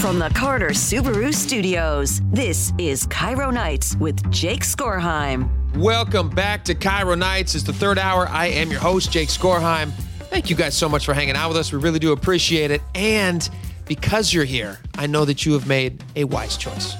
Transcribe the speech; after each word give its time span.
From 0.00 0.20
the 0.20 0.30
Carter 0.30 0.68
Subaru 0.68 1.34
Studios, 1.34 2.22
this 2.30 2.72
is 2.78 3.06
KIRO 3.08 3.52
Nights 3.52 3.96
with 3.96 4.30
Jake 4.30 4.60
Skorheim. 4.62 5.50
Welcome 5.76 6.30
back 6.30 6.64
to 6.66 6.74
KIRO 6.74 7.18
Nights. 7.18 7.56
It's 7.56 7.64
the 7.64 7.72
third 7.72 7.98
hour. 7.98 8.28
I 8.28 8.46
am 8.46 8.70
your 8.70 8.78
host, 8.78 9.10
Jake 9.10 9.28
Skorheim. 9.28 9.90
Thank 10.30 10.50
you 10.50 10.56
guys 10.56 10.76
so 10.76 10.88
much 10.88 11.04
for 11.04 11.14
hanging 11.14 11.34
out 11.34 11.48
with 11.48 11.56
us. 11.56 11.72
We 11.72 11.80
really 11.80 11.98
do 11.98 12.12
appreciate 12.12 12.70
it. 12.70 12.80
And 12.94 13.48
because 13.86 14.32
you're 14.32 14.44
here, 14.44 14.78
I 14.96 15.08
know 15.08 15.24
that 15.24 15.44
you 15.44 15.52
have 15.54 15.66
made 15.66 16.04
a 16.14 16.24
wise 16.24 16.56
choice. 16.56 16.94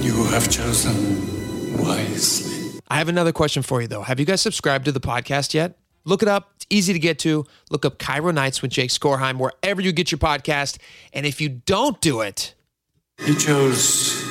You 0.00 0.24
have 0.26 0.48
chosen 0.48 1.76
wisely. 1.78 2.80
I 2.88 2.98
have 2.98 3.08
another 3.08 3.32
question 3.32 3.62
for 3.64 3.82
you, 3.82 3.88
though. 3.88 4.02
Have 4.02 4.20
you 4.20 4.24
guys 4.24 4.40
subscribed 4.40 4.84
to 4.84 4.92
the 4.92 5.00
podcast 5.00 5.52
yet? 5.52 5.79
Look 6.04 6.22
it 6.22 6.28
up. 6.28 6.52
It's 6.56 6.66
easy 6.70 6.92
to 6.92 6.98
get 6.98 7.18
to. 7.20 7.44
Look 7.70 7.84
up 7.84 7.98
KIRO 7.98 8.32
Nights 8.32 8.62
with 8.62 8.70
Jake 8.70 8.90
Skorheim 8.90 9.38
wherever 9.38 9.80
you 9.80 9.92
get 9.92 10.10
your 10.10 10.18
podcast. 10.18 10.78
And 11.12 11.26
if 11.26 11.40
you 11.40 11.48
don't 11.48 12.00
do 12.00 12.20
it, 12.20 12.54
You 13.26 13.34
chose 13.34 14.24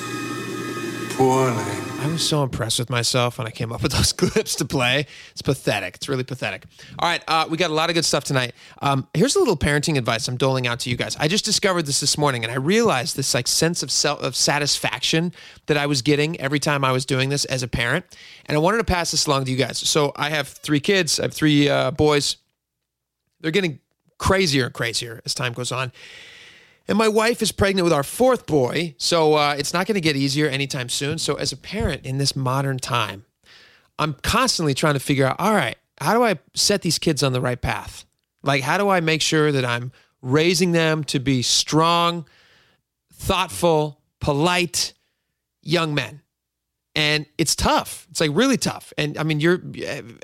poorly. 1.15 1.88
I 2.01 2.07
was 2.07 2.25
so 2.25 2.43
impressed 2.43 2.79
with 2.79 2.89
myself 2.89 3.37
when 3.37 3.45
I 3.45 3.51
came 3.51 3.73
up 3.73 3.83
with 3.83 3.91
those 3.97 4.13
clips 4.13 4.55
to 4.55 4.65
play. 4.65 5.05
It's 5.31 5.41
pathetic. 5.41 5.95
It's 5.95 6.07
really 6.07 6.23
pathetic. 6.23 6.63
All 6.97 7.09
right, 7.09 7.21
uh, 7.27 7.45
we 7.49 7.57
got 7.57 7.71
a 7.71 7.73
lot 7.73 7.89
of 7.89 7.93
good 7.93 8.05
stuff 8.05 8.23
tonight. 8.23 8.53
Um, 8.81 9.05
here's 9.13 9.35
a 9.35 9.39
little 9.39 9.57
parenting 9.57 9.97
advice 9.97 10.29
I'm 10.29 10.37
doling 10.37 10.65
out 10.65 10.79
to 10.81 10.89
you 10.89 10.95
guys. 10.95 11.17
I 11.17 11.27
just 11.27 11.43
discovered 11.43 11.85
this 11.85 11.99
this 11.99 12.17
morning, 12.17 12.45
and 12.45 12.53
I 12.53 12.55
realized 12.55 13.17
this 13.17 13.33
like 13.33 13.49
sense 13.49 13.83
of 13.83 13.91
self 13.91 14.21
of 14.21 14.33
satisfaction 14.37 15.33
that 15.65 15.75
I 15.75 15.87
was 15.87 16.01
getting 16.01 16.39
every 16.39 16.59
time 16.59 16.85
I 16.85 16.93
was 16.93 17.05
doing 17.05 17.27
this 17.27 17.43
as 17.45 17.63
a 17.63 17.67
parent, 17.67 18.05
and 18.45 18.55
I 18.55 18.59
wanted 18.59 18.77
to 18.77 18.85
pass 18.85 19.11
this 19.11 19.27
along 19.27 19.43
to 19.45 19.51
you 19.51 19.57
guys. 19.57 19.77
So 19.77 20.13
I 20.15 20.29
have 20.29 20.47
three 20.47 20.79
kids. 20.79 21.19
I 21.19 21.23
have 21.23 21.33
three 21.33 21.67
uh, 21.67 21.91
boys. 21.91 22.37
They're 23.41 23.51
getting 23.51 23.79
crazier 24.17 24.65
and 24.65 24.73
crazier 24.73 25.21
as 25.25 25.33
time 25.33 25.51
goes 25.51 25.73
on. 25.73 25.91
And 26.89 26.97
my 26.97 27.07
wife 27.07 27.43
is 27.43 27.51
pregnant 27.51 27.83
with 27.83 27.93
our 27.93 28.01
fourth 28.01 28.47
boy, 28.47 28.95
so 28.97 29.35
uh, 29.35 29.55
it's 29.55 29.75
not 29.75 29.85
going 29.85 29.93
to 29.93 30.01
get 30.01 30.15
easier 30.15 30.47
anytime 30.47 30.89
soon. 30.89 31.19
So, 31.19 31.35
as 31.35 31.51
a 31.51 31.57
parent 31.57 32.03
in 32.03 32.17
this 32.17 32.35
modern 32.35 32.79
time, 32.79 33.25
I'm 33.99 34.15
constantly 34.23 34.73
trying 34.73 34.95
to 34.95 34.99
figure 34.99 35.27
out 35.27 35.35
all 35.39 35.53
right, 35.53 35.77
how 36.01 36.15
do 36.15 36.23
I 36.23 36.39
set 36.55 36.81
these 36.81 36.97
kids 36.97 37.21
on 37.21 37.31
the 37.31 37.41
right 37.41 37.61
path? 37.61 38.05
Like, 38.41 38.63
how 38.63 38.79
do 38.79 38.89
I 38.89 39.01
make 39.01 39.21
sure 39.21 39.51
that 39.51 39.63
I'm 39.63 39.91
raising 40.23 40.71
them 40.71 41.03
to 41.05 41.19
be 41.19 41.43
strong, 41.43 42.25
thoughtful, 43.13 44.01
polite 44.19 44.93
young 45.61 45.93
men? 45.93 46.23
And 46.95 47.27
it's 47.37 47.55
tough. 47.55 48.07
It's 48.09 48.19
like 48.19 48.31
really 48.33 48.57
tough. 48.57 48.93
And 48.97 49.15
I 49.15 49.21
mean, 49.21 49.39
you're 49.39 49.61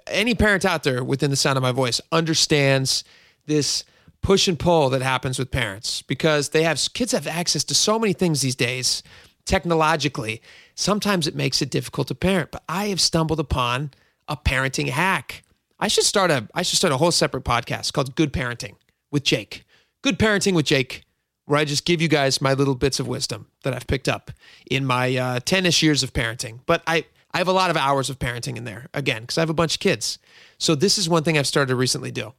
any 0.07 0.33
parent 0.33 0.65
out 0.65 0.81
there 0.81 1.03
within 1.03 1.29
the 1.29 1.35
sound 1.35 1.57
of 1.57 1.61
my 1.61 1.73
voice 1.73 2.01
understands 2.11 3.03
this 3.45 3.83
push 4.25 4.47
and 4.47 4.57
pull 4.57 4.89
that 4.89 5.03
happens 5.03 5.37
with 5.37 5.51
parents 5.51 6.01
because 6.01 6.49
they 6.49 6.63
have 6.63 6.81
kids 6.95 7.11
have 7.11 7.27
access 7.27 7.63
to 7.63 7.75
so 7.75 7.99
many 7.99 8.11
things 8.11 8.41
these 8.41 8.55
days 8.55 9.03
technologically. 9.45 10.41
Sometimes 10.73 11.27
it 11.27 11.35
makes 11.35 11.61
it 11.61 11.69
difficult 11.69 12.07
to 12.07 12.15
parent, 12.15 12.49
but 12.49 12.63
I 12.67 12.87
have 12.87 12.99
stumbled 12.99 13.39
upon 13.39 13.91
a 14.27 14.35
parenting 14.35 14.89
hack. 14.89 15.43
I 15.79 15.87
should 15.87 16.05
start 16.05 16.31
a 16.31 16.47
I 16.55 16.63
should 16.63 16.77
start 16.77 16.91
a 16.91 16.97
whole 16.97 17.11
separate 17.11 17.43
podcast 17.43 17.93
called 17.93 18.15
Good 18.15 18.33
Parenting 18.33 18.77
with 19.11 19.23
Jake. 19.23 19.63
Good 20.01 20.17
Parenting 20.17 20.55
with 20.55 20.65
Jake, 20.65 21.03
where 21.45 21.59
I 21.59 21.65
just 21.65 21.85
give 21.85 22.01
you 22.01 22.07
guys 22.07 22.41
my 22.41 22.53
little 22.53 22.73
bits 22.73 22.99
of 22.99 23.07
wisdom 23.07 23.45
that 23.63 23.75
I've 23.75 23.85
picked 23.85 24.09
up 24.09 24.31
in 24.71 24.87
my 24.87 25.15
uh, 25.15 25.39
10ish 25.41 25.83
years 25.83 26.01
of 26.01 26.13
parenting. 26.13 26.61
But 26.65 26.81
I 26.87 27.05
I 27.31 27.37
have 27.37 27.47
a 27.47 27.53
lot 27.53 27.69
of 27.69 27.77
hours 27.77 28.09
of 28.09 28.17
parenting 28.17 28.57
in 28.57 28.63
there 28.63 28.87
again 28.91 29.21
because 29.21 29.37
I 29.37 29.41
have 29.41 29.51
a 29.51 29.53
bunch 29.61 29.75
of 29.75 29.81
kids. 29.81 30.17
So 30.57 30.73
this 30.73 30.97
is 30.97 31.07
one 31.07 31.21
thing 31.23 31.37
I've 31.37 31.45
started 31.45 31.69
to 31.69 31.75
recently 31.75 32.09
do 32.09 32.33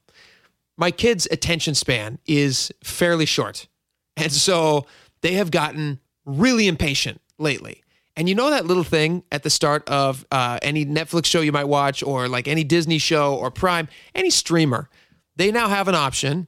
my 0.77 0.91
kids' 0.91 1.27
attention 1.31 1.75
span 1.75 2.19
is 2.27 2.73
fairly 2.85 3.27
short. 3.27 3.69
And 4.17 4.33
so 4.33 4.87
they 5.21 5.35
have 5.35 5.51
gotten 5.51 6.01
really 6.25 6.67
impatient 6.67 7.21
lately. 7.39 7.83
And 8.17 8.29
you 8.29 8.35
know 8.35 8.51
that 8.51 8.65
little 8.65 8.85
thing 8.85 9.25
at 9.31 9.43
the 9.43 9.51
start 9.51 9.87
of 9.89 10.25
uh, 10.31 10.59
any 10.63 10.87
Netflix 10.87 11.27
show 11.27 11.43
you 11.43 11.53
might 11.53 11.65
watch, 11.65 12.03
or 12.03 12.29
like 12.29 12.49
any 12.49 12.65
Disney 12.65 12.99
show 12.99 13.35
or 13.35 13.51
Prime, 13.51 13.89
any 14.15 14.31
streamer, 14.31 14.89
they 15.37 15.53
now 15.53 15.69
have 15.69 15.87
an 15.89 15.95
option 15.95 16.47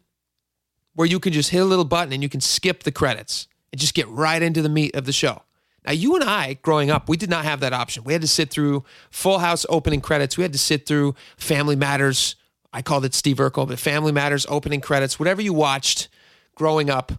where 0.95 1.07
you 1.07 1.21
can 1.21 1.33
just 1.33 1.51
hit 1.51 1.61
a 1.61 1.67
little 1.67 1.85
button 1.85 2.13
and 2.13 2.23
you 2.23 2.29
can 2.29 2.41
skip 2.41 2.85
the 2.85 2.91
credits 2.91 3.49
and 3.71 3.81
just 3.81 3.93
get 3.93 4.09
right 4.09 4.41
into 4.41 4.63
the 4.63 4.69
meat 4.69 4.97
of 4.97 5.05
the 5.05 5.13
show. 5.13 5.43
Now, 5.87 5.93
you 5.93 6.15
and 6.15 6.25
I, 6.25 6.55
growing 6.55 6.91
up, 6.91 7.09
we 7.09 7.17
did 7.17 7.31
not 7.31 7.45
have 7.45 7.61
that 7.61 7.73
option. 7.73 8.03
We 8.03 8.15
had 8.15 8.23
to 8.23 8.29
sit 8.29 8.51
through 8.51 8.85
Full 9.11 9.39
House 9.39 9.65
opening 9.69 10.01
credits. 10.01 10.37
We 10.37 10.43
had 10.43 10.53
to 10.53 10.59
sit 10.59 10.87
through 10.87 11.15
Family 11.37 11.77
Matters 11.77 12.35
I 12.73 12.83
called 12.83 13.05
it 13.05 13.15
Steve 13.15 13.37
Urkel, 13.37 13.67
but 13.67 13.79
Family 13.79 14.13
Matters 14.13 14.47
opening 14.49 14.81
credits, 14.81 15.19
whatever 15.19 15.41
you 15.41 15.53
watched 15.53 16.09
growing 16.55 16.91
up, 16.91 17.13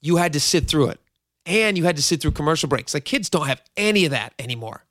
you 0.00 0.16
had 0.16 0.32
to 0.34 0.40
sit 0.40 0.68
through 0.68 0.88
it. 0.88 1.00
And 1.44 1.76
you 1.76 1.84
had 1.84 1.96
to 1.96 2.02
sit 2.02 2.20
through 2.20 2.32
commercial 2.32 2.68
breaks. 2.68 2.94
Like 2.94 3.04
kids 3.04 3.28
don't 3.28 3.48
have 3.48 3.60
any 3.76 4.04
of 4.04 4.12
that 4.12 4.32
anymore. 4.38 4.84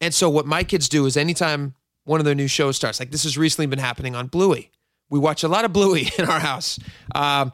And 0.00 0.14
so 0.14 0.30
what 0.30 0.46
my 0.46 0.64
kids 0.64 0.88
do 0.88 1.04
is 1.04 1.16
anytime 1.16 1.74
one 2.04 2.18
of 2.18 2.24
their 2.24 2.34
new 2.34 2.48
shows 2.48 2.76
starts, 2.76 2.98
like 2.98 3.10
this 3.10 3.24
has 3.24 3.36
recently 3.36 3.66
been 3.66 3.78
happening 3.78 4.16
on 4.16 4.28
Bluey. 4.28 4.70
We 5.10 5.18
watch 5.18 5.42
a 5.42 5.48
lot 5.48 5.66
of 5.66 5.72
Bluey 5.72 6.08
in 6.18 6.24
our 6.24 6.40
house. 6.40 6.78
Um, 7.14 7.52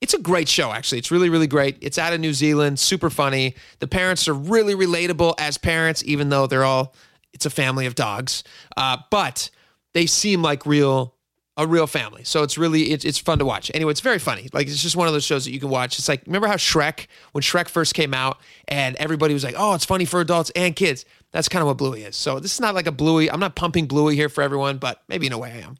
it's 0.00 0.14
a 0.14 0.18
great 0.18 0.48
show, 0.48 0.72
actually. 0.72 0.98
It's 0.98 1.10
really, 1.10 1.30
really 1.30 1.46
great. 1.46 1.78
It's 1.80 1.98
out 1.98 2.12
of 2.12 2.20
New 2.20 2.32
Zealand, 2.32 2.78
super 2.78 3.10
funny. 3.10 3.54
The 3.78 3.86
parents 3.86 4.28
are 4.28 4.34
really 4.34 4.74
relatable 4.74 5.34
as 5.38 5.58
parents, 5.58 6.02
even 6.04 6.28
though 6.28 6.46
they're 6.46 6.64
all, 6.64 6.94
it's 7.32 7.46
a 7.46 7.50
family 7.50 7.86
of 7.86 7.94
dogs. 7.94 8.42
Uh, 8.76 8.98
but 9.10 9.50
they 9.94 10.06
seem 10.06 10.42
like 10.42 10.66
real 10.66 11.14
a 11.56 11.66
real 11.66 11.86
family. 11.86 12.24
So 12.24 12.42
it's 12.42 12.56
really 12.56 12.92
it's, 12.92 13.04
it's 13.04 13.18
fun 13.18 13.38
to 13.38 13.44
watch. 13.44 13.70
Anyway, 13.74 13.90
it's 13.90 14.00
very 14.00 14.18
funny. 14.18 14.48
Like 14.52 14.66
it's 14.66 14.82
just 14.82 14.96
one 14.96 15.06
of 15.06 15.12
those 15.12 15.24
shows 15.24 15.44
that 15.44 15.52
you 15.52 15.60
can 15.60 15.68
watch. 15.68 15.98
It's 15.98 16.08
like 16.08 16.22
remember 16.26 16.46
how 16.46 16.54
Shrek 16.54 17.06
when 17.32 17.42
Shrek 17.42 17.68
first 17.68 17.94
came 17.94 18.14
out 18.14 18.38
and 18.68 18.96
everybody 18.96 19.34
was 19.34 19.44
like, 19.44 19.54
"Oh, 19.56 19.74
it's 19.74 19.84
funny 19.84 20.04
for 20.04 20.20
adults 20.20 20.50
and 20.56 20.74
kids." 20.74 21.04
That's 21.30 21.48
kind 21.48 21.62
of 21.62 21.66
what 21.66 21.78
Bluey 21.78 22.02
is. 22.02 22.16
So 22.16 22.40
this 22.40 22.54
is 22.54 22.60
not 22.60 22.74
like 22.74 22.86
a 22.86 22.92
Bluey. 22.92 23.30
I'm 23.30 23.40
not 23.40 23.54
pumping 23.54 23.86
Bluey 23.86 24.16
here 24.16 24.28
for 24.28 24.42
everyone, 24.42 24.78
but 24.78 25.02
maybe 25.08 25.26
in 25.26 25.32
a 25.32 25.38
way 25.38 25.52
I 25.52 25.66
am. 25.66 25.76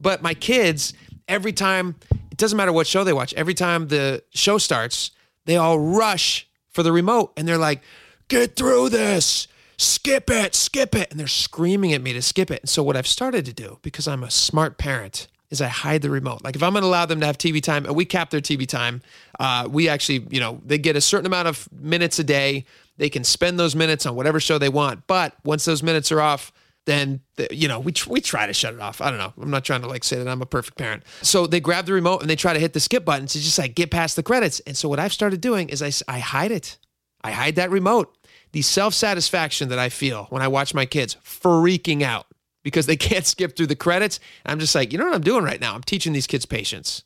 But 0.00 0.22
my 0.22 0.34
kids, 0.34 0.94
every 1.28 1.52
time 1.52 1.96
it 2.30 2.36
doesn't 2.36 2.56
matter 2.56 2.72
what 2.72 2.86
show 2.86 3.04
they 3.04 3.12
watch, 3.12 3.32
every 3.34 3.54
time 3.54 3.88
the 3.88 4.22
show 4.30 4.58
starts, 4.58 5.12
they 5.46 5.56
all 5.56 5.78
rush 5.78 6.48
for 6.70 6.82
the 6.82 6.92
remote 6.92 7.32
and 7.36 7.46
they're 7.46 7.58
like, 7.58 7.82
"Get 8.28 8.56
through 8.56 8.88
this." 8.88 9.46
Skip 9.76 10.30
it, 10.30 10.54
skip 10.54 10.94
it. 10.94 11.10
And 11.10 11.18
they're 11.18 11.26
screaming 11.26 11.92
at 11.92 12.02
me 12.02 12.12
to 12.12 12.22
skip 12.22 12.50
it. 12.50 12.62
And 12.62 12.68
so 12.68 12.82
what 12.82 12.96
I've 12.96 13.06
started 13.06 13.44
to 13.46 13.52
do, 13.52 13.78
because 13.82 14.08
I'm 14.08 14.22
a 14.22 14.30
smart 14.30 14.78
parent, 14.78 15.28
is 15.50 15.60
I 15.60 15.68
hide 15.68 16.02
the 16.02 16.10
remote. 16.10 16.42
Like 16.42 16.56
if 16.56 16.62
I'm 16.62 16.72
going 16.72 16.82
to 16.82 16.88
allow 16.88 17.06
them 17.06 17.20
to 17.20 17.26
have 17.26 17.38
TV 17.38 17.62
time, 17.62 17.86
and 17.86 17.94
we 17.94 18.04
cap 18.04 18.30
their 18.30 18.40
TV 18.40 18.66
time. 18.66 19.02
Uh, 19.38 19.68
we 19.70 19.88
actually, 19.88 20.26
you 20.30 20.40
know, 20.40 20.60
they 20.64 20.78
get 20.78 20.96
a 20.96 21.00
certain 21.00 21.26
amount 21.26 21.48
of 21.48 21.68
minutes 21.72 22.18
a 22.18 22.24
day. 22.24 22.64
They 22.96 23.08
can 23.08 23.24
spend 23.24 23.58
those 23.58 23.74
minutes 23.74 24.06
on 24.06 24.14
whatever 24.14 24.40
show 24.40 24.58
they 24.58 24.68
want. 24.68 25.06
But 25.06 25.34
once 25.44 25.64
those 25.64 25.82
minutes 25.82 26.12
are 26.12 26.20
off, 26.20 26.52
then 26.86 27.20
you 27.50 27.66
know 27.66 27.80
we 27.80 27.92
tr- 27.92 28.10
we 28.10 28.20
try 28.20 28.46
to 28.46 28.52
shut 28.52 28.74
it 28.74 28.80
off. 28.80 29.00
I 29.00 29.08
don't 29.08 29.18
know. 29.18 29.32
I'm 29.40 29.50
not 29.50 29.64
trying 29.64 29.80
to 29.82 29.88
like 29.88 30.04
say 30.04 30.16
that 30.16 30.28
I'm 30.28 30.42
a 30.42 30.46
perfect 30.46 30.76
parent. 30.76 31.02
So 31.22 31.46
they 31.46 31.60
grab 31.60 31.86
the 31.86 31.94
remote 31.94 32.20
and 32.20 32.28
they 32.28 32.36
try 32.36 32.52
to 32.52 32.60
hit 32.60 32.74
the 32.74 32.80
skip 32.80 33.04
button 33.04 33.26
to 33.26 33.40
just 33.40 33.58
like 33.58 33.74
get 33.74 33.90
past 33.90 34.16
the 34.16 34.22
credits. 34.22 34.60
And 34.60 34.76
so 34.76 34.88
what 34.88 34.98
I've 34.98 35.12
started 35.12 35.40
doing 35.40 35.70
is 35.70 35.82
I 35.82 35.92
I 36.12 36.18
hide 36.18 36.52
it. 36.52 36.78
I 37.22 37.30
hide 37.30 37.56
that 37.56 37.70
remote 37.70 38.14
the 38.54 38.62
self 38.62 38.94
satisfaction 38.94 39.68
that 39.70 39.80
I 39.80 39.88
feel 39.88 40.26
when 40.30 40.40
I 40.40 40.46
watch 40.46 40.74
my 40.74 40.86
kids 40.86 41.16
freaking 41.24 42.02
out 42.02 42.26
because 42.62 42.86
they 42.86 42.96
can't 43.08 43.26
skip 43.26 43.56
through 43.56 43.66
the 43.66 43.76
credits. 43.76 44.20
I'm 44.46 44.60
just 44.60 44.74
like, 44.74 44.92
you 44.92 44.98
know 44.98 45.04
what 45.04 45.14
I'm 45.14 45.22
doing 45.22 45.44
right 45.44 45.60
now? 45.60 45.74
I'm 45.74 45.82
teaching 45.82 46.12
these 46.12 46.28
kids 46.28 46.46
patience. 46.46 47.02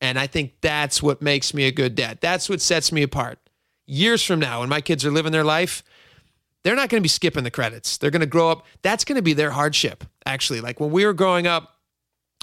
And 0.00 0.18
I 0.18 0.26
think 0.26 0.54
that's 0.62 1.02
what 1.02 1.20
makes 1.20 1.52
me 1.52 1.64
a 1.66 1.70
good 1.70 1.94
dad. 1.94 2.18
That's 2.22 2.48
what 2.48 2.62
sets 2.62 2.90
me 2.90 3.02
apart. 3.02 3.38
Years 3.86 4.24
from 4.24 4.40
now, 4.40 4.60
when 4.60 4.70
my 4.70 4.80
kids 4.80 5.04
are 5.04 5.10
living 5.10 5.32
their 5.32 5.44
life, 5.44 5.82
they're 6.62 6.76
not 6.76 6.88
going 6.88 7.00
to 7.00 7.04
be 7.04 7.08
skipping 7.08 7.44
the 7.44 7.50
credits. 7.50 7.98
They're 7.98 8.10
going 8.10 8.20
to 8.20 8.26
grow 8.26 8.50
up. 8.50 8.64
That's 8.80 9.04
going 9.04 9.16
to 9.16 9.22
be 9.22 9.34
their 9.34 9.50
hardship, 9.50 10.04
actually. 10.24 10.62
Like 10.62 10.80
when 10.80 10.90
we 10.90 11.04
were 11.04 11.12
growing 11.12 11.46
up, 11.46 11.76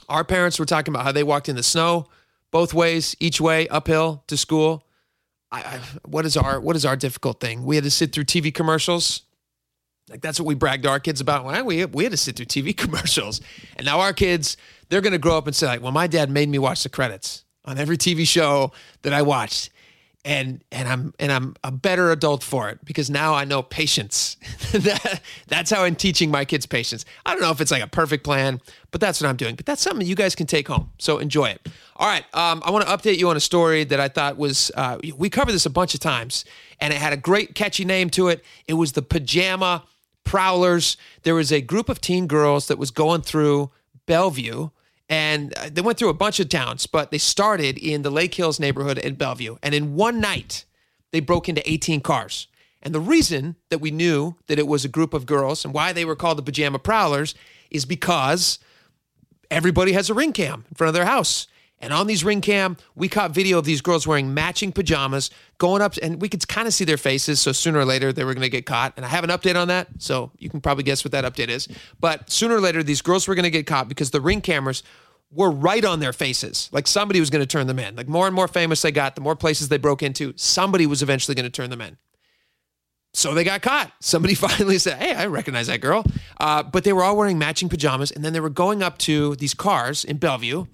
our 0.08 0.24
parents 0.24 0.60
were 0.60 0.66
talking 0.66 0.94
about 0.94 1.04
how 1.04 1.12
they 1.12 1.24
walked 1.24 1.50
in 1.50 1.56
the 1.56 1.64
snow 1.64 2.08
both 2.52 2.74
ways, 2.74 3.16
each 3.20 3.42
way, 3.42 3.68
uphill 3.68 4.24
to 4.28 4.38
school. 4.38 4.87
I, 5.52 5.60
I, 5.60 5.80
what 6.06 6.26
is 6.26 6.36
our 6.36 6.60
what 6.60 6.76
is 6.76 6.86
our 6.86 6.96
difficult 6.96 7.40
thing? 7.40 7.64
We 7.64 7.76
had 7.76 7.84
to 7.84 7.92
sit 7.92 8.12
through 8.12 8.26
TV 8.26 8.54
commercials. 8.54 9.22
Like 10.10 10.22
that's 10.22 10.40
what 10.40 10.46
we 10.46 10.56
bragged 10.56 10.86
our 10.86 11.00
kids 11.00 11.22
about. 11.22 11.46
Well, 11.46 11.66
we 11.66 11.86
we 11.86 12.04
had 12.04 12.12
to 12.12 12.18
sit 12.18 12.36
through 12.36 12.46
TV 12.48 12.76
commercials, 12.78 13.42
and 13.78 13.86
now 13.86 14.00
our 14.00 14.14
kids 14.14 14.58
they're 14.90 15.02
going 15.02 15.14
to 15.14 15.20
grow 15.20 15.38
up 15.38 15.48
and 15.48 15.56
say 15.56 15.68
like, 15.68 15.82
"Well, 15.82 15.92
my 15.92 16.08
dad 16.08 16.30
made 16.30 16.50
me 16.50 16.60
watch 16.60 16.84
the 16.84 16.90
credits 16.90 17.46
on 17.66 17.78
every 17.78 17.98
TV 17.98 18.28
show 18.28 18.72
that 19.02 19.14
I 19.14 19.22
watched." 19.22 19.72
And 20.28 20.62
and 20.74 20.90
I'm 20.90 21.14
and 21.20 21.32
I'm 21.32 21.56
a 21.64 21.72
better 21.72 22.12
adult 22.12 22.44
for 22.44 22.68
it 22.70 22.84
because 22.84 23.10
now 23.10 23.34
I 23.34 23.46
know 23.46 23.64
patience. 23.64 24.36
that, 24.74 25.22
that's 25.48 25.72
how 25.72 25.84
I'm 25.84 25.96
teaching 25.96 26.30
my 26.30 26.44
kids 26.44 26.66
patience. 26.66 27.06
I 27.26 27.32
don't 27.32 27.42
know 27.42 27.50
if 27.50 27.62
it's 27.62 27.72
like 27.72 27.82
a 27.82 27.88
perfect 27.88 28.26
plan, 28.26 28.62
but 28.92 29.00
that's 29.00 29.22
what 29.22 29.30
I'm 29.30 29.38
doing. 29.38 29.56
But 29.56 29.66
that's 29.66 29.82
something 29.82 30.06
you 30.06 30.16
guys 30.16 30.36
can 30.36 30.46
take 30.46 30.68
home. 30.68 30.92
So 31.00 31.18
enjoy 31.20 31.46
it. 31.46 31.70
All 31.96 32.08
right, 32.08 32.26
um, 32.36 32.62
I 32.66 32.72
want 32.72 32.86
to 32.86 32.92
update 32.92 33.18
you 33.18 33.30
on 33.30 33.38
a 33.38 33.40
story 33.40 33.86
that 33.86 34.02
I 34.02 34.10
thought 34.10 34.38
was 34.38 34.70
uh, 34.76 34.98
we 35.16 35.30
covered 35.30 35.54
this 35.54 35.66
a 35.66 35.70
bunch 35.70 35.94
of 35.94 36.02
times, 36.02 36.44
and 36.82 36.94
it 36.94 36.98
had 36.98 37.14
a 37.14 37.18
great 37.18 37.56
catchy 37.56 37.86
name 37.86 38.10
to 38.12 38.28
it. 38.28 38.44
It 38.68 38.74
was 38.74 38.92
the 38.92 39.02
pajama 39.02 39.86
prowlers. 40.26 40.98
There 41.24 41.36
was 41.36 41.54
a 41.54 41.62
group 41.62 41.88
of 41.88 42.02
teen 42.02 42.28
girls 42.28 42.68
that 42.68 42.78
was 42.78 42.92
going 42.92 43.22
through 43.22 43.72
Bellevue 44.06 44.70
And 45.10 45.54
uh, 45.58 45.70
they 45.72 45.82
went 45.82 45.98
through 45.98 46.10
a 46.10 46.14
bunch 46.14 46.40
of 46.40 46.50
towns, 46.50 46.86
but 46.86 47.12
they 47.12 47.18
started 47.18 47.78
in 47.78 48.02
the 48.02 48.10
Lake 48.10 48.34
Hills 48.34 48.60
neighborhood 48.60 48.98
in 48.98 49.16
Bellevue. 49.16 49.58
And 49.64 49.74
in 49.74 49.96
one 49.96 50.20
night, 50.20 50.66
they 51.12 51.20
broke 51.20 51.48
into 51.48 51.68
18 51.70 52.02
cars. 52.02 52.48
And 52.82 52.94
the 52.94 53.00
reason 53.00 53.56
that 53.70 53.80
we 53.80 53.92
knew 53.92 54.36
that 54.48 54.60
it 54.60 54.68
was 54.68 54.86
a 54.86 54.90
group 54.90 55.14
of 55.14 55.26
girls 55.26 55.66
and 55.66 55.74
why 55.74 55.94
they 55.94 56.06
were 56.06 56.16
called 56.16 56.38
the 56.38 56.44
Pajama 56.44 56.80
Prowlers 56.80 57.36
is 57.72 57.86
because 57.86 58.60
everybody 59.50 59.94
has 59.94 60.10
a 60.10 60.14
ring 60.14 60.34
cam 60.34 60.66
in 60.70 60.76
front 60.76 60.90
of 60.90 60.94
their 60.94 61.06
house. 61.06 61.48
And 61.80 61.94
on 61.94 62.08
these 62.08 62.24
ring 62.24 62.42
cam, 62.42 62.76
we 62.96 63.08
caught 63.08 63.32
video 63.32 63.60
of 63.60 63.66
these 63.66 63.82
girls 63.82 64.08
wearing 64.08 64.34
matching 64.34 64.72
pajamas, 64.72 65.30
going 65.60 65.82
up, 65.82 65.94
and 66.02 66.20
we 66.20 66.28
could 66.28 66.48
kind 66.48 66.68
of 66.68 66.74
see 66.74 66.86
their 66.86 66.98
faces. 66.98 67.40
So 67.40 67.52
sooner 67.52 67.80
or 67.80 67.86
later, 67.86 68.12
they 68.12 68.24
were 68.24 68.34
going 68.34 68.42
to 68.42 68.50
get 68.50 68.66
caught. 68.66 68.94
And 68.98 69.06
I 69.06 69.10
have 69.10 69.24
an 69.24 69.30
update 69.30 69.56
on 69.56 69.68
that. 69.68 69.88
So 70.00 70.32
you 70.40 70.50
can 70.50 70.60
probably 70.60 70.84
guess 70.84 71.06
what 71.06 71.12
that 71.12 71.24
update 71.24 71.50
is. 71.50 71.68
But 72.00 72.32
sooner 72.32 72.56
or 72.56 72.62
later, 72.62 72.82
these 72.82 73.02
girls 73.02 73.28
were 73.28 73.36
going 73.36 73.44
to 73.44 73.52
get 73.52 73.68
caught 73.68 73.88
because 73.88 74.10
the 74.10 74.22
ring 74.22 74.42
cameras 74.42 74.82
were 75.32 75.52
right 75.52 75.86
on 75.86 76.00
their 76.00 76.14
faces. 76.14 76.70
Like 76.72 76.88
somebody 76.88 77.20
was 77.20 77.30
going 77.30 77.44
to 77.44 77.48
turn 77.48 77.68
them 77.68 77.80
in. 77.80 77.96
Like 77.96 78.08
more 78.08 78.26
and 78.26 78.36
more 78.36 78.48
famous 78.48 78.82
they 78.82 78.92
got, 78.92 79.16
the 79.16 79.22
more 79.22 79.36
places 79.36 79.70
they 79.70 79.78
broke 79.78 80.02
into, 80.02 80.34
somebody 80.36 80.88
was 80.88 81.04
eventually 81.04 81.36
going 81.36 81.46
to 81.46 81.52
turn 81.52 81.70
them 81.70 81.82
in. 81.82 81.98
So 83.14 83.34
they 83.34 83.44
got 83.44 83.62
caught. 83.62 83.92
Somebody 84.00 84.36
finally 84.36 84.78
said, 84.78 85.02
Hey, 85.02 85.14
I 85.14 85.28
recognize 85.28 85.68
that 85.68 85.82
girl. 85.82 86.06
Uh, 86.40 86.64
but 86.64 86.84
they 86.84 86.94
were 86.94 87.04
all 87.04 87.18
wearing 87.18 87.38
matching 87.38 87.70
pajamas. 87.70 88.12
And 88.12 88.24
then 88.24 88.34
they 88.34 88.40
were 88.40 88.50
going 88.50 88.82
up 88.82 88.98
to 89.00 89.36
these 89.36 89.54
cars 89.54 90.04
in 90.04 90.18
Bellevue. 90.18 90.66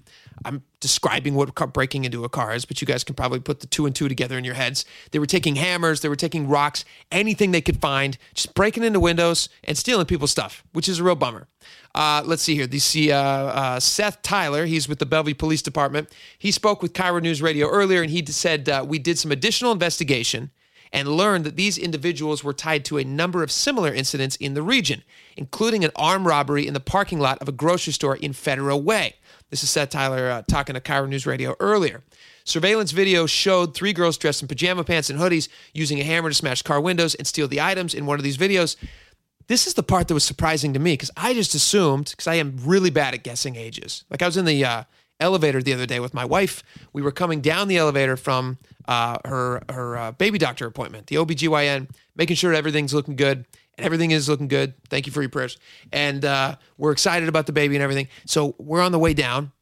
I'm 0.44 0.62
describing 0.80 1.34
what 1.34 1.54
breaking 1.72 2.04
into 2.04 2.24
a 2.24 2.28
car 2.28 2.54
is, 2.54 2.64
but 2.64 2.80
you 2.80 2.86
guys 2.86 3.04
can 3.04 3.14
probably 3.14 3.40
put 3.40 3.60
the 3.60 3.66
two 3.66 3.86
and 3.86 3.94
two 3.94 4.08
together 4.08 4.36
in 4.36 4.44
your 4.44 4.54
heads. 4.54 4.84
They 5.10 5.18
were 5.18 5.26
taking 5.26 5.56
hammers, 5.56 6.00
they 6.00 6.08
were 6.08 6.16
taking 6.16 6.48
rocks, 6.48 6.84
anything 7.10 7.50
they 7.50 7.60
could 7.60 7.80
find, 7.80 8.18
just 8.34 8.54
breaking 8.54 8.84
into 8.84 9.00
windows 9.00 9.48
and 9.62 9.76
stealing 9.78 10.06
people's 10.06 10.30
stuff, 10.30 10.64
which 10.72 10.88
is 10.88 11.00
a 11.00 11.04
real 11.04 11.14
bummer. 11.14 11.48
Uh, 11.94 12.22
let's 12.24 12.42
see 12.42 12.54
here. 12.56 12.66
You 12.70 12.80
see 12.80 13.12
uh, 13.12 13.18
uh, 13.18 13.80
Seth 13.80 14.20
Tyler. 14.22 14.66
He's 14.66 14.88
with 14.88 14.98
the 14.98 15.06
Bellevue 15.06 15.34
Police 15.34 15.62
Department. 15.62 16.12
He 16.38 16.50
spoke 16.50 16.82
with 16.82 16.92
KIRO 16.92 17.22
News 17.22 17.40
Radio 17.40 17.68
earlier, 17.68 18.02
and 18.02 18.10
he 18.10 18.24
said 18.26 18.68
uh, 18.68 18.84
we 18.86 18.98
did 18.98 19.18
some 19.18 19.30
additional 19.30 19.72
investigation 19.72 20.50
and 20.94 21.08
learned 21.08 21.44
that 21.44 21.56
these 21.56 21.76
individuals 21.76 22.44
were 22.44 22.52
tied 22.52 22.84
to 22.84 22.98
a 22.98 23.04
number 23.04 23.42
of 23.42 23.50
similar 23.50 23.92
incidents 23.92 24.36
in 24.36 24.54
the 24.54 24.62
region, 24.62 25.02
including 25.36 25.84
an 25.84 25.90
armed 25.96 26.24
robbery 26.24 26.66
in 26.66 26.72
the 26.72 26.80
parking 26.80 27.18
lot 27.18 27.36
of 27.40 27.48
a 27.48 27.52
grocery 27.52 27.92
store 27.92 28.16
in 28.16 28.32
Federal 28.32 28.80
Way. 28.80 29.16
This 29.54 29.62
is 29.62 29.70
Seth 29.70 29.90
Tyler 29.90 30.30
uh, 30.30 30.42
talking 30.48 30.74
to 30.74 30.80
KIRO 30.80 31.08
News 31.08 31.28
Radio 31.28 31.54
earlier. 31.60 32.02
Surveillance 32.42 32.90
video 32.90 33.24
showed 33.24 33.72
three 33.72 33.92
girls 33.92 34.18
dressed 34.18 34.42
in 34.42 34.48
pajama 34.48 34.82
pants 34.82 35.10
and 35.10 35.20
hoodies 35.20 35.48
using 35.72 36.00
a 36.00 36.02
hammer 36.02 36.28
to 36.28 36.34
smash 36.34 36.62
car 36.62 36.80
windows 36.80 37.14
and 37.14 37.24
steal 37.24 37.46
the 37.46 37.60
items 37.60 37.94
in 37.94 38.04
one 38.04 38.18
of 38.18 38.24
these 38.24 38.36
videos. 38.36 38.74
This 39.46 39.68
is 39.68 39.74
the 39.74 39.84
part 39.84 40.08
that 40.08 40.14
was 40.14 40.24
surprising 40.24 40.72
to 40.72 40.80
me 40.80 40.94
because 40.94 41.12
I 41.16 41.34
just 41.34 41.54
assumed, 41.54 42.10
because 42.10 42.26
I 42.26 42.34
am 42.34 42.56
really 42.64 42.90
bad 42.90 43.14
at 43.14 43.22
guessing 43.22 43.54
ages. 43.54 44.02
Like 44.10 44.22
I 44.22 44.26
was 44.26 44.36
in 44.36 44.44
the 44.44 44.64
uh, 44.64 44.82
elevator 45.20 45.62
the 45.62 45.72
other 45.72 45.86
day 45.86 46.00
with 46.00 46.14
my 46.14 46.24
wife. 46.24 46.64
We 46.92 47.02
were 47.02 47.12
coming 47.12 47.40
down 47.40 47.68
the 47.68 47.76
elevator 47.76 48.16
from 48.16 48.58
uh, 48.88 49.18
her 49.24 49.62
her 49.70 49.96
uh, 49.96 50.10
baby 50.10 50.38
doctor 50.38 50.66
appointment, 50.66 51.06
the 51.06 51.14
OBGYN, 51.14 51.90
making 52.16 52.34
sure 52.34 52.52
everything's 52.52 52.92
looking 52.92 53.14
good. 53.14 53.46
And 53.76 53.84
everything 53.84 54.12
is 54.12 54.28
looking 54.28 54.48
good. 54.48 54.74
Thank 54.88 55.06
you 55.06 55.12
for 55.12 55.20
your 55.20 55.30
prayers. 55.30 55.58
And 55.92 56.24
uh, 56.24 56.56
we're 56.78 56.92
excited 56.92 57.28
about 57.28 57.46
the 57.46 57.52
baby 57.52 57.74
and 57.74 57.82
everything. 57.82 58.08
So 58.26 58.54
we're 58.58 58.82
on 58.82 58.92
the 58.92 58.98
way 58.98 59.14
down. 59.14 59.52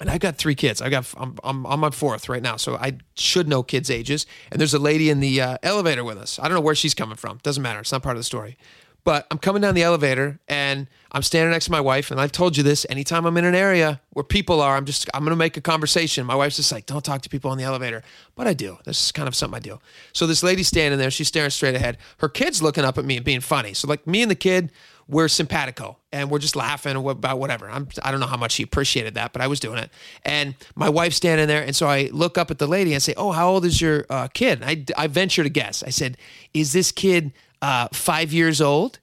And 0.00 0.10
I've 0.10 0.20
got 0.20 0.36
three 0.36 0.56
kids. 0.56 0.82
I 0.82 0.88
got 0.90 1.06
I'm, 1.16 1.36
I'm 1.44 1.84
on 1.84 1.92
fourth 1.92 2.28
right 2.28 2.42
now, 2.42 2.56
so 2.56 2.74
I 2.74 2.98
should 3.14 3.46
know 3.46 3.62
kids' 3.62 3.90
ages. 3.90 4.26
And 4.50 4.58
there's 4.58 4.74
a 4.74 4.78
lady 4.78 5.08
in 5.08 5.20
the 5.20 5.40
uh, 5.40 5.58
elevator 5.62 6.02
with 6.02 6.18
us. 6.18 6.40
I 6.40 6.48
don't 6.48 6.54
know 6.54 6.60
where 6.62 6.74
she's 6.74 6.94
coming 6.94 7.16
from. 7.16 7.38
Doesn't 7.44 7.62
matter. 7.62 7.78
It's 7.78 7.92
not 7.92 8.02
part 8.02 8.16
of 8.16 8.20
the 8.20 8.24
story. 8.24 8.56
But 9.04 9.26
I'm 9.30 9.38
coming 9.38 9.60
down 9.60 9.74
the 9.74 9.82
elevator 9.82 10.40
and 10.48 10.88
I'm 11.12 11.22
standing 11.22 11.52
next 11.52 11.66
to 11.66 11.70
my 11.70 11.80
wife, 11.80 12.10
and 12.10 12.20
I've 12.20 12.32
told 12.32 12.56
you 12.56 12.64
this. 12.64 12.84
Anytime 12.90 13.24
I'm 13.24 13.36
in 13.36 13.44
an 13.44 13.54
area 13.54 14.00
where 14.10 14.24
people 14.24 14.60
are, 14.60 14.76
I'm 14.76 14.84
just 14.84 15.08
I'm 15.14 15.22
gonna 15.22 15.36
make 15.36 15.56
a 15.56 15.60
conversation. 15.60 16.26
My 16.26 16.34
wife's 16.34 16.56
just 16.56 16.72
like, 16.72 16.86
"Don't 16.86 17.04
talk 17.04 17.22
to 17.22 17.28
people 17.28 17.52
on 17.52 17.58
the 17.58 17.64
elevator," 17.64 18.02
but 18.34 18.48
I 18.48 18.52
do. 18.54 18.78
This 18.84 19.00
is 19.04 19.12
kind 19.12 19.28
of 19.28 19.36
something 19.36 19.56
I 19.56 19.60
do. 19.60 19.78
So 20.12 20.26
this 20.26 20.42
lady's 20.42 20.66
standing 20.66 20.98
there, 20.98 21.12
she's 21.12 21.28
staring 21.28 21.50
straight 21.50 21.76
ahead. 21.76 21.98
Her 22.18 22.28
kid's 22.28 22.62
looking 22.62 22.84
up 22.84 22.98
at 22.98 23.04
me 23.04 23.16
and 23.16 23.24
being 23.24 23.40
funny. 23.40 23.74
So 23.74 23.86
like 23.86 24.06
me 24.08 24.22
and 24.22 24.30
the 24.30 24.34
kid, 24.34 24.72
we're 25.06 25.28
simpatico 25.28 25.98
and 26.12 26.30
we're 26.30 26.38
just 26.38 26.56
laughing 26.56 26.96
about 26.96 27.38
whatever. 27.38 27.70
I'm 27.70 27.88
I 28.02 28.10
don't 28.10 28.20
know 28.20 28.26
how 28.26 28.36
much 28.36 28.52
she 28.52 28.64
appreciated 28.64 29.14
that, 29.14 29.32
but 29.32 29.40
I 29.40 29.46
was 29.46 29.60
doing 29.60 29.78
it. 29.78 29.90
And 30.24 30.54
my 30.74 30.88
wife's 30.88 31.16
standing 31.16 31.46
there, 31.46 31.62
and 31.62 31.76
so 31.76 31.86
I 31.86 32.08
look 32.12 32.38
up 32.38 32.50
at 32.50 32.58
the 32.58 32.66
lady 32.66 32.92
and 32.92 33.02
say, 33.02 33.14
"Oh, 33.16 33.30
how 33.30 33.50
old 33.50 33.64
is 33.64 33.80
your 33.80 34.04
uh, 34.10 34.28
kid?" 34.28 34.62
I 34.64 34.84
I 34.96 35.06
venture 35.06 35.44
to 35.44 35.50
guess. 35.50 35.84
I 35.84 35.90
said, 35.90 36.16
"Is 36.52 36.72
this 36.72 36.90
kid?" 36.90 37.32
Uh, 37.64 37.88
five 37.94 38.30
years 38.30 38.60
old. 38.60 38.98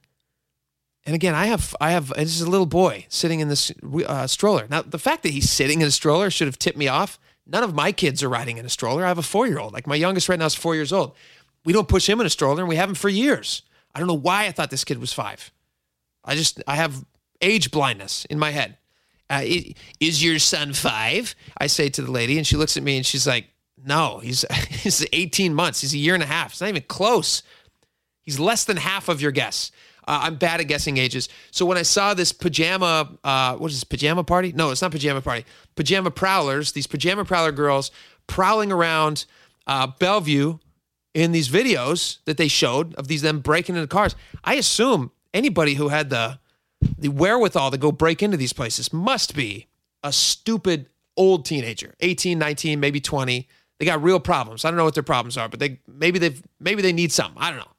And 1.04 1.16
again, 1.16 1.34
I 1.34 1.48
have 1.48 1.76
I 1.82 1.92
have 1.92 2.10
this 2.10 2.36
is 2.36 2.42
a 2.42 2.50
little 2.50 2.68
boy 2.68 3.08
sitting 3.10 3.40
in 3.40 3.48
this 3.48 3.72
uh, 4.06 4.28
stroller. 4.28 4.68
Now, 4.70 4.84
the 4.84 5.00
fact 5.00 5.24
that 5.24 5.30
he's 5.30 5.50
sitting 5.50 5.82
in 5.82 5.88
a 5.88 5.92
stroller 5.92 6.30
should 6.30 6.48
have 6.48 6.60
tipped 6.60 6.78
me 6.78 6.88
off. 6.88 7.20
None 7.48 7.64
of 7.64 7.74
my 7.74 7.92
kids 7.92 8.22
are 8.22 8.30
riding 8.30 8.60
in 8.60 8.66
a 8.66 8.70
stroller. 8.70 9.04
I 9.04 9.08
have 9.08 9.18
a 9.18 9.24
four 9.24 9.48
year 9.48 9.58
old. 9.58 9.74
Like 9.74 9.88
my 9.88 9.96
youngest 9.96 10.30
right 10.30 10.38
now 10.38 10.46
is 10.46 10.54
four 10.54 10.76
years 10.76 10.94
old. 10.94 11.16
We 11.66 11.74
don't 11.74 11.88
push 11.88 12.08
him 12.08 12.20
in 12.20 12.28
a 12.28 12.30
stroller, 12.30 12.62
and 12.62 12.70
we 12.70 12.76
haven't 12.76 12.96
for 12.96 13.10
years. 13.10 13.64
I 13.96 14.00
don't 14.00 14.08
know 14.08 14.14
why 14.14 14.46
I 14.46 14.52
thought 14.52 14.70
this 14.70 14.84
kid 14.84 15.00
was 15.00 15.12
five. 15.12 15.52
I 16.24 16.36
just 16.36 16.62
I 16.68 16.76
have 16.76 17.04
age 17.42 17.72
blindness 17.72 18.26
in 18.26 18.38
my 18.38 18.52
head. 18.52 18.78
Uh, 19.28 19.42
is 20.00 20.24
your 20.24 20.38
son 20.38 20.74
five? 20.74 21.34
I 21.58 21.66
say 21.66 21.90
to 21.90 22.04
the 22.04 22.12
lady, 22.12 22.38
and 22.38 22.46
she 22.46 22.58
looks 22.58 22.78
at 22.78 22.84
me 22.84 22.98
and 22.98 23.06
she's 23.06 23.26
like, 23.26 23.48
"No, 23.84 24.20
he's 24.20 24.46
he's 24.70 25.04
18 25.12 25.56
months. 25.56 25.82
He's 25.82 25.96
a 25.96 25.98
year 25.98 26.14
and 26.14 26.22
a 26.22 26.28
half. 26.28 26.52
It's 26.52 26.62
not 26.62 26.70
even 26.70 26.84
close." 26.84 27.42
He's 28.24 28.40
less 28.40 28.66
than 28.66 28.78
half 28.78 29.10
of 29.10 29.22
your 29.22 29.32
guess. 29.32 29.72
Uh, 30.08 30.22
I'm 30.24 30.36
bad 30.36 30.60
at 30.60 30.68
guessing 30.68 30.98
ages. 30.98 31.30
So 31.52 31.66
when 31.66 31.78
I 31.78 31.84
saw 31.84 32.14
this 32.14 32.32
pajama, 32.32 33.18
uh, 33.24 33.56
what 33.56 33.72
is 33.72 33.78
this, 33.78 33.84
pajama 33.84 34.24
party? 34.24 34.52
No, 34.52 34.72
it's 34.72 34.82
not 34.82 34.92
pajama 34.92 35.22
party. 35.22 35.46
Pajama 35.76 36.12
prowlers, 36.12 36.72
these 36.72 36.88
pajama 36.88 37.24
prowler 37.24 37.52
girls 37.52 37.92
prowling 38.28 38.72
around 38.72 39.26
uh, 39.68 39.88
Bellevue 39.88 40.58
in 41.14 41.32
these 41.32 41.50
videos 41.50 42.18
that 42.26 42.38
they 42.38 42.48
showed 42.48 42.96
of 42.96 43.08
these 43.08 43.22
them 43.22 43.40
breaking 43.40 43.76
into 43.76 43.88
cars. 43.88 44.16
I 44.44 44.56
assume 44.56 45.12
anybody 45.34 45.76
who 45.76 45.90
had 45.90 46.10
the 46.10 46.40
the 46.98 47.10
wherewithal 47.10 47.70
to 47.70 47.78
go 47.78 47.92
break 47.92 48.24
into 48.24 48.38
these 48.38 48.54
places 48.54 48.92
must 48.92 49.36
be 49.36 49.68
a 50.04 50.12
stupid 50.12 50.88
old 51.16 51.46
teenager, 51.46 51.94
18, 52.00 52.40
19, 52.40 52.80
maybe 52.80 53.00
20. 53.00 53.48
They 53.78 53.86
got 53.86 54.02
real 54.02 54.20
problems. 54.20 54.66
I 54.66 54.72
don't 54.72 54.78
know 54.78 54.84
what 54.84 54.96
their 54.96 55.04
problems 55.04 55.38
are, 55.38 55.48
but 55.48 55.60
they 55.60 55.80
maybe 55.88 56.18
they 56.18 56.36
maybe 56.60 56.82
they 56.82 56.94
need 56.94 57.12
something. 57.12 57.42
I 57.42 57.50
don't 57.50 57.60
know. 57.60 57.72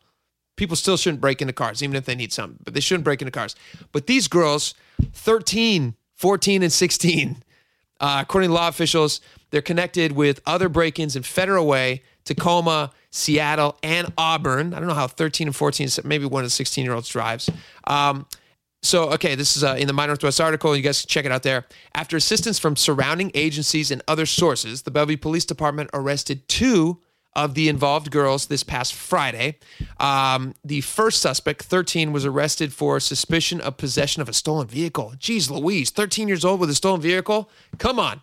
People 0.56 0.76
still 0.76 0.96
shouldn't 0.96 1.20
break 1.20 1.40
into 1.40 1.52
cars, 1.52 1.82
even 1.82 1.96
if 1.96 2.04
they 2.04 2.14
need 2.14 2.32
some, 2.32 2.56
but 2.64 2.74
they 2.74 2.80
shouldn't 2.80 3.04
break 3.04 3.22
into 3.22 3.32
cars. 3.32 3.56
But 3.92 4.06
these 4.06 4.28
girls, 4.28 4.74
13, 5.12 5.94
14, 6.14 6.62
and 6.62 6.72
16, 6.72 7.42
uh, 8.00 8.18
according 8.20 8.50
to 8.50 8.54
law 8.54 8.68
officials, 8.68 9.20
they're 9.50 9.62
connected 9.62 10.12
with 10.12 10.40
other 10.46 10.68
break 10.68 10.98
ins 10.98 11.16
in 11.16 11.22
Federal 11.22 11.66
Way, 11.66 12.02
Tacoma, 12.24 12.92
Seattle, 13.10 13.76
and 13.82 14.12
Auburn. 14.18 14.74
I 14.74 14.78
don't 14.78 14.88
know 14.88 14.94
how 14.94 15.06
13 15.06 15.48
and 15.48 15.56
14, 15.56 15.88
maybe 16.04 16.26
one 16.26 16.42
of 16.42 16.46
the 16.46 16.50
16 16.50 16.84
year 16.84 16.94
olds 16.94 17.08
drives. 17.08 17.48
Um, 17.86 18.26
so, 18.84 19.10
okay, 19.10 19.36
this 19.36 19.56
is 19.56 19.62
uh, 19.62 19.76
in 19.78 19.86
the 19.86 19.92
My 19.92 20.06
Northwest 20.06 20.40
article. 20.40 20.76
You 20.76 20.82
guys 20.82 21.02
can 21.02 21.08
check 21.08 21.24
it 21.24 21.30
out 21.30 21.44
there. 21.44 21.66
After 21.94 22.16
assistance 22.16 22.58
from 22.58 22.74
surrounding 22.74 23.30
agencies 23.34 23.92
and 23.92 24.02
other 24.08 24.26
sources, 24.26 24.82
the 24.82 24.90
Bellevue 24.90 25.18
Police 25.18 25.44
Department 25.44 25.90
arrested 25.94 26.48
two 26.48 27.00
of 27.34 27.54
the 27.54 27.68
involved 27.68 28.10
girls 28.10 28.46
this 28.46 28.62
past 28.62 28.94
Friday. 28.94 29.58
Um, 29.98 30.54
the 30.64 30.80
first 30.82 31.22
suspect, 31.22 31.62
13, 31.62 32.12
was 32.12 32.24
arrested 32.24 32.72
for 32.72 33.00
suspicion 33.00 33.60
of 33.60 33.76
possession 33.76 34.22
of 34.22 34.28
a 34.28 34.32
stolen 34.32 34.66
vehicle. 34.66 35.14
Geez 35.18 35.50
Louise, 35.50 35.90
13 35.90 36.28
years 36.28 36.44
old 36.44 36.60
with 36.60 36.70
a 36.70 36.74
stolen 36.74 37.00
vehicle? 37.00 37.50
Come 37.78 37.98
on 37.98 38.22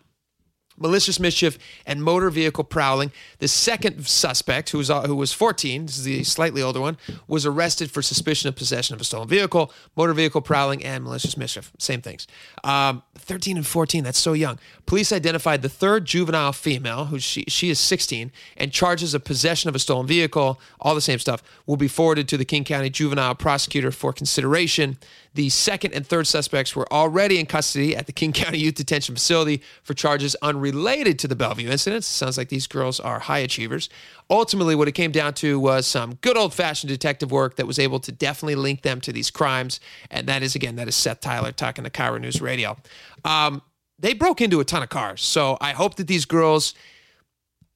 malicious 0.78 1.20
mischief, 1.20 1.58
and 1.86 2.02
motor 2.02 2.30
vehicle 2.30 2.64
prowling. 2.64 3.12
The 3.38 3.48
second 3.48 4.06
suspect, 4.06 4.70
who 4.70 4.78
was, 4.78 4.90
uh, 4.90 5.02
who 5.02 5.16
was 5.16 5.32
14, 5.32 5.86
this 5.86 5.98
is 5.98 6.04
the 6.04 6.24
slightly 6.24 6.62
older 6.62 6.80
one, 6.80 6.96
was 7.28 7.44
arrested 7.44 7.90
for 7.90 8.02
suspicion 8.02 8.48
of 8.48 8.56
possession 8.56 8.94
of 8.94 9.00
a 9.00 9.04
stolen 9.04 9.28
vehicle, 9.28 9.72
motor 9.96 10.14
vehicle 10.14 10.40
prowling, 10.40 10.84
and 10.84 11.04
malicious 11.04 11.36
mischief. 11.36 11.70
Same 11.78 12.00
things. 12.00 12.26
Um, 12.64 13.02
13 13.18 13.56
and 13.56 13.66
14, 13.66 14.04
that's 14.04 14.18
so 14.18 14.32
young. 14.32 14.58
Police 14.86 15.12
identified 15.12 15.62
the 15.62 15.68
third 15.68 16.06
juvenile 16.06 16.52
female, 16.52 17.06
who 17.06 17.18
she, 17.18 17.44
she 17.48 17.70
is 17.70 17.78
16, 17.78 18.32
and 18.56 18.72
charges 18.72 19.14
of 19.14 19.24
possession 19.24 19.68
of 19.68 19.74
a 19.74 19.78
stolen 19.78 20.06
vehicle, 20.06 20.60
all 20.80 20.94
the 20.94 21.00
same 21.00 21.18
stuff, 21.18 21.42
will 21.66 21.76
be 21.76 21.88
forwarded 21.88 22.26
to 22.28 22.36
the 22.36 22.44
King 22.44 22.64
County 22.64 22.90
Juvenile 22.90 23.34
Prosecutor 23.34 23.92
for 23.92 24.12
consideration. 24.12 24.98
The 25.34 25.48
second 25.48 25.94
and 25.94 26.06
third 26.06 26.26
suspects 26.26 26.74
were 26.74 26.92
already 26.92 27.38
in 27.38 27.46
custody 27.46 27.94
at 27.94 28.06
the 28.06 28.12
King 28.12 28.32
County 28.34 28.58
Youth 28.58 28.74
Detention 28.74 29.14
Facility 29.14 29.62
for 29.82 29.94
charges 29.94 30.34
unrelated 30.42 31.18
to 31.20 31.28
the 31.28 31.36
Bellevue 31.36 31.70
incidents. 31.70 32.06
Sounds 32.06 32.36
like 32.36 32.48
these 32.48 32.66
girls 32.66 32.98
are 32.98 33.20
high 33.20 33.38
achievers. 33.38 33.88
Ultimately, 34.28 34.74
what 34.74 34.88
it 34.88 34.92
came 34.92 35.12
down 35.12 35.34
to 35.34 35.58
was 35.60 35.86
some 35.86 36.14
good 36.14 36.36
old 36.36 36.52
fashioned 36.54 36.88
detective 36.88 37.30
work 37.30 37.56
that 37.56 37.66
was 37.66 37.78
able 37.78 38.00
to 38.00 38.12
definitely 38.12 38.56
link 38.56 38.82
them 38.82 39.00
to 39.02 39.12
these 39.12 39.30
crimes. 39.30 39.80
And 40.10 40.26
that 40.26 40.42
is, 40.42 40.54
again, 40.54 40.76
that 40.76 40.88
is 40.88 40.96
Seth 40.96 41.20
Tyler 41.20 41.52
talking 41.52 41.84
to 41.84 41.90
KIRO 41.90 42.20
News 42.20 42.40
Radio. 42.40 42.76
Um, 43.24 43.62
they 43.98 44.14
broke 44.14 44.40
into 44.40 44.60
a 44.60 44.64
ton 44.64 44.82
of 44.82 44.88
cars. 44.88 45.22
So 45.22 45.58
I 45.60 45.72
hope 45.72 45.96
that 45.96 46.06
these 46.06 46.24
girls 46.24 46.74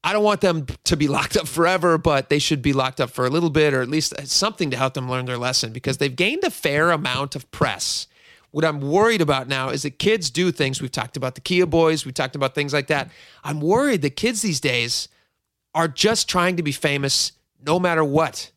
I 0.05 0.13
don't 0.13 0.23
want 0.23 0.43
them 0.43 0.67
to 0.85 0.97
be 0.97 1.09
locked 1.19 1.37
up 1.37 1.49
forever, 1.49 1.97
but 1.97 2.29
they 2.29 2.39
should 2.39 2.61
be 2.61 2.75
locked 2.75 3.01
up 3.01 3.11
for 3.11 3.25
a 3.25 3.31
little 3.31 3.51
bit 3.51 3.73
or 3.73 3.81
at 3.81 3.89
least 3.89 4.15
something 4.29 4.71
to 4.71 4.77
help 4.77 4.95
them 4.95 5.11
learn 5.11 5.25
their 5.25 5.39
lesson 5.39 5.73
because 5.73 5.97
they've 5.97 6.15
gained 6.15 6.45
a 6.45 6.51
fair 6.51 6.91
amount 6.91 7.35
of 7.35 7.51
press 7.51 8.07
What 8.51 8.65
I'm 8.65 8.81
worried 8.81 9.23
about 9.23 9.49
now 9.49 9.71
is 9.71 9.83
that 9.83 9.99
kids 9.99 10.31
do 10.31 10.53
things. 10.53 10.81
We've 10.81 10.93
talked 10.93 11.17
about 11.17 11.35
the 11.35 11.41
Kia 11.41 11.67
boys, 11.67 12.05
we've 12.05 12.15
talked 12.15 12.37
about 12.37 12.55
things 12.55 12.73
like 12.73 12.87
that. 12.89 13.11
I'm 13.43 13.61
worried 13.61 14.03
that 14.03 14.15
kids 14.15 14.43
these 14.43 14.61
days 14.61 15.09
are 15.75 15.89
just 15.89 16.29
trying 16.29 16.57
to 16.59 16.63
be 16.63 16.71
famous 16.71 17.33
no 17.67 17.81
matter 17.81 18.05
what, 18.05 18.53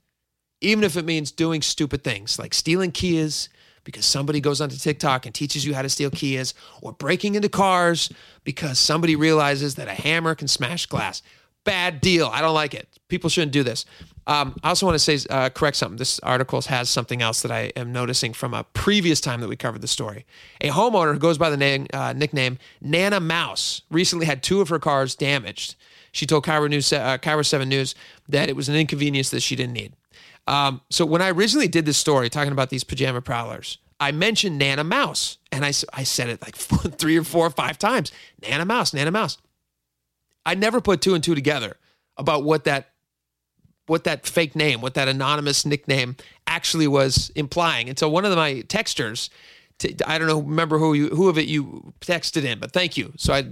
even 0.61 0.83
if 0.83 0.97
it 0.97 1.05
means 1.05 1.31
doing 1.31 1.61
stupid 1.61 2.03
things 2.03 2.37
like 2.37 2.53
stealing 2.53 2.91
Kias 2.91 3.47
because 3.87 4.05
somebody 4.05 4.41
goes 4.41 4.59
onto 4.59 4.75
TikTok 4.75 5.25
and 5.25 5.33
teaches 5.33 5.65
you 5.65 5.73
how 5.73 5.81
to 5.81 5.87
steal 5.87 6.11
Kias, 6.11 6.53
or 6.81 6.91
breaking 6.91 7.35
into 7.35 7.47
cars 7.47 8.11
because 8.43 8.77
somebody 8.77 9.15
realizes 9.15 9.75
that 9.75 9.87
a 9.87 9.93
hammer 9.93 10.35
can 10.35 10.49
smash 10.49 10.87
glass. 10.87 11.21
Bad 11.63 12.01
deal. 12.01 12.27
I 12.27 12.41
don't 12.41 12.53
like 12.53 12.73
it. 12.73 12.89
People 13.07 13.29
shouldn't 13.29 13.53
do 13.53 13.63
this. 13.63 13.85
Um, 14.27 14.59
I 14.61 14.67
also 14.67 14.85
want 14.85 14.99
to 14.99 15.17
say, 15.17 15.25
uh, 15.29 15.47
correct 15.51 15.77
something. 15.77 15.95
This 15.97 16.19
article 16.19 16.61
has 16.63 16.89
something 16.89 17.21
else 17.21 17.41
that 17.43 17.51
I 17.51 17.71
am 17.77 17.93
noticing 17.93 18.33
from 18.33 18.53
a 18.53 18.65
previous 18.65 19.21
time 19.21 19.39
that 19.39 19.47
we 19.47 19.55
covered 19.55 19.79
the 19.79 19.87
story. 19.87 20.25
A 20.59 20.67
homeowner 20.67 21.13
who 21.13 21.19
goes 21.19 21.37
by 21.37 21.49
the 21.49 21.55
name, 21.55 21.87
uh, 21.93 22.11
nickname 22.11 22.57
Nana 22.81 23.21
Mouse 23.21 23.83
recently 23.89 24.25
had 24.25 24.43
two 24.43 24.59
of 24.59 24.67
her 24.67 24.79
cars 24.79 25.15
damaged. 25.15 25.75
She 26.11 26.25
told 26.25 26.45
KIRO, 26.45 26.69
News, 26.69 26.91
uh, 26.91 27.17
KIRO 27.19 27.45
7 27.45 27.69
News 27.69 27.95
that 28.27 28.49
it 28.49 28.57
was 28.57 28.67
an 28.67 28.75
inconvenience 28.75 29.29
that 29.29 29.41
she 29.41 29.55
didn't 29.55 29.73
need. 29.73 29.93
Um, 30.47 30.81
so 30.89 31.05
when 31.05 31.21
I 31.21 31.29
originally 31.29 31.67
did 31.67 31.85
this 31.85 31.97
story 31.97 32.29
talking 32.29 32.53
about 32.53 32.69
these 32.69 32.83
pajama 32.83 33.21
prowlers, 33.21 33.77
I 33.99 34.11
mentioned 34.11 34.57
Nana 34.57 34.83
Mouse, 34.83 35.37
and 35.51 35.65
I, 35.65 35.73
I 35.93 36.03
said 36.03 36.29
it 36.29 36.41
like 36.41 36.55
three 36.97 37.17
or 37.17 37.23
four 37.23 37.45
or 37.45 37.49
five 37.49 37.77
times. 37.77 38.11
Nana 38.41 38.65
Mouse, 38.65 38.93
Nana 38.93 39.11
Mouse. 39.11 39.37
I 40.45 40.55
never 40.55 40.79
put 40.79 41.01
two 41.01 41.13
and 41.13 41.23
two 41.23 41.35
together 41.35 41.77
about 42.15 42.43
what 42.43 42.63
that 42.63 42.91
what 43.87 44.03
that 44.03 44.25
fake 44.25 44.53
name, 44.55 44.81
what 44.81 44.95
that 44.95 45.07
anonymous 45.07 45.65
nickname 45.65 46.17
actually 46.45 46.87
was 46.87 47.31
implying 47.35 47.87
until 47.89 48.11
one 48.11 48.25
of 48.25 48.35
my 48.35 48.55
texters, 48.67 49.29
I 50.05 50.17
don't 50.17 50.27
know, 50.27 50.41
remember 50.41 50.77
who 50.77 50.93
you 50.93 51.07
who 51.09 51.29
of 51.29 51.37
it 51.37 51.47
you 51.47 51.93
texted 52.01 52.43
in, 52.43 52.59
but 52.59 52.71
thank 52.71 52.97
you. 52.97 53.13
So 53.17 53.33
I 53.33 53.51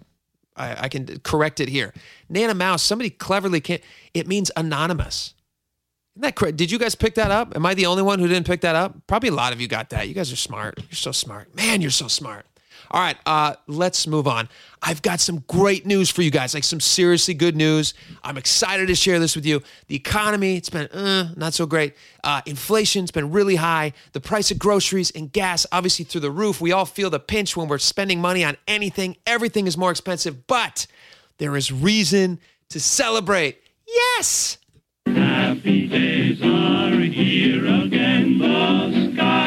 I, 0.55 0.83
I 0.83 0.89
can 0.89 1.19
correct 1.19 1.59
it 1.59 1.69
here. 1.69 1.93
Nana 2.29 2.53
Mouse, 2.53 2.83
somebody 2.83 3.09
cleverly 3.09 3.61
can 3.61 3.79
it 4.13 4.27
means 4.27 4.51
anonymous. 4.55 5.33
Isn't 6.15 6.21
that 6.21 6.35
correct? 6.35 6.55
Did 6.55 6.71
you 6.71 6.79
guys 6.79 6.95
pick 6.95 7.15
that 7.15 7.29
up? 7.29 7.55
Am 7.55 7.65
I 7.65 7.73
the 7.73 7.87
only 7.87 8.01
one 8.01 8.19
who 8.19 8.27
didn't 8.27 8.47
pick 8.47 8.61
that 8.61 8.75
up? 8.75 8.95
Probably 9.05 9.29
a 9.29 9.33
lot 9.33 9.51
of 9.51 9.59
you 9.59 9.67
got 9.67 9.89
that. 9.89 10.07
You 10.07 10.13
guys 10.13 10.31
are 10.31 10.37
smart. 10.37 10.79
You're 10.79 10.95
so 10.95 11.11
smart. 11.11 11.53
Man, 11.55 11.81
you're 11.81 11.91
so 11.91 12.07
smart. 12.07 12.45
All 12.91 13.01
right, 13.01 13.17
uh, 13.25 13.55
let's 13.67 14.07
move 14.07 14.27
on. 14.27 14.47
I've 14.81 15.01
got 15.01 15.19
some 15.19 15.39
great 15.47 15.85
news 15.85 16.09
for 16.09 16.21
you 16.21 16.29
guys, 16.29 16.53
like 16.53 16.63
some 16.63 16.79
seriously 16.79 17.33
good 17.33 17.55
news. 17.55 17.95
I'm 18.23 18.37
excited 18.37 18.87
to 18.87 18.95
share 18.95 19.19
this 19.19 19.35
with 19.35 19.45
you. 19.45 19.63
The 19.87 19.95
economy, 19.95 20.55
it's 20.55 20.69
been 20.69 20.87
uh, 20.87 21.33
not 21.35 21.53
so 21.53 21.65
great. 21.65 21.95
Uh, 22.23 22.41
inflation's 22.45 23.11
been 23.11 23.31
really 23.31 23.55
high. 23.55 23.93
The 24.13 24.21
price 24.21 24.51
of 24.51 24.59
groceries 24.59 25.11
and 25.11 25.31
gas, 25.31 25.65
obviously, 25.71 26.05
through 26.05 26.21
the 26.21 26.31
roof. 26.31 26.61
We 26.61 26.71
all 26.71 26.85
feel 26.85 27.09
the 27.09 27.19
pinch 27.19 27.57
when 27.57 27.67
we're 27.67 27.79
spending 27.79 28.21
money 28.21 28.43
on 28.43 28.55
anything. 28.67 29.17
Everything 29.25 29.67
is 29.67 29.77
more 29.77 29.91
expensive, 29.91 30.45
but 30.47 30.85
there 31.39 31.57
is 31.57 31.71
reason 31.71 32.39
to 32.69 32.79
celebrate. 32.79 33.61
Yes! 33.87 34.59
Happy 35.07 35.87
days 35.87 36.41
are 36.41 36.99
here 36.99 37.65
again. 37.67 38.39
The 38.39 39.11
skies 39.13 39.44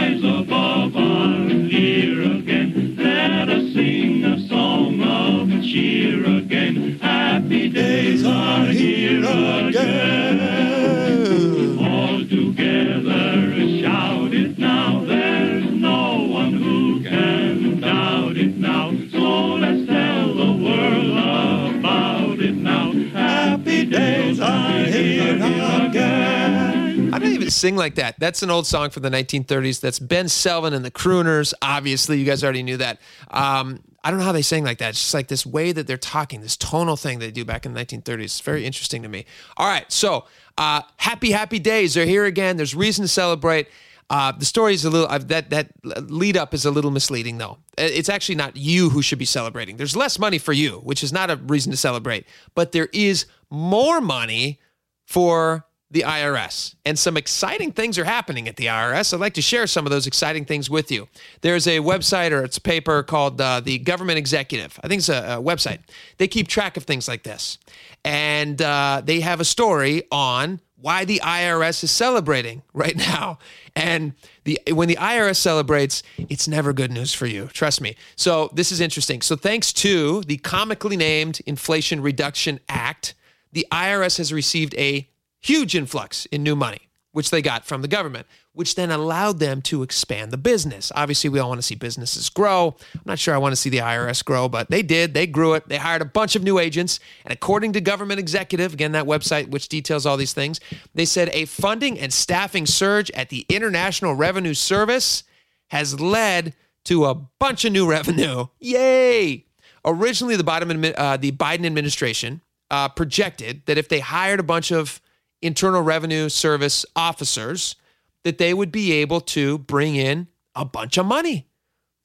I 27.19 27.19
don't 27.19 27.33
even 27.33 27.51
sing 27.51 27.77
like 27.77 27.95
that. 27.97 28.19
That's 28.19 28.43
an 28.43 28.51
old 28.51 28.67
song 28.67 28.91
from 28.91 29.03
the 29.03 29.11
1930s. 29.11 29.81
That's 29.81 29.99
Ben 29.99 30.27
Selvin 30.27 30.73
and 30.73 30.85
the 30.85 30.91
Crooners. 30.91 31.55
Obviously, 31.63 32.19
you 32.19 32.25
guys 32.25 32.43
already 32.45 32.63
knew 32.63 32.77
that. 32.77 33.01
Um, 33.31 33.81
I 34.05 34.11
don't 34.11 34.19
know 34.19 34.25
how 34.27 34.33
they 34.33 34.43
sing 34.43 34.65
like 34.65 34.79
that. 34.79 34.91
It's 34.91 35.01
just 35.01 35.15
like 35.15 35.29
this 35.29 35.45
way 35.45 35.73
that 35.73 35.87
they're 35.87 35.97
talking, 35.97 36.41
this 36.41 36.57
tonal 36.57 36.97
thing 36.97 37.19
they 37.19 37.31
do 37.31 37.45
back 37.45 37.67
in 37.67 37.75
the 37.75 37.81
1930s. 37.81 38.25
It's 38.25 38.41
very 38.41 38.65
interesting 38.65 39.03
to 39.03 39.09
me. 39.09 39.27
All 39.57 39.69
right, 39.69 39.91
so 39.91 40.27
uh, 40.57 40.83
happy, 40.97 41.31
happy 41.31 41.59
days. 41.59 41.95
They're 41.95 42.07
here 42.07 42.25
again. 42.25 42.57
There's 42.57 42.75
reason 42.75 43.05
to 43.05 43.09
celebrate. 43.09 43.69
Uh, 44.11 44.33
the 44.33 44.45
story 44.45 44.73
is 44.73 44.85
a 44.85 44.91
little 44.91 45.07
uh, 45.09 45.19
that 45.19 45.51
that 45.51 45.71
lead 46.11 46.37
up 46.37 46.55
is 46.55 46.65
a 46.65 46.71
little 46.71 46.91
misleading 46.91 47.37
though. 47.37 47.59
It's 47.77 48.09
actually 48.09 48.37
not 48.37 48.57
you 48.57 48.89
who 48.89 49.03
should 49.03 49.19
be 49.19 49.27
celebrating. 49.27 49.77
There's 49.77 49.95
less 49.95 50.19
money 50.19 50.39
for 50.39 50.55
you, 50.55 50.79
which 50.79 51.03
is 51.05 51.13
not 51.13 51.31
a 51.31 51.37
reason 51.37 51.73
to 51.73 51.77
celebrate, 51.77 52.25
but 52.55 52.73
there 52.73 52.89
is 52.95 53.27
more 53.51 54.01
money 54.01 54.59
for 55.09 55.65
the 55.91 56.03
IRS. 56.03 56.75
And 56.85 56.99
some 56.99 57.17
exciting 57.17 57.73
things 57.73 57.99
are 57.99 58.05
happening 58.05 58.47
at 58.47 58.57
the 58.57 58.67
IRS. 58.67 59.15
I'd 59.15 59.21
like 59.21 59.33
to 59.35 59.43
share 59.43 59.67
some 59.67 59.87
of 59.87 59.91
those 59.91 60.07
exciting 60.07 60.45
things 60.45 60.69
with 60.69 60.93
you. 60.93 61.09
There's 61.41 61.67
a 61.67 61.79
website 61.79 62.31
or 62.31 62.45
it's 62.45 62.59
a 62.59 62.61
paper 62.61 63.03
called 63.03 63.41
uh, 63.41 63.61
the 63.61 63.79
Government 63.79 64.19
Executive. 64.19 64.79
I 64.85 64.89
think 64.89 64.99
it's 64.99 65.09
a, 65.09 65.39
a, 65.39 65.43
website. 65.43 65.79
They 66.19 66.29
keep 66.29 66.47
track 66.47 66.77
of 66.77 66.85
things 66.85 67.09
like 67.09 67.23
this. 67.23 67.57
And 68.05 68.61
uh, 68.61 69.01
they 69.03 69.21
have 69.21 69.41
a 69.41 69.47
story 69.47 70.03
on 70.13 70.61
why 70.77 71.07
the 71.07 71.21
IRS 71.25 71.83
is 71.83 71.91
celebrating 71.91 72.63
right 72.75 72.97
now. 72.97 73.39
And 73.75 74.13
the 74.45 74.61
when 74.71 74.89
the 74.89 74.97
IRS 74.97 75.37
celebrates, 75.37 76.03
it's 76.19 76.47
never 76.47 76.75
good 76.75 76.93
news 76.93 77.15
for 77.15 77.27
you. 77.27 77.47
Trust 77.47 77.81
me. 77.81 77.97
So 78.15 78.51
this 78.53 78.73
is 78.73 78.81
interesting. 78.83 79.23
So 79.23 79.37
thanks 79.37 79.73
to 79.75 80.21
the 80.25 80.37
comically 80.37 80.99
named 80.99 81.41
Inflation 81.47 82.03
Reduction 82.03 82.61
Act, 82.69 83.15
the 83.53 83.67
IRS 83.73 84.19
has 84.19 84.33
received 84.33 84.75
a 84.77 85.09
huge 85.41 85.75
influx 85.75 86.27
in 86.27 86.43
new 86.43 86.57
money, 86.57 86.89
which 87.13 87.31
they 87.31 87.43
got 87.43 87.65
from 87.65 87.83
the 87.83 87.89
government, 87.89 88.27
which 88.53 88.75
then 88.75 88.91
allowed 88.91 89.39
them 89.39 89.63
to 89.63 89.83
expand 89.83 90.33
the 90.33 90.37
business. 90.37 90.91
Obviously, 90.95 91.31
we 91.31 91.39
all 91.39 91.49
want 91.49 91.59
to 91.59 91.67
see 91.67 91.77
businesses 91.77 92.29
grow. 92.29 92.77
I'm 92.95 93.03
not 93.05 93.19
sure 93.19 93.35
I 93.35 93.39
want 93.39 93.53
to 93.53 93.57
see 93.57 93.71
the 93.71 93.79
IRS 93.79 94.25
grow, 94.25 94.49
but 94.49 94.69
they 94.69 94.83
did. 94.83 95.15
They 95.15 95.27
grew 95.27 95.55
it. 95.55 95.69
They 95.69 95.77
hired 95.77 96.03
a 96.03 96.07
bunch 96.07 96.35
of 96.35 96.43
new 96.43 96.59
agents. 96.59 96.99
And 97.25 97.33
according 97.33 97.73
to 97.75 97.81
Government 97.81 98.19
Executive, 98.19 98.73
again, 98.73 98.93
that 98.93 99.07
website 99.07 99.49
which 99.51 99.69
details 99.69 100.07
all 100.07 100.17
these 100.17 100.33
things, 100.33 100.59
they 100.95 101.05
said 101.05 101.31
a 101.33 101.45
funding 101.45 101.99
and 102.01 102.13
staffing 102.13 102.67
surge 102.67 103.11
at 103.13 103.29
the 103.29 103.47
International 103.49 104.15
Revenue 104.15 104.55
Service 104.55 105.23
has 105.69 106.01
led 106.01 106.55
to 106.85 107.05
a 107.05 107.15
bunch 107.15 107.65
of 107.65 107.73
new 107.73 107.89
revenue. 107.89 108.47
Yay! 108.61 109.45
Originally, 109.85 110.35
the, 110.37 110.45
bottom, 110.45 110.85
uh, 110.97 111.17
the 111.17 111.33
Biden 111.33 111.65
administration 111.65 112.41
uh, 112.71 112.89
projected 112.89 113.63
that 113.67 113.79
if 113.79 113.89
they 113.89 114.01
hired 114.01 114.41
a 114.41 114.45
bunch 114.45 114.71
of 114.71 115.01
Internal 115.41 115.83
Revenue 115.83 116.29
Service 116.29 116.85
officers, 116.97 117.77
that 118.25 118.39
they 118.39 118.53
would 118.53 118.73
be 118.73 118.93
able 118.93 119.21
to 119.21 119.59
bring 119.59 119.95
in 119.97 120.29
a 120.55 120.65
bunch 120.65 120.99
of 120.99 121.07
money. 121.07 121.47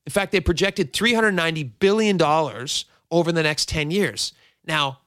In 0.06 0.12
fact, 0.12 0.32
they 0.32 0.42
projected 0.42 0.94
$390 0.94 1.72
billion 1.80 2.22
over 3.12 3.32
the 3.32 3.44
next 3.44 3.70
10 3.70 3.92
years. 3.92 4.34
Now, 4.66 5.00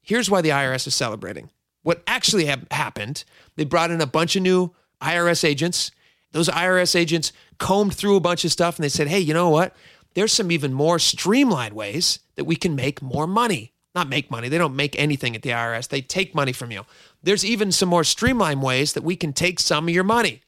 here's 0.00 0.30
why 0.30 0.40
the 0.40 0.50
IRS 0.50 0.86
is 0.86 0.94
celebrating. 0.94 1.50
What 1.82 2.02
actually 2.06 2.46
ha- 2.46 2.56
happened, 2.70 3.24
they 3.56 3.64
brought 3.64 3.90
in 3.90 4.00
a 4.00 4.06
bunch 4.06 4.36
of 4.36 4.42
new 4.42 4.72
IRS 5.00 5.44
agents. 5.44 5.90
Those 6.30 6.48
IRS 6.48 6.94
agents 6.94 7.32
combed 7.58 7.94
through 7.94 8.16
a 8.16 8.20
bunch 8.20 8.44
of 8.44 8.52
stuff 8.52 8.76
and 8.76 8.84
they 8.84 8.88
said, 8.88 9.08
hey, 9.08 9.18
you 9.20 9.34
know 9.34 9.50
what? 9.50 9.76
There's 10.14 10.32
some 10.32 10.52
even 10.52 10.72
more 10.72 10.98
streamlined 10.98 11.74
ways 11.74 12.20
that 12.36 12.44
we 12.44 12.56
can 12.56 12.76
make 12.76 13.02
more 13.02 13.26
money. 13.26 13.71
Not 13.94 14.08
make 14.08 14.30
money, 14.30 14.48
they 14.48 14.58
don't 14.58 14.76
make 14.76 14.98
anything 14.98 15.36
at 15.36 15.42
the 15.42 15.50
IRS, 15.50 15.88
they 15.88 16.00
take 16.00 16.34
money 16.34 16.52
from 16.52 16.70
you. 16.70 16.84
There's 17.22 17.44
even 17.44 17.72
some 17.72 17.88
more 17.88 18.04
streamlined 18.04 18.62
ways 18.62 18.94
that 18.94 19.04
we 19.04 19.16
can 19.16 19.32
take 19.32 19.60
some 19.60 19.88
of 19.88 19.94
your 19.94 20.04
money. 20.04 20.42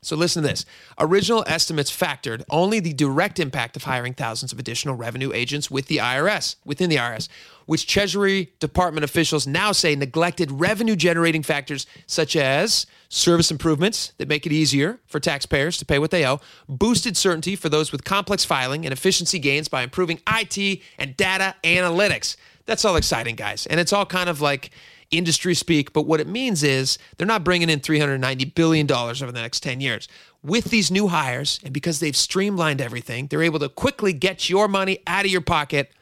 So 0.00 0.16
listen 0.16 0.42
to 0.42 0.48
this. 0.48 0.64
Original 0.98 1.44
estimates 1.46 1.90
factored 1.94 2.44
only 2.50 2.78
the 2.78 2.92
direct 2.92 3.40
impact 3.40 3.76
of 3.76 3.84
hiring 3.84 4.14
thousands 4.14 4.52
of 4.52 4.58
additional 4.58 4.94
revenue 4.94 5.32
agents 5.32 5.70
with 5.70 5.86
the 5.86 5.96
IRS, 5.96 6.56
within 6.64 6.88
the 6.88 6.96
IRS, 6.96 7.28
which 7.66 7.86
Treasury 7.86 8.52
Department 8.60 9.04
officials 9.04 9.46
now 9.46 9.72
say 9.72 9.96
neglected 9.96 10.52
revenue 10.52 10.94
generating 10.94 11.42
factors 11.42 11.86
such 12.06 12.36
as 12.36 12.86
service 13.08 13.50
improvements 13.50 14.12
that 14.18 14.28
make 14.28 14.46
it 14.46 14.52
easier 14.52 15.00
for 15.06 15.18
taxpayers 15.18 15.76
to 15.78 15.84
pay 15.84 15.98
what 15.98 16.10
they 16.10 16.24
owe, 16.24 16.40
boosted 16.68 17.16
certainty 17.16 17.56
for 17.56 17.68
those 17.68 17.90
with 17.90 18.04
complex 18.04 18.44
filing, 18.44 18.84
and 18.86 18.92
efficiency 18.92 19.38
gains 19.38 19.68
by 19.68 19.82
improving 19.82 20.20
IT 20.28 20.80
and 20.98 21.16
data 21.16 21.56
analytics. 21.64 22.36
That's 22.68 22.84
all 22.84 22.96
exciting, 22.96 23.34
guys. 23.34 23.64
And 23.66 23.80
it's 23.80 23.94
all 23.94 24.04
kind 24.04 24.28
of 24.28 24.42
like 24.42 24.70
industry 25.10 25.54
speak, 25.54 25.94
but 25.94 26.02
what 26.02 26.20
it 26.20 26.28
means 26.28 26.62
is 26.62 26.98
they're 27.16 27.26
not 27.26 27.42
bringing 27.42 27.70
in 27.70 27.80
$390 27.80 28.54
billion 28.54 28.92
over 28.92 29.32
the 29.32 29.40
next 29.40 29.62
10 29.62 29.80
years. 29.80 30.06
With 30.42 30.66
these 30.66 30.90
new 30.90 31.08
hires, 31.08 31.60
and 31.64 31.72
because 31.72 31.98
they've 31.98 32.14
streamlined 32.14 32.82
everything, 32.82 33.26
they're 33.26 33.42
able 33.42 33.58
to 33.60 33.70
quickly 33.70 34.12
get 34.12 34.50
your 34.50 34.68
money 34.68 34.98
out 35.06 35.24
of 35.24 35.30
your 35.30 35.40
pocket 35.40 35.92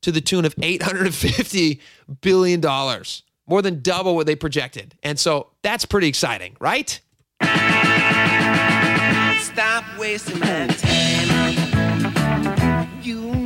to 0.00 0.10
the 0.10 0.22
tune 0.22 0.46
of 0.46 0.56
$850 0.56 1.80
billion, 2.22 2.62
more 3.46 3.60
than 3.60 3.82
double 3.82 4.14
what 4.16 4.26
they 4.26 4.36
projected. 4.36 4.94
And 5.02 5.18
so 5.18 5.50
that's 5.60 5.84
pretty 5.84 6.08
exciting, 6.08 6.56
right? 6.60 6.98
Stop 9.38 9.84
wasting 9.98 10.40
my 10.40 10.66
time. 10.66 11.74
You 13.02 13.43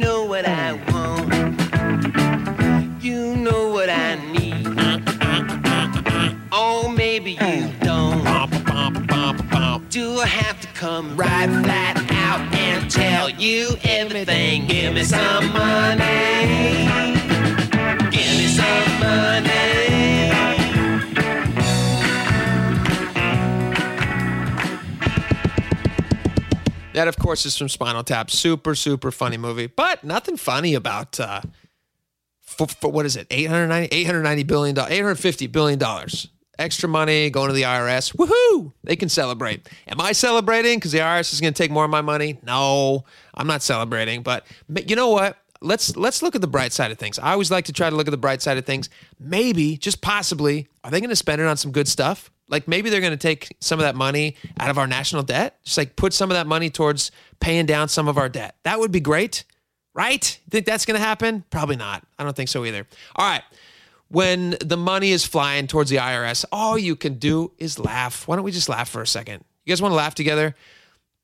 Maybe 7.19 7.33
you 7.33 7.73
don't. 7.81 8.23
Do 9.91 10.21
I 10.21 10.27
have 10.27 10.61
to 10.61 10.69
come 10.69 11.17
right 11.17 11.49
flat 11.49 11.97
out 12.13 12.55
and 12.55 12.89
tell 12.89 13.29
you 13.29 13.71
everything? 13.83 14.69
Give 14.69 14.95
me 14.95 15.03
some 15.03 15.53
money. 15.53 16.87
Give 18.13 18.35
me 18.39 18.47
some 18.47 19.01
money. 19.01 20.31
That, 26.93 27.09
of 27.09 27.19
course, 27.19 27.45
is 27.45 27.59
from 27.59 27.69
Spinal 27.69 28.05
Tap. 28.05 28.31
Super, 28.31 28.77
super 28.77 29.11
funny 29.11 29.39
movie, 29.39 29.67
but 29.67 30.05
nothing 30.05 30.37
funny 30.37 30.75
about. 30.77 31.19
Uh, 31.19 31.41
for, 32.43 32.69
for 32.69 32.93
what 32.93 33.07
is 33.07 33.17
it? 33.17 33.27
890, 33.29 33.93
890 33.93 34.43
billion 34.45 34.77
dollars, 34.77 34.93
850 34.93 35.49
billion 35.49 35.81
dollars. 35.81 36.29
Extra 36.59 36.88
money 36.88 37.31
going 37.31 37.49
to 37.49 37.55
the 37.55 37.62
IRS. 37.62 38.17
Woohoo! 38.17 38.73
They 38.83 38.97
can 38.97 39.09
celebrate. 39.09 39.69
Am 39.87 40.00
I 40.00 40.12
celebrating 40.12 40.79
because 40.79 40.93
the 40.93 40.99
IRS 40.99 41.33
is 41.33 41.41
going 41.41 41.55
to 41.55 41.62
take 41.62 41.71
more 41.71 41.85
of 41.85 41.91
my 41.91 42.00
money? 42.00 42.41
No, 42.43 43.05
I'm 43.35 43.47
not 43.47 43.62
celebrating. 43.62 44.23
But 44.23 44.45
you 44.88 44.97
know 44.97 45.11
what? 45.11 45.38
Let's 45.61 45.97
let's 45.97 46.23
look 46.23 46.35
at 46.35 46.41
the 46.41 46.49
bright 46.49 46.73
side 46.73 46.91
of 46.91 46.99
things. 46.99 47.19
I 47.19 47.33
always 47.33 47.50
like 47.50 47.65
to 47.67 47.73
try 47.73 47.91
to 47.91 47.97
look 47.97 48.07
at 48.09 48.12
the 48.12 48.17
bright 48.17 48.43
side 48.43 48.59
of 48.59 48.65
things. 48.65 48.88
Maybe, 49.19 49.77
just 49.77 50.00
possibly, 50.00 50.69
are 50.85 50.91
they 50.91 51.00
going 51.00 51.11
to 51.11 51.17
spend 51.17 51.41
it 51.41 51.47
on 51.47 51.57
some 51.57 51.73
good 51.73 51.88
stuff? 51.88 52.31
Like 52.49 52.67
maybe 52.67 52.91
they're 52.91 53.00
going 53.00 53.12
to 53.12 53.17
take 53.17 53.57
some 53.61 53.79
of 53.79 53.85
that 53.85 53.95
money 53.95 54.37
out 54.59 54.71
of 54.71 54.79
our 54.79 54.87
national 54.87 55.23
debt, 55.23 55.59
just 55.65 55.79
like 55.79 55.97
put 55.97 56.12
some 56.12 56.31
of 56.31 56.37
that 56.37 56.47
money 56.47 56.71
towards 56.71 57.11
paying 57.41 57.67
down 57.67 57.88
some 57.88 58.09
of 58.09 58.19
our 58.19 58.29
debt. 58.29 58.57
That 58.65 58.79
would 58.81 58.91
be 58.91 59.00
great, 59.00 59.45
right? 59.95 60.41
Think 60.50 60.65
that's 60.65 60.85
going 60.85 60.99
to 60.99 61.05
happen? 61.05 61.45
Probably 61.50 61.77
not. 61.77 62.05
I 62.19 62.25
don't 62.25 62.35
think 62.35 62.49
so 62.49 62.65
either. 62.65 62.87
All 63.17 63.29
right. 63.29 63.43
When 64.11 64.57
the 64.65 64.77
money 64.77 65.11
is 65.11 65.27
flying 65.27 65.67
towards 65.67 65.91
the 65.91 65.97
IRS, 65.97 66.45
all 66.50 66.79
you 66.79 66.97
can 66.97 67.15
do 67.15 67.53
is 67.59 67.79
laugh. 67.79 68.27
Why 68.27 68.37
don't 68.37 68.45
we 68.45 68.53
just 68.53 68.69
laugh 68.69 68.88
for 68.88 69.03
a 69.03 69.07
second? 69.07 69.45
You 69.65 69.73
guys 69.73 69.83
want 69.83 69.93
to 69.93 69.97
laugh 69.97 70.15
together? 70.15 70.55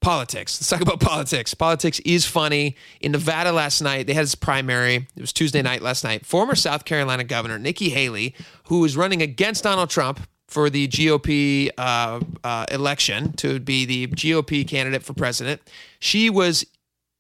Politics. 0.03 0.61
Let's 0.61 0.69
talk 0.69 0.83
about 0.83 1.01
politics. 1.01 1.55
Politics 1.55 1.99
is 2.01 2.27
funny. 2.27 2.77
In 3.01 3.13
Nevada 3.13 3.53
last 3.53 3.81
night, 3.81 4.07
they 4.07 4.13
had 4.13 4.21
his 4.21 4.35
primary. 4.35 4.97
It 5.17 5.21
was 5.21 5.33
Tuesday 5.33 5.63
night 5.63 5.81
last 5.81 6.05
night. 6.05 6.27
Former 6.27 6.55
South 6.55 6.85
Carolina 6.85 7.25
Governor 7.25 7.59
Nikki 7.59 7.89
Haley, 7.89 8.35
who 8.65 8.81
was 8.81 8.99
running 8.99 9.23
against 9.23 9.65
Donald 9.65 9.89
Trump, 9.89 10.21
for 10.47 10.69
the 10.71 10.87
GOP 10.89 11.71
uh, 11.79 12.21
uh, 12.45 12.67
election 12.71 13.33
to 13.33 13.59
be 13.59 13.85
the 13.87 14.07
GOP 14.09 14.69
candidate 14.69 15.03
for 15.03 15.15
president. 15.15 15.61
She 15.99 16.29
was 16.29 16.67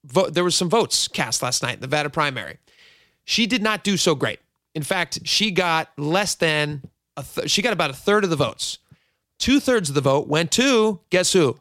vo- 0.04 0.30
there 0.30 0.44
was 0.44 0.54
some 0.54 0.68
votes 0.70 1.08
cast 1.08 1.42
last 1.42 1.62
night 1.62 1.74
in 1.74 1.80
the 1.80 1.86
Nevada 1.86 2.10
primary. 2.10 2.58
She 3.24 3.46
did 3.46 3.62
not 3.62 3.82
do 3.82 3.96
so 3.96 4.14
great. 4.14 4.38
In 4.74 4.82
fact, 4.82 5.20
she 5.24 5.50
got 5.50 5.90
less 5.96 6.34
than 6.34 6.82
a 7.16 7.22
th- 7.22 7.50
she 7.50 7.62
got 7.62 7.72
about 7.72 7.90
a 7.90 7.94
third 7.94 8.24
of 8.24 8.30
the 8.30 8.36
votes. 8.36 8.78
Two 9.38 9.60
thirds 9.60 9.88
of 9.88 9.94
the 9.94 10.00
vote 10.00 10.28
went 10.28 10.50
to 10.52 11.00
guess 11.10 11.32
who? 11.32 11.58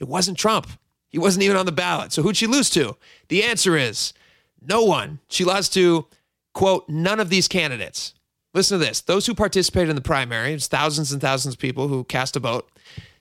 It 0.00 0.08
wasn't 0.08 0.38
Trump. 0.38 0.68
He 1.08 1.18
wasn't 1.18 1.44
even 1.44 1.56
on 1.56 1.66
the 1.66 1.72
ballot. 1.72 2.12
So 2.12 2.22
who'd 2.22 2.36
she 2.36 2.46
lose 2.46 2.70
to? 2.70 2.96
The 3.28 3.42
answer 3.42 3.76
is 3.76 4.12
no 4.60 4.84
one. 4.84 5.20
She 5.28 5.44
lost 5.44 5.72
to 5.74 6.06
quote 6.52 6.88
none 6.88 7.20
of 7.20 7.30
these 7.30 7.48
candidates. 7.48 8.14
Listen 8.54 8.78
to 8.78 8.84
this. 8.84 9.00
Those 9.00 9.26
who 9.26 9.34
participated 9.34 9.90
in 9.90 9.96
the 9.96 10.02
primary, 10.02 10.52
it's 10.52 10.66
thousands 10.66 11.12
and 11.12 11.20
thousands 11.20 11.54
of 11.54 11.60
people 11.60 11.88
who 11.88 12.04
cast 12.04 12.36
a 12.36 12.40
vote, 12.40 12.68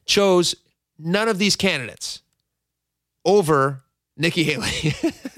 chose 0.06 0.56
none 0.98 1.28
of 1.28 1.38
these 1.38 1.56
candidates 1.56 2.22
over 3.26 3.84
Nikki 4.18 4.44
Haley, 4.44 4.94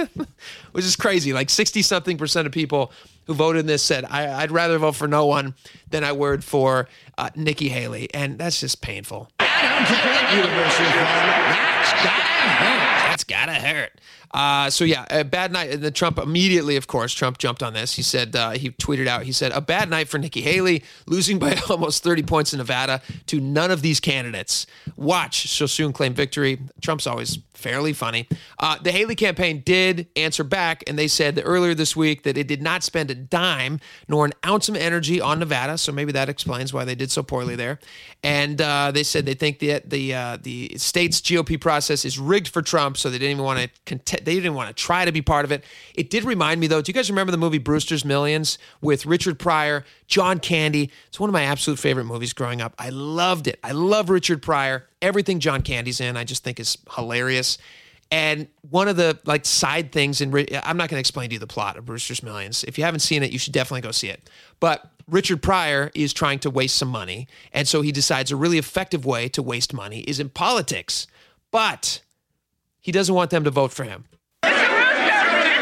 which 0.71 0.85
is 0.85 0.95
crazy. 0.95 1.33
Like 1.33 1.49
60 1.49 1.81
something 1.81 2.17
percent 2.17 2.45
of 2.47 2.53
people 2.53 2.91
who 3.25 3.33
voted 3.33 3.61
in 3.61 3.65
this 3.67 3.83
said, 3.83 4.05
I, 4.05 4.41
would 4.41 4.51
rather 4.51 4.77
vote 4.77 4.95
for 4.95 5.07
no 5.07 5.25
one 5.25 5.53
than 5.89 6.03
I 6.03 6.11
would 6.11 6.43
for 6.43 6.87
uh, 7.17 7.29
Nikki 7.35 7.69
Haley. 7.69 8.09
And 8.13 8.37
that's 8.39 8.59
just 8.59 8.81
painful. 8.81 9.29
That's 13.09 13.23
gotta 13.23 13.53
hurt. 13.53 13.91
Uh, 14.31 14.69
so 14.69 14.83
yeah, 14.83 15.05
a 15.09 15.23
bad 15.23 15.51
night. 15.51 15.71
And 15.71 15.81
the 15.81 15.91
Trump 15.91 16.17
immediately, 16.17 16.75
of 16.75 16.87
course, 16.87 17.13
Trump 17.13 17.37
jumped 17.37 17.63
on 17.63 17.73
this. 17.73 17.95
He 17.95 18.01
said 18.01 18.35
uh, 18.35 18.51
he 18.51 18.69
tweeted 18.71 19.07
out. 19.07 19.23
He 19.23 19.31
said 19.31 19.51
a 19.51 19.61
bad 19.61 19.89
night 19.89 20.07
for 20.07 20.17
Nikki 20.17 20.41
Haley, 20.41 20.83
losing 21.05 21.39
by 21.39 21.59
almost 21.69 22.03
30 22.03 22.23
points 22.23 22.53
in 22.53 22.57
Nevada 22.57 23.01
to 23.27 23.39
none 23.39 23.71
of 23.71 23.81
these 23.81 23.99
candidates. 23.99 24.65
Watch, 24.95 25.35
she'll 25.35 25.67
soon 25.67 25.93
claim 25.93 26.13
victory. 26.13 26.59
Trump's 26.81 27.07
always 27.07 27.39
fairly 27.53 27.91
funny. 27.91 28.27
Uh, 28.57 28.77
the 28.81 28.91
Haley 28.91 29.15
campaign 29.15 29.61
did 29.65 30.07
answer 30.15 30.43
back, 30.43 30.83
and 30.87 30.97
they 30.97 31.07
said 31.07 31.35
that 31.35 31.43
earlier 31.43 31.73
this 31.73 31.95
week 31.95 32.23
that 32.23 32.37
it 32.37 32.47
did 32.47 32.61
not 32.61 32.83
spend 32.83 33.11
a 33.11 33.15
dime 33.15 33.79
nor 34.07 34.25
an 34.25 34.33
ounce 34.45 34.69
of 34.69 34.75
energy 34.75 35.19
on 35.19 35.39
Nevada. 35.39 35.77
So 35.77 35.91
maybe 35.91 36.11
that 36.13 36.29
explains 36.29 36.73
why 36.73 36.85
they 36.85 36.95
did 36.95 37.11
so 37.11 37.21
poorly 37.21 37.55
there. 37.55 37.79
And 38.23 38.61
uh, 38.61 38.91
they 38.91 39.03
said 39.03 39.25
they 39.25 39.33
think 39.33 39.59
that 39.59 39.89
the 39.89 40.13
uh, 40.13 40.37
the 40.41 40.73
state's 40.77 41.19
GOP 41.21 41.59
process 41.59 42.05
is 42.05 42.17
rigged 42.17 42.47
for 42.47 42.61
Trump, 42.61 42.97
so 42.97 43.09
they 43.09 43.17
didn't 43.17 43.31
even 43.31 43.43
want 43.43 43.59
to 43.59 43.69
contest. 43.85 44.18
They 44.25 44.35
didn't 44.35 44.53
want 44.53 44.75
to 44.75 44.83
try 44.83 45.05
to 45.05 45.11
be 45.11 45.21
part 45.21 45.45
of 45.45 45.51
it. 45.51 45.63
It 45.95 46.09
did 46.09 46.23
remind 46.23 46.59
me 46.59 46.67
though. 46.67 46.81
Do 46.81 46.89
you 46.89 46.93
guys 46.93 47.09
remember 47.09 47.31
the 47.31 47.37
movie 47.37 47.57
Brewster's 47.57 48.05
Millions 48.05 48.57
with 48.81 49.05
Richard 49.05 49.39
Pryor, 49.39 49.85
John 50.07 50.39
Candy? 50.39 50.91
It's 51.07 51.19
one 51.19 51.29
of 51.29 51.33
my 51.33 51.43
absolute 51.43 51.79
favorite 51.79 52.05
movies 52.05 52.33
growing 52.33 52.61
up. 52.61 52.73
I 52.77 52.89
loved 52.89 53.47
it. 53.47 53.59
I 53.63 53.71
love 53.71 54.09
Richard 54.09 54.41
Pryor 54.41 54.89
everything 55.01 55.39
John 55.39 55.61
Candy's 55.61 56.01
in, 56.01 56.17
I 56.17 56.23
just 56.23 56.43
think 56.43 56.59
is 56.59 56.77
hilarious. 56.95 57.57
And 58.11 58.47
one 58.69 58.87
of 58.87 58.95
the 58.95 59.19
like 59.25 59.45
side 59.45 59.91
things, 59.91 60.19
and 60.21 60.33
I'm 60.63 60.77
not 60.77 60.89
going 60.89 60.97
to 60.97 60.99
explain 60.99 61.29
to 61.29 61.33
you 61.33 61.39
the 61.39 61.47
plot 61.47 61.77
of 61.77 61.85
Brewster's 61.85 62.23
Millions. 62.23 62.63
If 62.63 62.77
you 62.77 62.83
haven't 62.83 63.01
seen 63.01 63.21
it, 63.21 63.31
you 63.31 63.37
should 63.37 63.53
definitely 63.53 63.81
go 63.81 63.91
see 63.91 64.09
it. 64.09 64.29
But 64.59 64.89
Richard 65.07 65.43
Pryor 65.43 65.91
is 65.93 66.11
trying 66.11 66.39
to 66.39 66.49
waste 66.49 66.75
some 66.75 66.89
money, 66.89 67.27
and 67.53 67.67
so 67.67 67.81
he 67.81 67.91
decides 67.91 68.31
a 68.31 68.35
really 68.35 68.57
effective 68.57 69.05
way 69.05 69.29
to 69.29 69.43
waste 69.43 69.73
money 69.73 69.99
is 70.01 70.19
in 70.19 70.29
politics. 70.29 71.05
But 71.51 72.01
he 72.81 72.91
doesn't 72.91 73.13
want 73.13 73.29
them 73.29 73.43
to 73.43 73.51
vote 73.51 73.71
for 73.71 73.83
him. 73.83 74.05
Mr. 74.43 74.51
Rooster! 74.51 75.15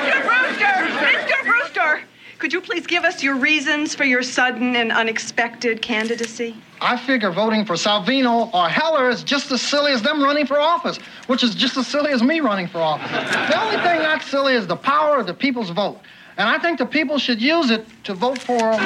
Mr. 0.06 0.24
Brewster! 0.24 0.66
Mr. 0.66 1.44
Brewster! 1.46 2.02
Could 2.40 2.54
you 2.54 2.62
please 2.62 2.86
give 2.86 3.04
us 3.04 3.24
your 3.24 3.36
reasons 3.36 3.96
for 3.96 4.04
your 4.04 4.22
sudden 4.22 4.76
and 4.76 4.92
unexpected 4.92 5.82
candidacy? 5.82 6.56
I 6.80 6.96
figure 6.96 7.32
voting 7.32 7.66
for 7.66 7.74
Salvino 7.74 8.54
or 8.54 8.70
Heller 8.70 9.10
is 9.10 9.24
just 9.24 9.52
as 9.52 9.62
silly 9.62 9.92
as 9.92 10.04
them 10.04 10.24
running 10.24 10.46
for 10.46 10.60
office, 10.60 10.98
which 11.26 11.44
is 11.44 11.56
just 11.56 11.76
as 11.78 11.88
silly 11.88 12.12
as 12.12 12.22
me 12.22 12.40
running 12.40 12.68
for 12.68 12.78
office. 12.80 13.10
the 13.10 13.60
only 13.60 13.78
thing 13.78 14.04
not 14.04 14.22
silly 14.22 14.54
is 14.54 14.68
the 14.68 14.76
power 14.76 15.20
of 15.20 15.26
the 15.26 15.34
people's 15.34 15.72
vote. 15.72 16.00
And 16.38 16.48
I 16.48 16.60
think 16.60 16.78
the 16.78 16.86
people 16.86 17.18
should 17.18 17.42
use 17.42 17.72
it 17.72 17.88
to 18.04 18.14
vote 18.14 18.38
for 18.38 18.54
um, 18.54 18.80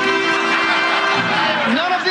none 1.76 1.92
of 1.92 2.06
the 2.06 2.11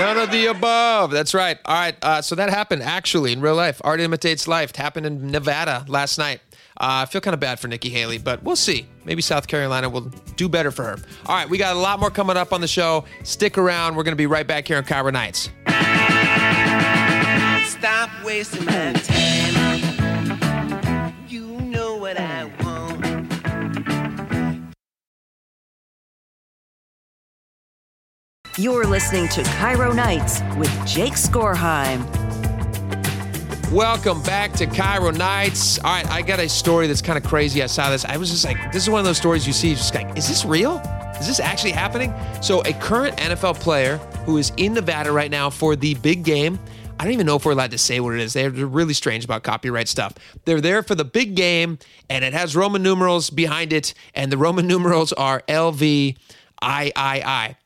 None 0.00 0.16
of 0.16 0.30
the 0.30 0.46
above. 0.46 1.10
That's 1.10 1.34
right. 1.34 1.58
All 1.66 1.74
right. 1.74 1.94
Uh, 2.00 2.22
so 2.22 2.34
that 2.34 2.48
happened 2.48 2.82
actually 2.82 3.32
in 3.32 3.42
real 3.42 3.54
life. 3.54 3.82
Art 3.84 4.00
imitates 4.00 4.48
life. 4.48 4.70
It 4.70 4.76
happened 4.76 5.04
in 5.04 5.30
Nevada 5.30 5.84
last 5.88 6.16
night. 6.16 6.40
Uh, 6.80 7.04
I 7.04 7.04
feel 7.04 7.20
kind 7.20 7.34
of 7.34 7.40
bad 7.40 7.60
for 7.60 7.68
Nikki 7.68 7.90
Haley, 7.90 8.16
but 8.16 8.42
we'll 8.42 8.56
see. 8.56 8.86
Maybe 9.04 9.20
South 9.20 9.46
Carolina 9.46 9.90
will 9.90 10.10
do 10.36 10.48
better 10.48 10.70
for 10.70 10.84
her. 10.84 10.96
All 11.26 11.36
right, 11.36 11.46
we 11.46 11.58
got 11.58 11.76
a 11.76 11.78
lot 11.78 12.00
more 12.00 12.10
coming 12.10 12.38
up 12.38 12.54
on 12.54 12.62
the 12.62 12.68
show. 12.68 13.04
Stick 13.24 13.58
around. 13.58 13.94
We're 13.94 14.04
going 14.04 14.12
to 14.12 14.16
be 14.16 14.26
right 14.26 14.46
back 14.46 14.66
here 14.66 14.78
on 14.78 14.84
KIRO 14.84 15.12
Nights. 15.12 15.50
Stop 17.68 18.08
wasting 18.24 18.64
my 18.64 18.92
time. 18.94 19.59
You're 28.58 28.84
listening 28.84 29.28
to 29.28 29.42
KIRO 29.42 29.94
Nights 29.94 30.40
with 30.58 30.70
Jake 30.84 31.12
Skorheim. 31.12 32.04
Welcome 33.70 34.20
back 34.24 34.52
to 34.54 34.66
KIRO 34.66 35.16
Nights. 35.16 35.78
All 35.78 35.84
right, 35.84 36.06
I 36.10 36.20
got 36.22 36.40
a 36.40 36.48
story 36.48 36.88
that's 36.88 37.00
kind 37.00 37.16
of 37.16 37.22
crazy. 37.24 37.62
I 37.62 37.66
saw 37.66 37.90
this. 37.90 38.04
I 38.04 38.16
was 38.16 38.28
just 38.28 38.44
like, 38.44 38.72
this 38.72 38.82
is 38.82 38.90
one 38.90 38.98
of 38.98 39.04
those 39.06 39.18
stories 39.18 39.46
you 39.46 39.52
see, 39.52 39.74
just 39.74 39.94
like, 39.94 40.18
is 40.18 40.26
this 40.26 40.44
real? 40.44 40.78
Is 41.20 41.28
this 41.28 41.38
actually 41.38 41.70
happening? 41.70 42.12
So, 42.42 42.60
a 42.62 42.72
current 42.72 43.16
NFL 43.18 43.60
player 43.60 43.98
who 44.26 44.36
is 44.36 44.52
in 44.56 44.74
Nevada 44.74 45.12
right 45.12 45.30
now 45.30 45.48
for 45.48 45.76
the 45.76 45.94
big 45.94 46.24
game. 46.24 46.58
I 46.98 47.04
don't 47.04 47.12
even 47.12 47.26
know 47.26 47.36
if 47.36 47.46
we're 47.46 47.52
allowed 47.52 47.70
to 47.70 47.78
say 47.78 48.00
what 48.00 48.14
it 48.14 48.20
is. 48.20 48.32
They're 48.32 48.50
really 48.50 48.94
strange 48.94 49.24
about 49.24 49.44
copyright 49.44 49.86
stuff. 49.86 50.14
They're 50.44 50.60
there 50.60 50.82
for 50.82 50.96
the 50.96 51.04
big 51.04 51.36
game, 51.36 51.78
and 52.10 52.24
it 52.24 52.34
has 52.34 52.56
Roman 52.56 52.82
numerals 52.82 53.30
behind 53.30 53.72
it, 53.72 53.94
and 54.12 54.30
the 54.30 54.36
Roman 54.36 54.66
numerals 54.66 55.12
are 55.12 55.42
L 55.46 55.70
V 55.70 56.16
I 56.60 56.92
I 56.96 57.22
I. 57.24 57.56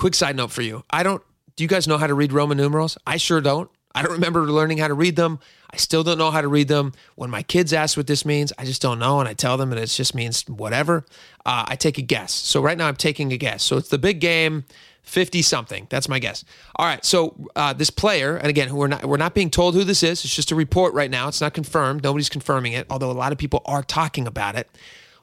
Quick 0.00 0.14
side 0.14 0.34
note 0.34 0.50
for 0.50 0.62
you. 0.62 0.82
I 0.88 1.02
don't. 1.02 1.22
Do 1.56 1.62
you 1.62 1.68
guys 1.68 1.86
know 1.86 1.98
how 1.98 2.06
to 2.06 2.14
read 2.14 2.32
Roman 2.32 2.56
numerals? 2.56 2.96
I 3.06 3.18
sure 3.18 3.42
don't. 3.42 3.70
I 3.94 4.00
don't 4.00 4.12
remember 4.12 4.40
learning 4.50 4.78
how 4.78 4.88
to 4.88 4.94
read 4.94 5.14
them. 5.14 5.40
I 5.70 5.76
still 5.76 6.02
don't 6.02 6.16
know 6.16 6.30
how 6.30 6.40
to 6.40 6.48
read 6.48 6.68
them. 6.68 6.94
When 7.16 7.28
my 7.28 7.42
kids 7.42 7.74
ask 7.74 7.98
what 7.98 8.06
this 8.06 8.24
means, 8.24 8.50
I 8.56 8.64
just 8.64 8.80
don't 8.80 8.98
know. 8.98 9.20
And 9.20 9.28
I 9.28 9.34
tell 9.34 9.58
them, 9.58 9.72
and 9.72 9.78
it 9.78 9.88
just 9.88 10.14
means 10.14 10.48
whatever. 10.48 11.04
Uh, 11.44 11.66
I 11.68 11.76
take 11.76 11.98
a 11.98 12.02
guess. 12.02 12.32
So 12.32 12.62
right 12.62 12.78
now, 12.78 12.88
I'm 12.88 12.96
taking 12.96 13.30
a 13.34 13.36
guess. 13.36 13.62
So 13.62 13.76
it's 13.76 13.90
the 13.90 13.98
big 13.98 14.20
game. 14.20 14.64
50 15.02 15.42
something. 15.42 15.86
That's 15.90 16.08
my 16.08 16.18
guess. 16.18 16.46
All 16.76 16.86
right. 16.86 17.04
So 17.04 17.50
uh, 17.54 17.74
this 17.74 17.90
player, 17.90 18.38
and 18.38 18.48
again, 18.48 18.74
we're 18.74 18.86
not 18.86 19.04
we're 19.04 19.18
not 19.18 19.34
being 19.34 19.50
told 19.50 19.74
who 19.74 19.84
this 19.84 20.02
is. 20.02 20.24
It's 20.24 20.34
just 20.34 20.50
a 20.50 20.54
report 20.54 20.94
right 20.94 21.10
now. 21.10 21.28
It's 21.28 21.42
not 21.42 21.52
confirmed. 21.52 22.04
Nobody's 22.04 22.30
confirming 22.30 22.72
it, 22.72 22.86
although 22.88 23.10
a 23.10 23.12
lot 23.12 23.32
of 23.32 23.38
people 23.38 23.60
are 23.66 23.82
talking 23.82 24.26
about 24.26 24.56
it. 24.56 24.66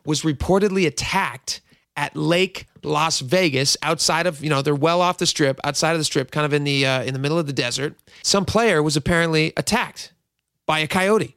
Was 0.05 0.21
reportedly 0.21 0.85
attacked 0.85 1.61
at 1.97 2.15
Lake 2.15 2.67
Las 2.83 3.19
Vegas, 3.19 3.75
outside 3.81 4.27
of 4.27 4.41
you 4.43 4.49
know 4.49 4.61
they're 4.61 4.75
well 4.75 5.01
off 5.01 5.17
the 5.17 5.25
strip, 5.25 5.59
outside 5.65 5.91
of 5.91 5.97
the 5.97 6.05
strip, 6.05 6.31
kind 6.31 6.45
of 6.45 6.53
in 6.53 6.63
the 6.63 6.85
uh, 6.85 7.03
in 7.03 7.13
the 7.13 7.19
middle 7.19 7.37
of 7.37 7.47
the 7.47 7.53
desert. 7.53 7.97
Some 8.23 8.45
player 8.45 8.81
was 8.81 8.95
apparently 8.95 9.51
attacked 9.57 10.13
by 10.65 10.79
a 10.79 10.87
coyote. 10.87 11.35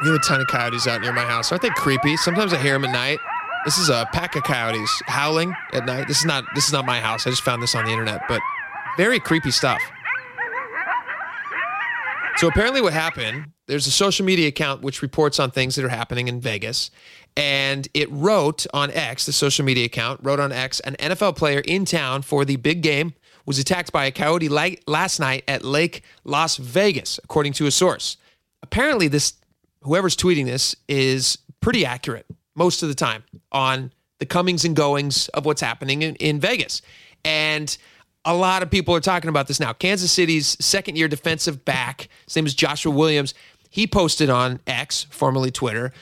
We 0.00 0.06
have 0.06 0.14
a 0.14 0.20
ton 0.20 0.40
of 0.40 0.46
coyotes 0.46 0.86
out 0.86 1.00
near 1.00 1.12
my 1.12 1.24
house. 1.24 1.50
Aren't 1.50 1.62
they 1.62 1.70
creepy? 1.70 2.16
Sometimes 2.16 2.52
I 2.52 2.58
hear 2.58 2.74
them 2.74 2.84
at 2.84 2.92
night. 2.92 3.18
This 3.64 3.78
is 3.78 3.88
a 3.88 4.08
pack 4.12 4.36
of 4.36 4.44
coyotes 4.44 5.02
howling 5.06 5.52
at 5.72 5.84
night. 5.86 6.06
This 6.06 6.18
is 6.18 6.24
not 6.24 6.44
this 6.54 6.66
is 6.66 6.72
not 6.72 6.86
my 6.86 7.00
house. 7.00 7.26
I 7.26 7.30
just 7.30 7.42
found 7.42 7.62
this 7.62 7.74
on 7.74 7.84
the 7.84 7.90
internet, 7.90 8.22
but 8.28 8.40
very 8.98 9.20
creepy 9.20 9.52
stuff. 9.52 9.80
So 12.36 12.48
apparently 12.48 12.82
what 12.82 12.92
happened, 12.92 13.46
there's 13.66 13.86
a 13.86 13.90
social 13.90 14.26
media 14.26 14.48
account 14.48 14.82
which 14.82 15.02
reports 15.02 15.40
on 15.40 15.50
things 15.50 15.76
that 15.76 15.84
are 15.84 15.88
happening 15.88 16.28
in 16.28 16.40
Vegas, 16.40 16.90
and 17.36 17.88
it 17.94 18.10
wrote 18.10 18.66
on 18.74 18.90
X, 18.90 19.24
the 19.24 19.32
social 19.32 19.64
media 19.64 19.86
account, 19.86 20.20
wrote 20.22 20.40
on 20.40 20.52
X, 20.52 20.80
an 20.80 20.96
NFL 20.96 21.36
player 21.36 21.60
in 21.60 21.84
town 21.84 22.22
for 22.22 22.44
the 22.44 22.56
big 22.56 22.82
game 22.82 23.14
was 23.46 23.58
attacked 23.58 23.92
by 23.92 24.04
a 24.04 24.10
coyote 24.10 24.50
last 24.86 25.20
night 25.20 25.42
at 25.48 25.64
Lake 25.64 26.02
Las 26.24 26.58
Vegas, 26.58 27.18
according 27.24 27.54
to 27.54 27.66
a 27.66 27.70
source. 27.70 28.18
Apparently 28.62 29.08
this 29.08 29.34
whoever's 29.82 30.16
tweeting 30.16 30.44
this 30.44 30.76
is 30.86 31.38
pretty 31.60 31.86
accurate 31.86 32.26
most 32.56 32.82
of 32.82 32.90
the 32.90 32.94
time 32.94 33.22
on 33.52 33.90
the 34.18 34.26
comings 34.26 34.64
and 34.64 34.76
goings 34.76 35.28
of 35.28 35.46
what's 35.46 35.62
happening 35.62 36.02
in, 36.02 36.14
in 36.16 36.40
Vegas. 36.40 36.82
And 37.24 37.76
a 38.28 38.34
lot 38.34 38.62
of 38.62 38.70
people 38.70 38.94
are 38.94 39.00
talking 39.00 39.30
about 39.30 39.46
this 39.46 39.58
now. 39.58 39.72
Kansas 39.72 40.12
City's 40.12 40.62
second 40.64 40.96
year 40.98 41.08
defensive 41.08 41.64
back, 41.64 42.08
his 42.26 42.36
name 42.36 42.44
is 42.44 42.54
Joshua 42.54 42.92
Williams. 42.92 43.32
He 43.70 43.86
posted 43.86 44.28
on 44.28 44.60
X, 44.66 45.06
formerly 45.10 45.50
Twitter, 45.50 45.92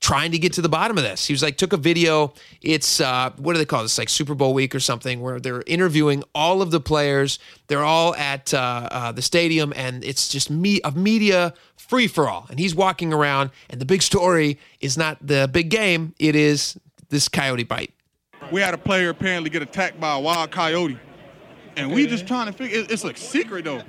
trying 0.00 0.32
to 0.32 0.38
get 0.38 0.54
to 0.54 0.62
the 0.62 0.68
bottom 0.68 0.96
of 0.96 1.04
this. 1.04 1.26
He 1.26 1.34
was 1.34 1.42
like, 1.42 1.58
took 1.58 1.74
a 1.74 1.76
video. 1.76 2.32
It's, 2.62 3.02
uh, 3.02 3.32
what 3.36 3.52
do 3.52 3.58
they 3.58 3.66
call 3.66 3.82
this? 3.82 3.98
Like 3.98 4.08
Super 4.08 4.34
Bowl 4.34 4.54
week 4.54 4.74
or 4.74 4.80
something, 4.80 5.20
where 5.20 5.38
they're 5.38 5.62
interviewing 5.66 6.24
all 6.34 6.62
of 6.62 6.70
the 6.70 6.80
players. 6.80 7.38
They're 7.66 7.84
all 7.84 8.14
at 8.16 8.54
uh, 8.54 8.88
uh, 8.90 9.12
the 9.12 9.22
stadium, 9.22 9.74
and 9.76 10.02
it's 10.04 10.30
just 10.30 10.50
me- 10.50 10.80
a 10.84 10.92
media 10.92 11.52
free 11.76 12.06
for 12.06 12.30
all. 12.30 12.46
And 12.48 12.58
he's 12.58 12.74
walking 12.74 13.12
around, 13.12 13.50
and 13.68 13.78
the 13.78 13.86
big 13.86 14.00
story 14.00 14.58
is 14.80 14.96
not 14.96 15.18
the 15.20 15.50
big 15.52 15.68
game, 15.68 16.14
it 16.18 16.34
is 16.34 16.78
this 17.10 17.28
coyote 17.28 17.64
bite. 17.64 17.92
we 18.50 18.62
had 18.62 18.72
a 18.72 18.78
player 18.78 19.10
apparently 19.10 19.50
get 19.50 19.60
attacked 19.60 20.00
by 20.00 20.14
a 20.14 20.20
wild 20.20 20.50
coyote, 20.50 20.98
and 21.76 21.92
we 21.92 22.06
just 22.06 22.26
trying 22.26 22.46
to 22.46 22.52
figure. 22.52 22.80
it- 22.80 22.90
It's 22.90 23.04
a 23.04 23.14
secret 23.16 23.64
though. 23.64 23.82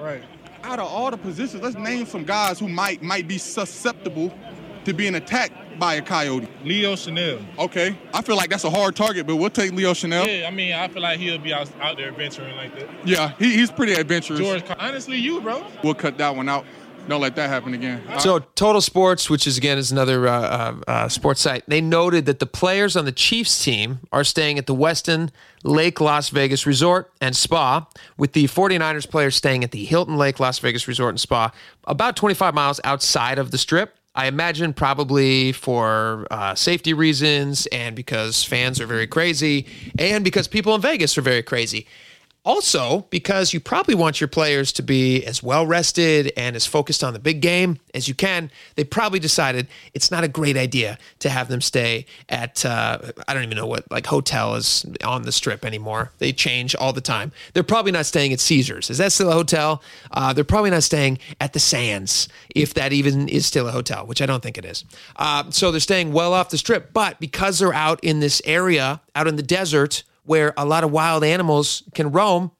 Right. 0.00 0.22
Out 0.62 0.78
of 0.78 0.86
all 0.86 1.10
the 1.10 1.16
positions, 1.16 1.62
let's 1.62 1.76
name 1.76 2.06
some 2.06 2.24
guys 2.24 2.58
who 2.58 2.68
might 2.68 3.02
might 3.02 3.26
be 3.28 3.38
susceptible 3.38 4.32
to 4.84 4.92
being 4.94 5.14
attacked 5.14 5.78
by 5.78 5.94
a 5.94 6.02
coyote. 6.02 6.48
Leo 6.64 6.94
Chenal. 6.94 7.42
Okay, 7.58 7.96
I 8.12 8.22
feel 8.22 8.36
like 8.36 8.50
that's 8.50 8.64
a 8.64 8.70
hard 8.70 8.94
target, 8.96 9.26
but 9.26 9.36
we'll 9.36 9.48
take 9.50 9.72
Leo 9.72 9.92
Chenal. 9.92 10.26
Yeah, 10.26 10.46
I 10.48 10.50
mean, 10.50 10.72
I 10.74 10.88
feel 10.88 11.02
like 11.02 11.18
he'll 11.18 11.38
be 11.38 11.52
out, 11.54 11.70
out 11.80 11.96
there 11.96 12.08
adventuring 12.08 12.54
like 12.56 12.74
that. 12.78 12.88
Yeah, 13.06 13.32
he, 13.38 13.56
he's 13.56 13.70
pretty 13.70 13.94
adventurous. 13.94 14.40
George, 14.40 14.62
honestly, 14.78 15.16
you, 15.16 15.40
bro. 15.40 15.64
We'll 15.82 15.94
cut 15.94 16.18
that 16.18 16.34
one 16.36 16.48
out. 16.48 16.64
Don't 17.10 17.20
let 17.20 17.34
that 17.34 17.50
happen 17.50 17.74
again. 17.74 18.04
So 18.20 18.38
Total 18.38 18.80
Sports, 18.80 19.28
which 19.28 19.44
is 19.44 19.58
again 19.58 19.78
is 19.78 19.90
another 19.90 20.28
uh, 20.28 20.40
uh, 20.40 20.74
uh, 20.86 21.08
sports 21.08 21.40
site, 21.40 21.64
they 21.66 21.80
noted 21.80 22.24
that 22.26 22.38
the 22.38 22.46
players 22.46 22.96
on 22.96 23.04
the 23.04 23.10
Chiefs 23.10 23.64
team 23.64 23.98
are 24.12 24.22
staying 24.22 24.58
at 24.58 24.68
the 24.68 24.76
Westin 24.76 25.30
Lake 25.64 26.00
Las 26.00 26.28
Vegas 26.28 26.66
Resort 26.66 27.10
and 27.20 27.34
Spa, 27.34 27.88
with 28.16 28.32
the 28.32 28.44
49ers 28.44 29.10
players 29.10 29.34
staying 29.34 29.64
at 29.64 29.72
the 29.72 29.84
Hilton 29.84 30.18
Lake 30.18 30.38
Las 30.38 30.60
Vegas 30.60 30.86
Resort 30.86 31.10
and 31.10 31.20
Spa, 31.20 31.50
about 31.82 32.14
25 32.14 32.54
miles 32.54 32.80
outside 32.84 33.40
of 33.40 33.50
the 33.50 33.58
Strip. 33.58 33.96
I 34.14 34.26
imagine 34.26 34.72
probably 34.72 35.50
for 35.50 36.28
uh, 36.30 36.54
safety 36.54 36.92
reasons 36.92 37.66
and 37.72 37.96
because 37.96 38.44
fans 38.44 38.80
are 38.80 38.86
very 38.86 39.08
crazy 39.08 39.66
and 39.98 40.22
because 40.22 40.46
people 40.46 40.76
in 40.76 40.80
Vegas 40.80 41.18
are 41.18 41.22
very 41.22 41.42
crazy. 41.42 41.88
Also, 42.42 43.06
because 43.10 43.52
you 43.52 43.60
probably 43.60 43.94
want 43.94 44.18
your 44.18 44.28
players 44.28 44.72
to 44.72 44.82
be 44.82 45.22
as 45.26 45.42
well 45.42 45.66
rested 45.66 46.32
and 46.38 46.56
as 46.56 46.66
focused 46.66 47.04
on 47.04 47.12
the 47.12 47.18
big 47.18 47.42
game 47.42 47.78
as 47.92 48.08
you 48.08 48.14
can, 48.14 48.50
they 48.76 48.84
probably 48.84 49.18
decided 49.18 49.66
it's 49.92 50.10
not 50.10 50.24
a 50.24 50.28
great 50.28 50.56
idea 50.56 50.98
to 51.18 51.28
have 51.28 51.48
them 51.48 51.60
stay 51.60 52.06
at, 52.30 52.64
uh, 52.64 52.98
I 53.28 53.34
don't 53.34 53.42
even 53.42 53.56
know 53.56 53.66
what, 53.66 53.90
like 53.90 54.06
hotel 54.06 54.54
is 54.54 54.86
on 55.04 55.22
the 55.22 55.32
strip 55.32 55.66
anymore. 55.66 56.12
They 56.16 56.32
change 56.32 56.74
all 56.74 56.94
the 56.94 57.02
time. 57.02 57.30
They're 57.52 57.62
probably 57.62 57.92
not 57.92 58.06
staying 58.06 58.32
at 58.32 58.40
Caesars. 58.40 58.88
Is 58.88 58.96
that 58.98 59.12
still 59.12 59.28
a 59.28 59.34
hotel? 59.34 59.82
Uh, 60.10 60.32
they're 60.32 60.42
probably 60.42 60.70
not 60.70 60.82
staying 60.82 61.18
at 61.42 61.52
the 61.52 61.60
Sands, 61.60 62.28
if 62.54 62.72
that 62.72 62.94
even 62.94 63.28
is 63.28 63.44
still 63.44 63.68
a 63.68 63.70
hotel, 63.70 64.06
which 64.06 64.22
I 64.22 64.26
don't 64.26 64.42
think 64.42 64.56
it 64.56 64.64
is. 64.64 64.86
Uh, 65.16 65.50
so 65.50 65.70
they're 65.70 65.78
staying 65.78 66.14
well 66.14 66.32
off 66.32 66.48
the 66.48 66.58
strip. 66.58 66.94
But 66.94 67.20
because 67.20 67.58
they're 67.58 67.74
out 67.74 68.02
in 68.02 68.20
this 68.20 68.40
area, 68.46 69.02
out 69.14 69.28
in 69.28 69.36
the 69.36 69.42
desert, 69.42 70.04
where 70.30 70.54
a 70.56 70.64
lot 70.64 70.84
of 70.84 70.92
wild 70.92 71.24
animals 71.24 71.82
can 71.92 72.12
roam. 72.12 72.52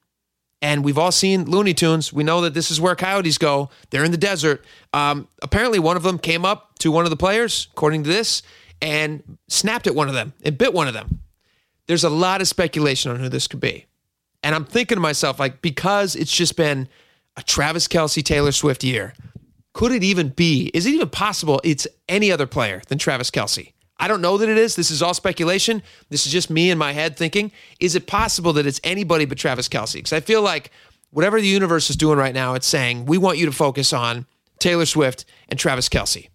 And 0.61 0.83
we've 0.83 0.97
all 0.97 1.13
seen 1.13 1.45
Looney 1.45 1.73
Tunes. 1.73 2.11
We 2.11 2.21
know 2.21 2.41
that 2.41 2.53
this 2.53 2.69
is 2.69 2.81
where 2.81 2.97
coyotes 2.97 3.37
go. 3.37 3.69
They're 3.91 4.03
in 4.03 4.11
the 4.11 4.17
desert. 4.17 4.65
Um, 4.91 5.29
apparently, 5.41 5.79
one 5.79 5.95
of 5.95 6.03
them 6.03 6.19
came 6.19 6.43
up 6.43 6.77
to 6.79 6.91
one 6.91 7.05
of 7.05 7.11
the 7.11 7.15
players, 7.15 7.69
according 7.71 8.03
to 8.03 8.09
this, 8.09 8.41
and 8.81 9.23
snapped 9.47 9.87
at 9.87 9.95
one 9.95 10.09
of 10.09 10.13
them 10.13 10.33
and 10.43 10.57
bit 10.57 10.73
one 10.73 10.89
of 10.89 10.93
them. 10.93 11.21
There's 11.87 12.03
a 12.03 12.09
lot 12.09 12.41
of 12.41 12.49
speculation 12.49 13.09
on 13.09 13.21
who 13.21 13.29
this 13.29 13.47
could 13.47 13.61
be. 13.61 13.85
And 14.43 14.53
I'm 14.53 14.65
thinking 14.65 14.97
to 14.97 15.01
myself, 15.01 15.39
like, 15.39 15.61
because 15.61 16.17
it's 16.17 16.35
just 16.35 16.57
been 16.57 16.89
a 17.37 17.41
Travis 17.41 17.87
Kelce, 17.87 18.21
Taylor 18.21 18.51
Swift 18.51 18.83
year, 18.83 19.13
could 19.71 19.93
it 19.93 20.03
even 20.03 20.27
be? 20.27 20.71
Is 20.73 20.85
it 20.85 20.93
even 20.93 21.07
possible 21.07 21.61
it's 21.63 21.87
any 22.09 22.33
other 22.33 22.47
player 22.47 22.81
than 22.89 22.97
Travis 22.97 23.31
Kelce? 23.31 23.71
I 24.01 24.07
don't 24.07 24.21
know 24.21 24.35
that 24.39 24.49
it 24.49 24.57
is. 24.57 24.75
This 24.75 24.89
is 24.89 25.03
all 25.03 25.13
speculation. 25.13 25.83
This 26.09 26.25
is 26.25 26.31
just 26.31 26.49
me 26.49 26.71
in 26.71 26.77
my 26.79 26.91
head 26.91 27.15
thinking. 27.15 27.51
Is 27.79 27.95
it 27.95 28.07
possible 28.07 28.51
that 28.53 28.65
it's 28.65 28.81
anybody 28.83 29.25
but 29.25 29.37
Travis 29.37 29.69
Kelce? 29.69 29.93
Because 29.93 30.11
I 30.11 30.21
feel 30.21 30.41
like 30.41 30.71
whatever 31.11 31.39
the 31.39 31.47
universe 31.47 31.87
is 31.91 31.95
doing 31.95 32.17
right 32.17 32.33
now, 32.33 32.55
it's 32.55 32.65
saying 32.65 33.05
we 33.05 33.19
want 33.19 33.37
you 33.37 33.45
to 33.45 33.51
focus 33.51 33.93
on 33.93 34.25
Taylor 34.57 34.87
Swift 34.87 35.25
and 35.49 35.59
Travis 35.59 35.87
Kelce. 35.87 36.29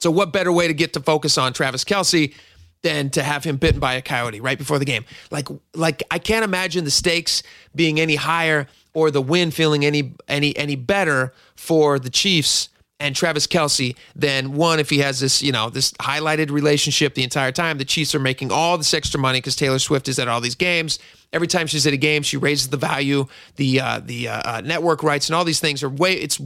So, 0.00 0.10
what 0.10 0.32
better 0.32 0.50
way 0.50 0.66
to 0.66 0.74
get 0.74 0.94
to 0.94 1.00
focus 1.00 1.38
on 1.38 1.52
Travis 1.52 1.84
Kelce 1.84 2.34
than 2.82 3.10
to 3.10 3.22
have 3.22 3.44
him 3.44 3.56
bitten 3.56 3.78
by 3.78 3.94
a 3.94 4.02
coyote 4.02 4.40
right 4.40 4.58
before 4.58 4.80
the 4.80 4.84
game? 4.84 5.04
Like, 5.30 5.46
like 5.74 6.02
I 6.10 6.18
can't 6.18 6.44
imagine 6.44 6.82
the 6.82 6.90
stakes 6.90 7.44
being 7.72 8.00
any 8.00 8.16
higher 8.16 8.66
or 8.94 9.12
the 9.12 9.22
win 9.22 9.52
feeling 9.52 9.84
any 9.84 10.14
any 10.26 10.56
any 10.56 10.74
better 10.74 11.32
for 11.54 12.00
the 12.00 12.10
Chiefs 12.10 12.68
and 13.02 13.16
Travis 13.16 13.46
Kelce 13.46 13.96
than 14.14 14.52
one 14.52 14.78
if 14.78 14.88
he 14.88 14.98
has 14.98 15.20
this, 15.20 15.42
you 15.42 15.52
know, 15.52 15.68
this 15.68 15.92
highlighted 15.94 16.50
relationship 16.50 17.14
the 17.14 17.24
entire 17.24 17.52
time. 17.52 17.78
The 17.78 17.84
Chiefs 17.84 18.14
are 18.14 18.20
making 18.20 18.52
all 18.52 18.78
this 18.78 18.94
extra 18.94 19.18
money 19.18 19.38
because 19.38 19.56
Taylor 19.56 19.80
Swift 19.80 20.08
is 20.08 20.18
at 20.18 20.28
all 20.28 20.40
these 20.40 20.54
games. 20.54 20.98
Every 21.32 21.48
time 21.48 21.66
she's 21.66 21.86
at 21.86 21.92
a 21.92 21.98
game, 21.98 22.22
she 22.22 22.36
raises 22.36 22.68
the 22.68 22.76
value, 22.76 23.26
the 23.56 23.80
uh, 23.80 24.00
the 24.04 24.28
uh, 24.28 24.42
uh, 24.44 24.60
network 24.64 25.02
rights, 25.02 25.28
and 25.28 25.34
all 25.34 25.44
these 25.44 25.60
things 25.60 25.82
are 25.82 25.88
way. 25.88 26.14
It's 26.14 26.40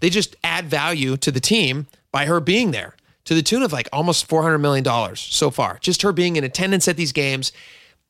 they 0.00 0.10
just 0.10 0.36
add 0.44 0.66
value 0.66 1.16
to 1.16 1.30
the 1.30 1.40
team 1.40 1.86
by 2.10 2.26
her 2.26 2.40
being 2.40 2.72
there 2.72 2.94
to 3.24 3.34
the 3.34 3.42
tune 3.42 3.62
of 3.62 3.72
like 3.72 3.88
almost 3.92 4.28
four 4.28 4.42
hundred 4.42 4.58
million 4.58 4.84
dollars 4.84 5.20
so 5.20 5.50
far. 5.50 5.78
Just 5.80 6.02
her 6.02 6.12
being 6.12 6.36
in 6.36 6.44
attendance 6.44 6.88
at 6.88 6.96
these 6.96 7.12
games 7.12 7.52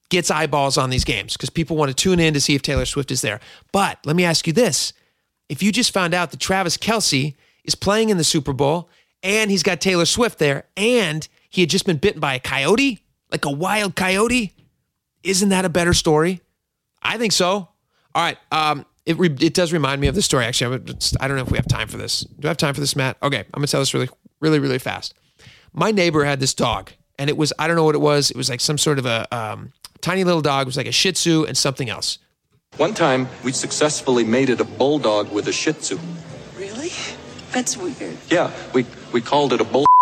gets 0.09 0.31
eyeballs 0.31 0.77
on 0.77 0.91
these 0.91 1.05
games 1.05 1.35
because 1.35 1.51
people 1.51 1.77
want 1.77 1.91
to 1.91 1.95
tune 1.95 2.19
in 2.19 2.35
to 2.35 2.41
see 2.41 2.55
if 2.55 2.63
Taylor 2.63 2.85
Swift 2.85 3.11
is 3.11 3.21
there. 3.21 3.39
But 3.71 3.99
let 4.05 4.17
me 4.17 4.25
ask 4.25 4.47
you 4.47 4.53
this: 4.53 4.93
if 5.49 5.63
you 5.63 5.71
just 5.71 5.93
found 5.93 6.15
out 6.15 6.31
that 6.33 6.41
Travis 6.41 6.77
Kelce 6.77 7.35
is 7.65 7.75
playing 7.75 8.11
in 8.11 8.17
the 8.17 8.25
Super 8.25 8.53
Bowl 8.53 8.89
and 9.23 9.51
he's 9.51 9.63
got 9.63 9.81
Taylor 9.81 10.05
Swift 10.05 10.39
there 10.39 10.65
and 10.77 11.27
he 11.49 11.63
had 11.63 11.71
just 11.71 11.87
been 11.87 11.99
bitten 11.99 12.21
by 12.21 12.35
a 12.35 12.41
coyote, 12.41 13.05
like 13.31 13.45
a 13.45 13.51
wild 13.51 13.95
coyote, 13.95 14.55
isn't 15.23 15.51
that 15.51 15.65
a 15.65 15.69
better 15.69 15.95
story? 15.95 16.41
I 17.03 17.19
think 17.19 17.33
so. 17.33 17.69
All 18.15 18.23
right. 18.23 18.39
Um, 18.51 18.87
it, 19.07 19.19
re- 19.19 19.37
it 19.41 19.55
does 19.55 19.73
remind 19.73 20.01
me 20.01 20.07
of 20.07 20.15
the 20.15 20.23
story. 20.23 20.45
Actually, 20.45 20.77
I, 21.21 21.29
don't 21.29 21.37
know 21.37 21.43
if 21.43 21.51
we 21.51 21.59
have 21.59 21.67
time 21.67 21.89
for 21.89 21.97
this. 21.97 22.21
Do 22.21 22.49
I 22.49 22.51
have 22.51 22.57
time 22.57 22.75
for 22.75 22.81
this, 22.81 22.95
Matt? 22.95 23.17
Okay, 23.23 23.39
I'm 23.39 23.47
gonna 23.53 23.67
tell 23.67 23.81
this 23.81 23.95
really, 23.95 24.09
really, 24.41 24.59
really 24.59 24.79
fast. 24.79 25.15
My 25.73 25.91
neighbor 25.91 26.25
had 26.25 26.39
this 26.39 26.55
dog, 26.55 26.93
and 27.19 27.29
it 27.29 27.37
was 27.37 27.53
I 27.59 27.67
don't 27.67 27.77
know 27.77 27.85
what 27.85 27.95
it 27.95 28.01
was. 28.01 28.31
It 28.31 28.37
was 28.37 28.49
like 28.49 28.61
some 28.61 28.79
sort 28.79 28.99
of 28.99 29.07
a 29.07 29.27
um, 29.35 29.73
tiny 30.01 30.23
little 30.23 30.41
dog. 30.41 30.67
It 30.67 30.69
was 30.69 30.77
like 30.77 30.87
a 30.87 30.93
Shih 30.93 31.13
Tzu 31.13 31.45
and 31.45 31.57
something 31.57 31.91
else. 31.91 32.19
One 32.77 32.95
time, 32.95 33.29
we 33.45 33.53
successfully 33.53 34.25
mated 34.25 34.61
a 34.61 34.65
bulldog 34.65 35.33
with 35.33 35.49
a 35.49 35.53
Shih 35.53 35.73
Tzu. 35.73 35.99
Really? 37.53 37.63
That's 37.63 37.77
weird. 37.77 38.17
Yeah, 38.31 38.51
we 38.73 38.85
we 39.13 39.21
called 39.21 39.53
it 39.53 39.61
a 39.61 39.65
bull. 39.65 39.87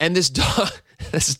And 0.00 0.14
this 0.14 0.30
dog, 0.30 0.68
This 1.10 1.30
is- 1.30 1.36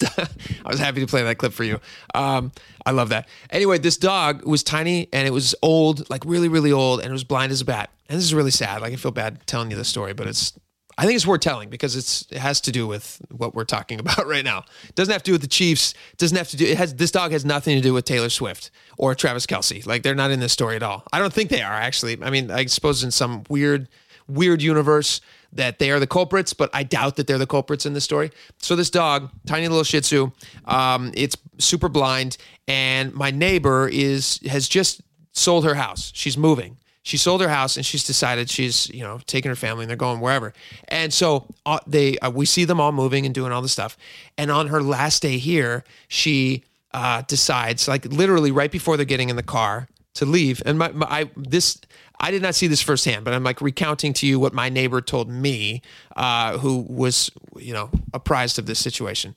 I 0.64 0.68
was 0.68 0.80
happy 0.80 0.98
to 1.00 1.06
play 1.06 1.22
that 1.22 1.36
clip 1.38 1.52
for 1.52 1.62
you. 1.62 1.80
Um, 2.12 2.50
I 2.84 2.90
love 2.90 3.10
that. 3.10 3.28
Anyway, 3.50 3.78
this 3.78 3.96
dog 3.96 4.44
was 4.44 4.64
tiny 4.64 5.08
and 5.12 5.28
it 5.28 5.30
was 5.30 5.54
old, 5.62 6.10
like 6.10 6.24
really, 6.24 6.48
really 6.48 6.72
old, 6.72 6.98
and 7.00 7.08
it 7.08 7.12
was 7.12 7.22
blind 7.22 7.52
as 7.52 7.60
a 7.60 7.64
bat. 7.64 7.90
And 8.08 8.18
this 8.18 8.24
is 8.24 8.34
really 8.34 8.50
sad. 8.50 8.80
Like 8.82 8.92
I 8.92 8.96
feel 8.96 9.12
bad 9.12 9.46
telling 9.46 9.70
you 9.70 9.76
this 9.76 9.86
story, 9.88 10.12
but 10.12 10.26
it's 10.26 10.58
I 10.98 11.04
think 11.04 11.14
it's 11.14 11.26
worth 11.26 11.40
telling 11.40 11.70
because 11.70 11.94
it's 11.94 12.26
it 12.30 12.38
has 12.38 12.60
to 12.62 12.72
do 12.72 12.88
with 12.88 13.22
what 13.30 13.54
we're 13.54 13.64
talking 13.64 14.00
about 14.00 14.26
right 14.26 14.44
now. 14.44 14.64
It 14.88 14.96
doesn't 14.96 15.12
have 15.12 15.22
to 15.22 15.28
do 15.28 15.32
with 15.32 15.42
the 15.42 15.46
Chiefs. 15.46 15.94
Doesn't 16.18 16.36
have 16.36 16.48
to 16.48 16.56
do. 16.56 16.66
It 16.66 16.76
has 16.76 16.94
this 16.94 17.12
dog 17.12 17.30
has 17.30 17.44
nothing 17.44 17.76
to 17.76 17.80
do 17.80 17.94
with 17.94 18.04
Taylor 18.04 18.28
Swift 18.28 18.70
or 18.98 19.14
Travis 19.14 19.46
Kelce. 19.46 19.86
Like 19.86 20.02
they're 20.02 20.16
not 20.16 20.32
in 20.32 20.40
this 20.40 20.52
story 20.52 20.74
at 20.74 20.82
all. 20.82 21.04
I 21.12 21.20
don't 21.20 21.32
think 21.32 21.50
they 21.50 21.62
are 21.62 21.72
actually. 21.72 22.20
I 22.20 22.30
mean, 22.30 22.50
I 22.50 22.66
suppose 22.66 23.04
in 23.04 23.12
some 23.12 23.44
weird, 23.48 23.88
weird 24.26 24.60
universe 24.60 25.20
that 25.52 25.78
they 25.78 25.90
are 25.90 26.00
the 26.00 26.06
culprits, 26.06 26.52
but 26.52 26.68
I 26.74 26.82
doubt 26.82 27.16
that 27.16 27.26
they're 27.26 27.38
the 27.38 27.46
culprits 27.46 27.86
in 27.86 27.94
this 27.94 28.04
story. 28.04 28.30
So 28.58 28.76
this 28.76 28.90
dog, 28.90 29.30
tiny 29.46 29.68
little 29.68 29.84
Shih 29.84 30.00
Tzu, 30.00 30.30
um, 30.66 31.12
it's 31.14 31.36
super 31.56 31.88
blind, 31.88 32.36
and 32.66 33.14
my 33.14 33.30
neighbor 33.30 33.88
is 33.88 34.40
has 34.48 34.68
just 34.68 35.00
sold 35.32 35.64
her 35.64 35.74
house. 35.74 36.10
She's 36.14 36.36
moving 36.36 36.76
she 37.08 37.16
sold 37.16 37.40
her 37.40 37.48
house 37.48 37.78
and 37.78 37.86
she's 37.86 38.04
decided 38.04 38.50
she's 38.50 38.90
you 38.90 39.00
know 39.00 39.18
taking 39.26 39.48
her 39.48 39.56
family 39.56 39.84
and 39.84 39.88
they're 39.88 39.96
going 39.96 40.20
wherever. 40.20 40.52
And 40.88 41.12
so 41.12 41.46
uh, 41.64 41.78
they 41.86 42.18
uh, 42.18 42.30
we 42.30 42.44
see 42.44 42.66
them 42.66 42.82
all 42.82 42.92
moving 42.92 43.24
and 43.24 43.34
doing 43.34 43.50
all 43.50 43.62
the 43.62 43.68
stuff. 43.68 43.96
And 44.36 44.50
on 44.50 44.66
her 44.66 44.82
last 44.82 45.22
day 45.22 45.38
here 45.38 45.84
she 46.08 46.64
uh, 46.92 47.22
decides 47.22 47.88
like 47.88 48.04
literally 48.04 48.50
right 48.50 48.70
before 48.70 48.98
they're 48.98 49.06
getting 49.06 49.30
in 49.30 49.36
the 49.36 49.42
car 49.42 49.88
to 50.14 50.26
leave. 50.26 50.62
And 50.66 50.78
my, 50.78 50.92
my 50.92 51.06
I 51.06 51.30
this 51.34 51.80
I 52.20 52.30
did 52.30 52.42
not 52.42 52.54
see 52.54 52.66
this 52.66 52.82
firsthand 52.82 53.24
but 53.24 53.32
I'm 53.32 53.42
like 53.42 53.62
recounting 53.62 54.12
to 54.14 54.26
you 54.26 54.38
what 54.38 54.52
my 54.52 54.68
neighbor 54.68 55.00
told 55.00 55.30
me 55.30 55.80
uh, 56.14 56.58
who 56.58 56.84
was 56.90 57.30
you 57.56 57.72
know 57.72 57.88
apprised 58.12 58.58
of 58.58 58.66
this 58.66 58.78
situation 58.78 59.34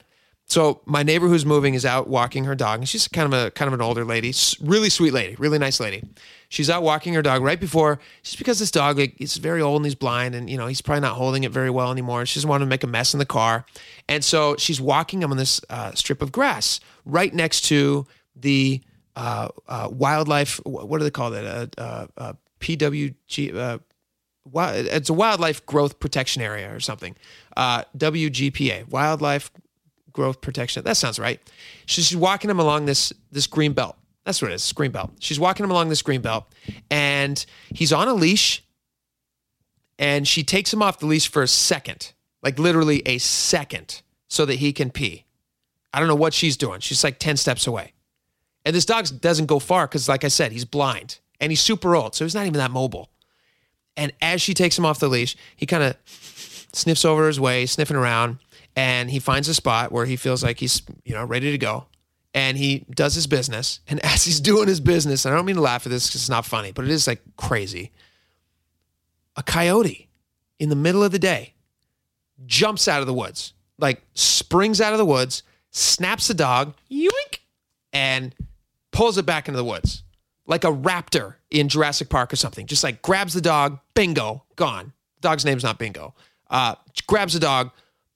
so 0.51 0.81
my 0.85 1.01
neighbor 1.01 1.29
who's 1.29 1.45
moving 1.45 1.75
is 1.75 1.85
out 1.85 2.09
walking 2.09 2.43
her 2.43 2.55
dog, 2.55 2.79
and 2.79 2.89
she's 2.89 3.07
kind 3.07 3.33
of 3.33 3.39
a 3.39 3.51
kind 3.51 3.67
of 3.67 3.73
an 3.73 3.79
older 3.79 4.03
lady, 4.03 4.33
really 4.59 4.89
sweet 4.89 5.13
lady, 5.13 5.33
really 5.35 5.57
nice 5.57 5.79
lady. 5.79 6.03
She's 6.49 6.69
out 6.69 6.83
walking 6.83 7.13
her 7.13 7.21
dog 7.21 7.41
right 7.41 7.57
before, 7.57 7.99
just 8.21 8.37
because 8.37 8.59
this 8.59 8.69
dog 8.69 8.97
like 8.97 9.15
is 9.21 9.37
very 9.37 9.61
old 9.61 9.77
and 9.77 9.85
he's 9.85 9.95
blind, 9.95 10.35
and 10.35 10.49
you 10.49 10.57
know 10.57 10.67
he's 10.67 10.81
probably 10.81 10.99
not 10.99 11.15
holding 11.15 11.45
it 11.45 11.53
very 11.53 11.69
well 11.69 11.89
anymore. 11.89 12.25
She 12.25 12.37
doesn't 12.37 12.49
want 12.49 12.63
to 12.63 12.65
make 12.65 12.83
a 12.83 12.87
mess 12.87 13.13
in 13.13 13.19
the 13.19 13.25
car, 13.25 13.65
and 14.09 14.25
so 14.25 14.57
she's 14.57 14.81
walking 14.81 15.21
him 15.21 15.31
on 15.31 15.37
this 15.37 15.61
uh, 15.69 15.93
strip 15.93 16.21
of 16.21 16.33
grass 16.33 16.81
right 17.05 17.33
next 17.33 17.61
to 17.69 18.05
the 18.35 18.81
uh, 19.15 19.47
uh, 19.69 19.87
wildlife. 19.89 20.59
What 20.65 20.97
do 20.97 21.05
they 21.05 21.11
call 21.11 21.31
that? 21.31 21.45
Uh, 21.77 21.81
uh, 21.81 22.07
uh, 22.17 22.33
PWG. 22.59 23.79
It's 24.53 25.09
a 25.09 25.13
wildlife 25.13 25.65
growth 25.65 26.01
protection 26.01 26.41
area 26.41 26.75
or 26.75 26.81
something. 26.81 27.15
WGPA, 27.57 28.89
wildlife 28.89 29.49
growth 30.13 30.41
protection. 30.41 30.83
That 30.83 30.97
sounds 30.97 31.19
right. 31.19 31.39
She's 31.85 32.15
walking 32.15 32.49
him 32.49 32.59
along 32.59 32.85
this 32.85 33.13
this 33.31 33.47
green 33.47 33.73
belt. 33.73 33.97
That's 34.25 34.41
what 34.41 34.51
it 34.51 34.55
is, 34.55 34.71
green 34.73 34.91
belt. 34.91 35.11
She's 35.19 35.39
walking 35.39 35.63
him 35.63 35.71
along 35.71 35.89
this 35.89 36.01
green 36.01 36.21
belt, 36.21 36.45
and 36.89 37.43
he's 37.69 37.91
on 37.91 38.07
a 38.07 38.13
leash. 38.13 38.63
And 39.97 40.27
she 40.27 40.43
takes 40.43 40.73
him 40.73 40.81
off 40.81 40.99
the 40.99 41.05
leash 41.05 41.29
for 41.29 41.43
a 41.43 41.47
second, 41.47 42.13
like 42.41 42.57
literally 42.57 43.03
a 43.05 43.19
second, 43.19 44.01
so 44.27 44.45
that 44.45 44.55
he 44.55 44.73
can 44.73 44.89
pee. 44.89 45.25
I 45.93 45.99
don't 45.99 46.07
know 46.07 46.15
what 46.15 46.33
she's 46.33 46.57
doing. 46.57 46.79
She's 46.79 47.03
like 47.03 47.19
10 47.19 47.37
steps 47.37 47.67
away. 47.67 47.93
And 48.65 48.75
this 48.75 48.85
dog 48.85 49.07
doesn't 49.19 49.47
go 49.47 49.59
far 49.59 49.87
because, 49.87 50.07
like 50.07 50.23
I 50.23 50.29
said, 50.29 50.51
he's 50.51 50.65
blind 50.65 51.19
and 51.39 51.51
he's 51.51 51.61
super 51.61 51.95
old. 51.95 52.15
So 52.15 52.25
he's 52.25 52.35
not 52.35 52.45
even 52.45 52.59
that 52.59 52.71
mobile. 52.71 53.09
And 53.97 54.13
as 54.21 54.41
she 54.41 54.53
takes 54.53 54.77
him 54.77 54.85
off 54.85 54.99
the 54.99 55.09
leash, 55.09 55.35
he 55.55 55.65
kind 55.65 55.83
of 55.83 55.95
sniffs 56.73 57.03
over 57.03 57.27
his 57.27 57.39
way, 57.39 57.65
sniffing 57.65 57.97
around, 57.97 58.37
and 58.75 59.09
he 59.09 59.19
finds 59.19 59.47
a 59.47 59.53
spot 59.53 59.91
where 59.91 60.05
he 60.05 60.15
feels 60.15 60.43
like 60.43 60.59
he's, 60.59 60.81
you 61.03 61.13
know, 61.13 61.25
ready 61.25 61.51
to 61.51 61.57
go. 61.57 61.85
And 62.33 62.57
he 62.57 62.85
does 62.91 63.15
his 63.15 63.27
business. 63.27 63.81
And 63.87 63.99
as 64.05 64.23
he's 64.23 64.39
doing 64.39 64.67
his 64.67 64.79
business, 64.79 65.25
and 65.25 65.33
I 65.33 65.37
don't 65.37 65.45
mean 65.45 65.55
to 65.55 65.61
laugh 65.61 65.85
at 65.85 65.89
this 65.91 66.07
because 66.07 66.21
it's 66.21 66.29
not 66.29 66.45
funny, 66.45 66.71
but 66.71 66.85
it 66.85 66.91
is 66.91 67.07
like 67.07 67.21
crazy. 67.37 67.91
A 69.35 69.43
coyote 69.43 70.09
in 70.59 70.69
the 70.69 70.75
middle 70.75 71.03
of 71.03 71.11
the 71.11 71.19
day 71.19 71.53
jumps 72.45 72.87
out 72.87 73.01
of 73.01 73.07
the 73.07 73.13
woods, 73.13 73.53
like 73.77 74.01
springs 74.13 74.81
out 74.81 74.93
of 74.93 74.99
the 74.99 75.05
woods, 75.05 75.43
snaps 75.71 76.27
the 76.27 76.33
dog, 76.33 76.73
yoink, 76.91 77.39
and 77.93 78.35
pulls 78.91 79.17
it 79.17 79.25
back 79.25 79.47
into 79.47 79.57
the 79.57 79.65
woods 79.65 80.03
like 80.51 80.63
a 80.65 80.71
raptor 80.71 81.35
in 81.49 81.69
Jurassic 81.69 82.09
Park 82.09 82.33
or 82.33 82.35
something. 82.35 82.67
Just 82.67 82.83
like 82.83 83.01
grabs 83.01 83.33
the 83.33 83.41
dog, 83.41 83.79
bingo, 83.93 84.43
gone. 84.57 84.91
Dog's 85.21 85.45
name's 85.45 85.63
not 85.63 85.77
Bingo. 85.77 86.13
Uh, 86.49 86.75
grabs 87.07 87.33
the 87.33 87.39
dog, 87.39 87.71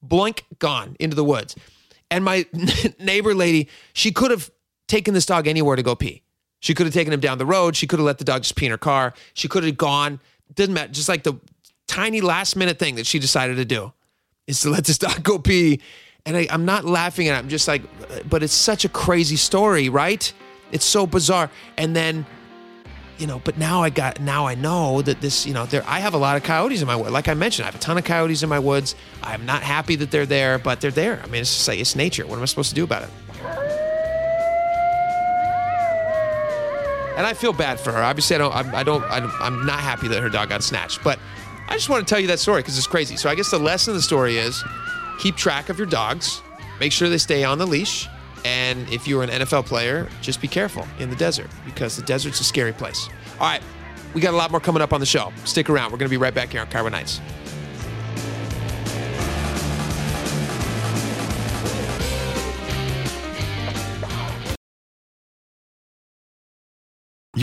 blink, 0.08 0.46
gone 0.60 0.96
into 1.00 1.16
the 1.16 1.24
woods. 1.24 1.56
And 2.12 2.24
my 2.24 2.46
neighbor 3.00 3.34
lady, 3.34 3.70
she 3.94 4.12
could 4.12 4.32
have 4.32 4.52
taken 4.88 5.14
this 5.14 5.26
dog 5.26 5.48
anywhere 5.48 5.76
to 5.76 5.84
go 5.84 5.96
pee. 5.96 6.24
She 6.60 6.74
could 6.74 6.86
have 6.86 6.94
taken 6.94 7.14
him 7.14 7.20
down 7.20 7.38
the 7.38 7.46
road. 7.46 7.76
She 7.76 7.88
could 7.88 8.00
have 8.00 8.06
let 8.06 8.18
the 8.18 8.24
dog 8.24 8.44
just 8.44 8.56
pee 8.56 8.66
in 8.66 8.72
her 8.72 8.78
car. 8.78 9.14
She 9.34 9.48
could 9.48 9.64
have 9.64 9.78
gone. 9.78 10.20
Didn't 10.54 10.74
matter. 10.74 10.92
Just 10.92 11.10
like 11.10 11.24
the 11.24 11.36
tiny 11.88 12.22
last 12.22 12.56
minute 12.56 12.80
thing 12.80 12.96
that 12.96 13.06
she 13.06 13.20
decided 13.20 13.58
to 13.58 13.66
do 13.66 13.94
is 14.48 14.62
to 14.62 14.70
let 14.70 14.86
this 14.86 14.98
dog 15.06 15.24
go 15.24 15.40
pee. 15.40 15.82
And 16.26 16.36
I, 16.36 16.48
I'm 16.50 16.66
not 16.66 16.86
laughing 16.86 17.28
at 17.28 17.36
it. 17.36 17.40
I'm 17.40 17.50
just 17.50 17.68
like, 17.68 17.84
but 18.28 18.42
it's 18.42 18.54
such 18.54 18.84
a 18.86 18.90
crazy 18.90 19.36
story, 19.36 19.90
right? 19.90 20.32
It's 20.72 20.86
so 20.86 21.06
bizarre. 21.06 21.52
And 21.78 21.96
then, 21.96 22.26
you 23.18 23.28
know, 23.28 23.42
but 23.44 23.58
now 23.58 23.82
I 23.82 23.90
got, 23.90 24.20
now 24.20 24.46
I 24.46 24.56
know 24.56 25.02
that 25.02 25.22
this, 25.22 25.46
you 25.46 25.54
know, 25.54 25.66
there, 25.66 25.84
I 25.88 26.00
have 26.00 26.14
a 26.14 26.18
lot 26.18 26.38
of 26.38 26.44
coyotes 26.44 26.82
in 26.82 26.88
my 26.88 26.96
wood. 26.96 27.12
Like 27.12 27.28
I 27.28 27.34
mentioned, 27.34 27.64
I 27.64 27.68
have 27.68 27.76
a 27.76 27.84
ton 27.84 27.98
of 27.98 28.04
coyotes 28.04 28.44
in 28.44 28.50
my 28.50 28.60
woods. 28.60 28.96
I'm 29.24 29.46
not 29.46 29.64
happy 29.64 29.96
that 29.98 30.12
they're 30.12 30.26
there, 30.26 30.60
but 30.60 30.82
they're 30.82 30.92
there. 30.92 31.22
I 31.24 31.28
mean, 31.28 31.42
it's 31.42 31.54
just 31.54 31.68
like, 31.68 31.80
it's 31.80 31.96
nature. 31.96 32.26
What 32.26 32.38
am 32.38 32.42
I 32.42 32.46
supposed 32.46 32.70
to 32.70 32.76
do 32.76 32.84
about 32.84 33.04
it? 33.04 33.10
And 37.18 37.26
I 37.26 37.34
feel 37.34 37.54
bad 37.54 37.80
for 37.80 37.94
her. 37.94 38.04
Obviously, 38.04 38.36
I 38.36 38.40
don't. 38.40 38.54
I'm, 38.54 38.76
I 38.76 38.84
don't. 38.84 39.04
I 39.06 39.22
don't 39.22 39.32
I'm 39.42 39.66
not 39.66 39.80
happy 39.80 40.10
that 40.10 40.22
her 40.22 40.28
dog 40.28 40.50
got 40.50 40.64
snatched. 40.64 41.02
But 41.02 41.18
I 41.70 41.74
just 41.74 41.88
want 41.88 42.06
to 42.06 42.14
tell 42.14 42.20
you 42.20 42.28
that 42.28 42.40
story 42.40 42.62
because 42.62 42.78
it's 42.78 42.88
crazy. 42.88 43.16
So 43.16 43.30
I 43.30 43.36
guess 43.36 43.52
the 43.52 43.58
lesson 43.58 43.92
of 43.92 43.96
the 43.96 44.02
story 44.02 44.38
is 44.38 44.62
keep 45.20 45.38
track 45.38 45.70
of 45.70 45.78
your 45.78 45.88
dogs. 45.88 46.42
Make 46.80 46.92
sure 46.92 47.08
they 47.08 47.18
stay 47.18 47.46
on 47.46 47.58
the 47.58 47.66
leash. 47.66 48.10
And 48.46 48.88
if 48.90 49.08
you're 49.08 49.24
an 49.24 49.30
NFL 49.30 49.66
player, 49.66 50.08
just 50.22 50.40
be 50.40 50.48
careful 50.48 50.88
in 51.00 51.10
the 51.10 51.16
desert 51.16 51.50
because 51.66 51.98
the 51.98 52.04
desert's 52.04 52.40
a 52.40 52.44
scary 52.44 52.72
place. 52.72 53.10
All 53.40 53.48
right, 53.48 53.62
we 54.14 54.22
got 54.22 54.36
a 54.36 54.38
lot 54.38 54.52
more 54.52 54.60
coming 54.60 54.84
up 54.84 54.94
on 54.94 55.00
the 55.00 55.06
show. 55.06 55.34
Stick 55.46 55.68
around. 55.68 55.92
We're 55.92 55.98
going 55.98 56.08
to 56.08 56.14
be 56.14 56.18
right 56.18 56.34
back 56.34 56.52
here 56.52 56.62
on 56.62 56.68
KIRO 56.68 56.92
Nights. 56.92 57.20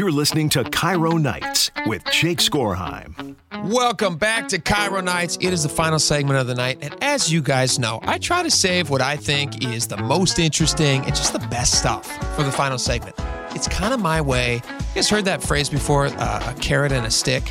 You're 0.03 0.11
listening 0.11 0.49
to 0.49 0.65
KIRO 0.65 1.23
Nights 1.23 1.71
with 1.87 2.05
Jake 2.07 2.39
Skorheim. 2.39 3.37
Welcome 3.71 4.17
back 4.17 4.49
to 4.49 4.59
KIRO 4.59 5.01
Nights. 5.01 5.39
It 5.41 5.53
is 5.53 5.63
the 5.63 5.69
final 5.69 6.01
segment 6.01 6.41
of 6.41 6.49
the 6.49 6.57
night. 6.57 6.79
And 6.83 6.97
as 7.05 7.33
you 7.33 7.41
guys 7.41 7.79
know, 7.79 8.01
I 8.03 8.19
try 8.19 8.43
to 8.43 8.51
save 8.51 8.91
what 8.91 9.01
I 9.01 9.17
think 9.17 9.65
is 9.65 9.87
the 9.87 9.99
most 9.99 10.41
interesting 10.41 11.05
and 11.05 11.15
just 11.15 11.33
the 11.33 11.39
best 11.39 11.79
stuff 11.79 12.05
for 12.35 12.43
the 12.43 12.51
final 12.51 12.79
segment. 12.79 13.15
It's 13.55 13.69
kind 13.69 13.95
of 13.95 14.01
my 14.01 14.21
way. 14.21 14.55
You 14.55 14.95
guys 14.97 15.09
heard 15.09 15.25
that 15.27 15.41
phrase 15.41 15.71
before 15.71 16.07
uh, 16.07 16.53
a 16.53 16.59
carrot 16.59 16.91
and 16.91 17.07
a 17.07 17.11
stick? 17.11 17.45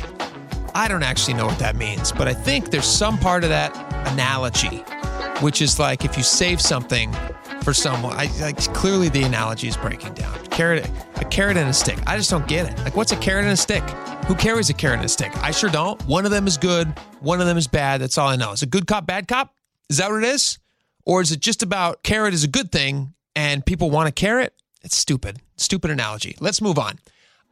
I 0.74 0.88
don't 0.88 1.02
actually 1.02 1.32
know 1.32 1.46
what 1.46 1.58
that 1.58 1.74
means, 1.74 2.12
but 2.12 2.28
I 2.28 2.34
think 2.34 2.70
there's 2.70 2.84
some 2.84 3.16
part 3.16 3.44
of 3.44 3.48
that 3.48 3.74
analogy, 4.12 4.84
which 5.40 5.62
is 5.62 5.78
like 5.78 6.04
if 6.04 6.18
you 6.18 6.22
save 6.22 6.60
something 6.60 7.16
for 7.62 7.72
someone, 7.74 8.14
I, 8.16 8.26
like 8.40 8.58
clearly 8.74 9.08
the 9.08 9.22
analogy 9.22 9.68
is 9.68 9.76
breaking 9.76 10.14
down. 10.14 10.44
Carrot, 10.46 10.88
a 11.16 11.24
carrot 11.24 11.56
and 11.56 11.68
a 11.68 11.72
stick. 11.72 11.98
I 12.06 12.16
just 12.16 12.30
don't 12.30 12.46
get 12.46 12.70
it. 12.70 12.78
Like, 12.80 12.96
what's 12.96 13.12
a 13.12 13.16
carrot 13.16 13.44
and 13.44 13.52
a 13.52 13.56
stick? 13.56 13.82
Who 14.26 14.34
carries 14.34 14.70
a 14.70 14.74
carrot 14.74 14.98
and 14.98 15.06
a 15.06 15.08
stick? 15.08 15.36
I 15.42 15.50
sure 15.50 15.70
don't. 15.70 16.00
One 16.06 16.24
of 16.24 16.30
them 16.30 16.46
is 16.46 16.56
good. 16.56 16.88
One 17.20 17.40
of 17.40 17.46
them 17.46 17.56
is 17.56 17.66
bad. 17.66 18.00
That's 18.00 18.18
all 18.18 18.28
I 18.28 18.36
know. 18.36 18.52
Is 18.52 18.62
it 18.62 18.70
good 18.70 18.86
cop, 18.86 19.06
bad 19.06 19.28
cop? 19.28 19.54
Is 19.88 19.98
that 19.98 20.10
what 20.10 20.22
it 20.22 20.28
is? 20.28 20.58
Or 21.04 21.20
is 21.20 21.32
it 21.32 21.40
just 21.40 21.62
about 21.62 22.02
carrot 22.02 22.34
is 22.34 22.44
a 22.44 22.48
good 22.48 22.70
thing 22.70 23.14
and 23.34 23.64
people 23.64 23.90
want 23.90 24.08
a 24.08 24.12
carrot? 24.12 24.54
It's 24.82 24.96
stupid. 24.96 25.38
Stupid 25.56 25.90
analogy. 25.90 26.36
Let's 26.40 26.60
move 26.60 26.78
on. 26.78 26.98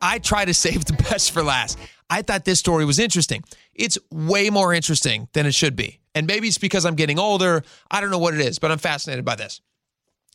I 0.00 0.18
try 0.18 0.44
to 0.44 0.54
save 0.66 0.84
the 0.84 0.94
best 0.94 1.32
for 1.32 1.42
last. 1.42 1.78
I 2.08 2.22
thought 2.22 2.44
this 2.44 2.58
story 2.58 2.84
was 2.84 2.98
interesting. 2.98 3.44
It's 3.74 3.98
way 4.10 4.50
more 4.50 4.74
interesting 4.74 5.28
than 5.32 5.46
it 5.46 5.54
should 5.54 5.76
be. 5.76 6.00
And 6.14 6.26
maybe 6.26 6.48
it's 6.48 6.58
because 6.58 6.84
I'm 6.84 6.96
getting 6.96 7.18
older. 7.18 7.62
I 7.90 8.00
don't 8.00 8.10
know 8.10 8.18
what 8.18 8.34
it 8.34 8.40
is, 8.40 8.58
but 8.58 8.70
I'm 8.72 8.78
fascinated 8.78 9.24
by 9.24 9.36
this. 9.36 9.60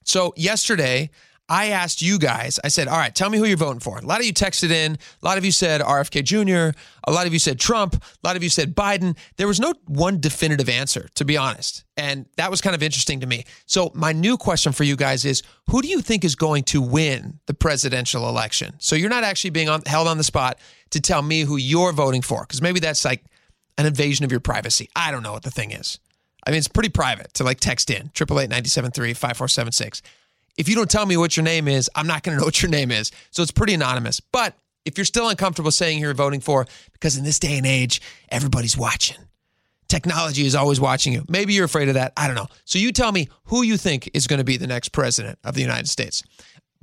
So, 0.05 0.33
yesterday, 0.37 1.09
I 1.47 1.67
asked 1.67 2.01
you 2.01 2.17
guys, 2.17 2.59
I 2.63 2.69
said, 2.69 2.87
all 2.87 2.97
right, 2.97 3.13
tell 3.13 3.29
me 3.29 3.37
who 3.37 3.45
you're 3.45 3.57
voting 3.57 3.79
for. 3.79 3.97
A 3.97 4.05
lot 4.05 4.19
of 4.19 4.25
you 4.25 4.33
texted 4.33 4.71
in. 4.71 4.93
A 4.93 5.25
lot 5.25 5.37
of 5.37 5.45
you 5.45 5.51
said 5.51 5.81
RFK 5.81 6.23
Jr., 6.23 6.77
a 7.07 7.11
lot 7.11 7.27
of 7.27 7.33
you 7.33 7.39
said 7.39 7.59
Trump, 7.59 7.95
a 7.95 8.27
lot 8.27 8.35
of 8.35 8.41
you 8.41 8.49
said 8.49 8.75
Biden. 8.75 9.15
There 9.37 9.47
was 9.47 9.59
no 9.59 9.73
one 9.85 10.19
definitive 10.19 10.69
answer, 10.69 11.07
to 11.15 11.25
be 11.25 11.37
honest. 11.37 11.83
And 11.97 12.25
that 12.37 12.49
was 12.49 12.61
kind 12.61 12.75
of 12.75 12.81
interesting 12.81 13.19
to 13.19 13.27
me. 13.27 13.45
So, 13.67 13.91
my 13.93 14.11
new 14.11 14.37
question 14.37 14.71
for 14.71 14.83
you 14.83 14.95
guys 14.95 15.23
is 15.23 15.43
who 15.69 15.81
do 15.81 15.87
you 15.87 16.01
think 16.01 16.23
is 16.23 16.35
going 16.35 16.63
to 16.65 16.81
win 16.81 17.39
the 17.45 17.53
presidential 17.53 18.27
election? 18.27 18.73
So, 18.79 18.95
you're 18.95 19.09
not 19.09 19.23
actually 19.23 19.51
being 19.51 19.69
on, 19.69 19.83
held 19.85 20.07
on 20.07 20.17
the 20.17 20.23
spot 20.23 20.59
to 20.91 21.01
tell 21.01 21.21
me 21.21 21.41
who 21.41 21.57
you're 21.57 21.91
voting 21.91 22.23
for, 22.23 22.41
because 22.41 22.61
maybe 22.61 22.79
that's 22.79 23.05
like 23.05 23.23
an 23.77 23.85
invasion 23.85 24.25
of 24.25 24.31
your 24.31 24.39
privacy. 24.39 24.89
I 24.95 25.11
don't 25.11 25.21
know 25.21 25.33
what 25.33 25.43
the 25.43 25.51
thing 25.51 25.71
is. 25.71 25.99
I 26.45 26.51
mean, 26.51 26.57
it's 26.57 26.67
pretty 26.67 26.89
private 26.89 27.33
to 27.35 27.43
like 27.43 27.59
text 27.59 27.89
in 27.89 28.11
888 28.15 28.49
973 28.49 29.13
5476. 29.13 30.01
If 30.57 30.69
you 30.69 30.75
don't 30.75 30.89
tell 30.89 31.05
me 31.05 31.17
what 31.17 31.35
your 31.35 31.43
name 31.43 31.67
is, 31.67 31.89
I'm 31.95 32.07
not 32.07 32.23
going 32.23 32.35
to 32.35 32.39
know 32.39 32.45
what 32.45 32.61
your 32.61 32.69
name 32.69 32.91
is. 32.91 33.11
So 33.31 33.41
it's 33.43 33.51
pretty 33.51 33.73
anonymous. 33.73 34.19
But 34.19 34.55
if 34.85 34.97
you're 34.97 35.05
still 35.05 35.27
uncomfortable 35.27 35.71
saying 35.71 35.97
who 35.97 36.05
you're 36.05 36.13
voting 36.13 36.39
for, 36.39 36.65
because 36.93 37.17
in 37.17 37.23
this 37.23 37.39
day 37.39 37.57
and 37.57 37.65
age, 37.65 38.01
everybody's 38.29 38.77
watching. 38.77 39.17
Technology 39.87 40.45
is 40.45 40.55
always 40.55 40.79
watching 40.79 41.13
you. 41.13 41.25
Maybe 41.27 41.53
you're 41.53 41.65
afraid 41.65 41.89
of 41.89 41.95
that. 41.95 42.13
I 42.17 42.27
don't 42.27 42.35
know. 42.35 42.47
So 42.63 42.79
you 42.79 42.91
tell 42.91 43.11
me 43.11 43.29
who 43.45 43.63
you 43.63 43.77
think 43.77 44.09
is 44.13 44.27
going 44.27 44.39
to 44.39 44.43
be 44.43 44.57
the 44.57 44.67
next 44.67 44.89
president 44.89 45.37
of 45.43 45.55
the 45.55 45.61
United 45.61 45.89
States. 45.89 46.23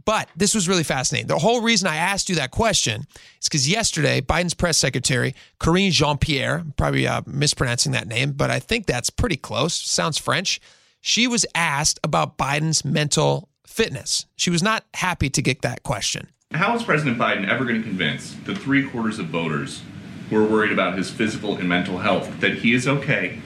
But 0.05 0.29
this 0.37 0.55
was 0.55 0.69
really 0.69 0.83
fascinating. 0.83 1.29
The 1.29 1.39
whole 1.39 1.61
reason 1.61 1.89
I 1.89 1.97
asked 1.97 2.29
you 2.29 2.35
that 2.37 2.51
question 2.51 3.07
is 3.41 3.49
because 3.49 3.69
yesterday, 3.69 4.21
Biden's 4.21 4.55
press 4.55 4.77
secretary, 4.77 5.35
Karine 5.61 5.93
Jean 5.93 6.19
Pierre, 6.19 6.65
probably 6.77 7.07
uh, 7.07 7.23
mispronouncing 7.27 7.93
that 7.93 8.09
name, 8.09 8.33
but 8.33 8.51
I 8.51 8.59
think 8.59 8.87
that's 8.87 9.11
pretty 9.11 9.37
close, 9.37 9.75
sounds 9.75 10.19
French. 10.19 10.61
She 11.01 11.27
was 11.27 11.45
asked 11.55 11.99
about 12.05 12.39
Biden's 12.39 12.85
mental 12.85 13.49
fitness. 13.67 14.27
She 14.37 14.51
was 14.51 14.63
not 14.63 14.85
happy 14.95 15.31
to 15.31 15.43
get 15.43 15.63
that 15.63 15.83
question. 15.83 16.29
How 16.53 16.75
is 16.77 16.83
President 16.83 17.19
Biden 17.19 17.49
ever 17.49 17.65
going 17.65 17.83
to 17.83 17.89
convince 17.89 18.35
the 18.45 18.55
three 18.55 18.87
quarters 18.89 19.19
of 19.19 19.27
voters 19.27 19.83
who 20.29 20.37
are 20.37 20.47
worried 20.47 20.73
about 20.73 20.97
his 20.97 21.11
physical 21.11 21.57
and 21.57 21.69
mental 21.69 21.99
health 21.99 22.41
that 22.41 22.59
he 22.59 22.75
is 22.75 22.87
okay, 22.87 23.41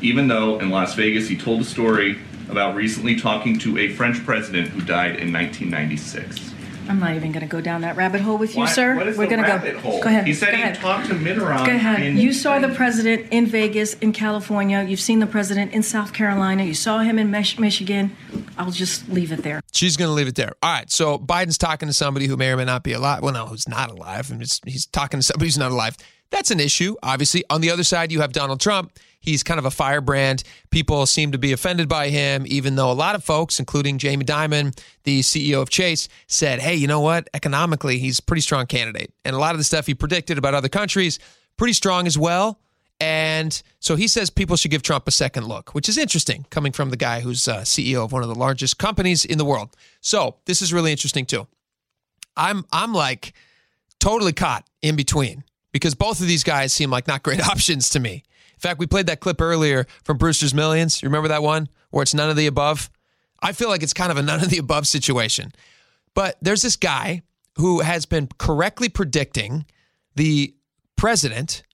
even 0.00 0.28
though 0.28 0.58
in 0.58 0.70
Las 0.70 0.94
Vegas 0.94 1.28
he 1.28 1.36
told 1.36 1.60
a 1.60 1.64
story 1.64 2.18
about 2.52 2.76
recently 2.76 3.16
talking 3.16 3.58
to 3.60 3.78
a 3.78 3.88
French 3.88 4.24
president 4.24 4.68
who 4.68 4.80
died 4.82 5.16
in 5.16 5.32
1996? 5.32 6.50
I'm 6.88 6.98
not 6.98 7.14
even 7.14 7.30
going 7.30 7.42
to 7.42 7.46
go 7.48 7.60
down 7.60 7.82
that 7.82 7.96
rabbit 7.96 8.20
hole 8.20 8.36
with 8.36 8.54
you, 8.54 8.60
Why- 8.62 8.72
sir. 8.72 8.96
what 8.96 9.06
is 9.06 9.16
We're 9.16 9.28
gonna 9.28 9.46
go. 9.46 9.78
hole? 9.78 10.02
Go 10.02 10.08
ahead. 10.08 10.26
He 10.26 10.34
said 10.34 10.50
go 10.50 10.56
he 10.56 10.62
ahead. 10.62 10.74
talked 10.74 11.06
to 11.08 11.14
Mitterrand. 11.14 11.64
Go 11.64 11.72
ahead. 11.72 12.02
in- 12.02 12.16
You 12.16 12.32
saw 12.32 12.58
the 12.58 12.68
president 12.70 13.26
in 13.30 13.46
Vegas, 13.46 13.94
in 13.94 14.12
California. 14.12 14.84
You've 14.86 15.00
seen 15.00 15.20
the 15.20 15.26
president 15.28 15.72
in 15.72 15.84
South 15.84 16.12
Carolina. 16.12 16.64
You 16.64 16.74
saw 16.74 16.98
him 16.98 17.18
in 17.20 17.30
Mich- 17.30 17.58
Michigan. 17.58 18.14
I'll 18.58 18.72
just 18.72 19.08
leave 19.08 19.30
it 19.32 19.44
there. 19.44 19.60
She's 19.72 19.96
going 19.96 20.08
to 20.08 20.12
leave 20.12 20.26
it 20.28 20.34
there. 20.34 20.54
All 20.60 20.72
right. 20.72 20.90
So 20.90 21.18
Biden's 21.18 21.56
talking 21.56 21.88
to 21.88 21.92
somebody 21.92 22.26
who 22.26 22.36
may 22.36 22.50
or 22.50 22.56
may 22.56 22.64
not 22.64 22.82
be 22.82 22.92
alive. 22.92 23.22
Well, 23.22 23.32
no, 23.32 23.46
who's 23.46 23.68
not 23.68 23.90
alive. 23.90 24.30
And 24.32 24.42
it's, 24.42 24.60
he's 24.66 24.86
talking 24.86 25.20
to 25.20 25.24
somebody 25.24 25.46
who's 25.46 25.58
not 25.58 25.70
alive. 25.70 25.96
That's 26.30 26.50
an 26.50 26.58
issue, 26.60 26.96
obviously. 27.02 27.44
On 27.48 27.60
the 27.60 27.70
other 27.70 27.84
side, 27.84 28.10
you 28.10 28.22
have 28.22 28.32
Donald 28.32 28.60
Trump. 28.60 28.92
He's 29.22 29.42
kind 29.42 29.58
of 29.58 29.64
a 29.64 29.70
firebrand. 29.70 30.42
People 30.70 31.06
seem 31.06 31.32
to 31.32 31.38
be 31.38 31.52
offended 31.52 31.88
by 31.88 32.08
him, 32.08 32.44
even 32.46 32.74
though 32.74 32.90
a 32.90 32.92
lot 32.92 33.14
of 33.14 33.22
folks, 33.22 33.60
including 33.60 33.98
Jamie 33.98 34.24
Dimon, 34.24 34.78
the 35.04 35.20
CEO 35.20 35.62
of 35.62 35.70
Chase, 35.70 36.08
said, 36.26 36.58
hey, 36.58 36.74
you 36.74 36.88
know 36.88 37.00
what? 37.00 37.30
Economically, 37.32 37.98
he's 37.98 38.18
a 38.18 38.22
pretty 38.22 38.42
strong 38.42 38.66
candidate. 38.66 39.14
And 39.24 39.36
a 39.36 39.38
lot 39.38 39.52
of 39.52 39.58
the 39.58 39.64
stuff 39.64 39.86
he 39.86 39.94
predicted 39.94 40.38
about 40.38 40.54
other 40.54 40.68
countries, 40.68 41.20
pretty 41.56 41.72
strong 41.72 42.06
as 42.06 42.18
well. 42.18 42.58
And 43.00 43.62
so 43.80 43.96
he 43.96 44.08
says 44.08 44.28
people 44.28 44.56
should 44.56 44.70
give 44.70 44.82
Trump 44.82 45.08
a 45.08 45.10
second 45.10 45.46
look, 45.46 45.74
which 45.74 45.88
is 45.88 45.98
interesting 45.98 46.46
coming 46.50 46.72
from 46.72 46.90
the 46.90 46.96
guy 46.96 47.20
who's 47.20 47.48
uh, 47.48 47.62
CEO 47.62 48.04
of 48.04 48.12
one 48.12 48.22
of 48.22 48.28
the 48.28 48.34
largest 48.34 48.78
companies 48.78 49.24
in 49.24 49.38
the 49.38 49.44
world. 49.44 49.76
So 50.00 50.36
this 50.44 50.62
is 50.62 50.72
really 50.72 50.90
interesting 50.92 51.26
too. 51.26 51.46
I'm 52.36 52.64
I'm 52.72 52.92
like 52.92 53.32
totally 53.98 54.32
caught 54.32 54.64
in 54.82 54.96
between 54.96 55.44
because 55.72 55.94
both 55.94 56.20
of 56.20 56.26
these 56.26 56.44
guys 56.44 56.72
seem 56.72 56.90
like 56.90 57.08
not 57.08 57.22
great 57.22 57.40
options 57.48 57.90
to 57.90 58.00
me. 58.00 58.22
Fact, 58.62 58.78
we 58.78 58.86
played 58.86 59.06
that 59.06 59.20
clip 59.20 59.40
earlier 59.40 59.86
from 60.04 60.18
Brewster's 60.18 60.54
Millions. 60.54 61.02
You 61.02 61.08
remember 61.08 61.28
that 61.28 61.42
one 61.42 61.68
where 61.90 62.02
it's 62.02 62.14
none 62.14 62.30
of 62.30 62.36
the 62.36 62.46
above? 62.46 62.90
I 63.42 63.52
feel 63.52 63.68
like 63.68 63.82
it's 63.82 63.92
kind 63.92 64.12
of 64.12 64.16
a 64.16 64.22
none 64.22 64.40
of 64.40 64.50
the 64.50 64.58
above 64.58 64.86
situation. 64.86 65.52
But 66.14 66.36
there's 66.40 66.62
this 66.62 66.76
guy 66.76 67.22
who 67.56 67.80
has 67.80 68.06
been 68.06 68.28
correctly 68.38 68.88
predicting 68.88 69.66
the 70.14 70.54
president 70.96 71.64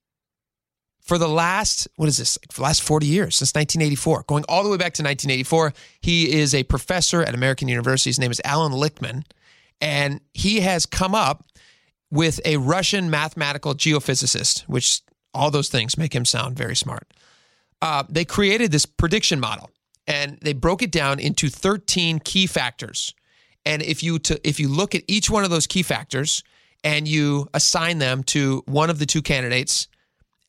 for 1.02 1.18
the 1.18 1.28
last 1.28 1.88
what 1.96 2.08
is 2.08 2.18
this 2.18 2.38
for 2.50 2.60
the 2.60 2.62
last 2.62 2.82
40 2.82 3.06
years 3.06 3.36
since 3.36 3.54
1984 3.54 4.24
going 4.26 4.44
all 4.48 4.62
the 4.62 4.68
way 4.68 4.76
back 4.76 4.94
to 4.94 5.02
1984 5.02 5.72
he 6.00 6.32
is 6.32 6.54
a 6.54 6.62
professor 6.64 7.22
at 7.22 7.34
american 7.34 7.66
university 7.66 8.10
his 8.10 8.18
name 8.18 8.30
is 8.30 8.40
allan 8.44 8.72
lichtman 8.72 9.24
and 9.80 10.20
he 10.34 10.60
has 10.60 10.86
come 10.86 11.14
up 11.14 11.44
with 12.10 12.40
a 12.44 12.58
russian 12.58 13.10
mathematical 13.10 13.74
geophysicist 13.74 14.62
which 14.62 15.00
all 15.34 15.50
those 15.50 15.68
things 15.68 15.98
make 15.98 16.14
him 16.14 16.24
sound 16.24 16.56
very 16.56 16.76
smart 16.76 17.12
uh, 17.80 18.02
they 18.08 18.24
created 18.24 18.72
this 18.72 18.86
prediction 18.86 19.38
model 19.38 19.70
and 20.06 20.38
they 20.42 20.52
broke 20.52 20.82
it 20.82 20.90
down 20.90 21.18
into 21.18 21.48
13 21.48 22.18
key 22.20 22.46
factors 22.46 23.14
and 23.64 23.82
if 23.82 24.02
you 24.02 24.18
if 24.44 24.58
you 24.58 24.68
look 24.68 24.94
at 24.94 25.02
each 25.06 25.30
one 25.30 25.44
of 25.44 25.50
those 25.50 25.66
key 25.66 25.82
factors 25.82 26.42
and 26.84 27.06
you 27.08 27.48
assign 27.54 27.98
them 27.98 28.22
to 28.22 28.62
one 28.66 28.90
of 28.90 28.98
the 28.98 29.06
two 29.06 29.22
candidates 29.22 29.88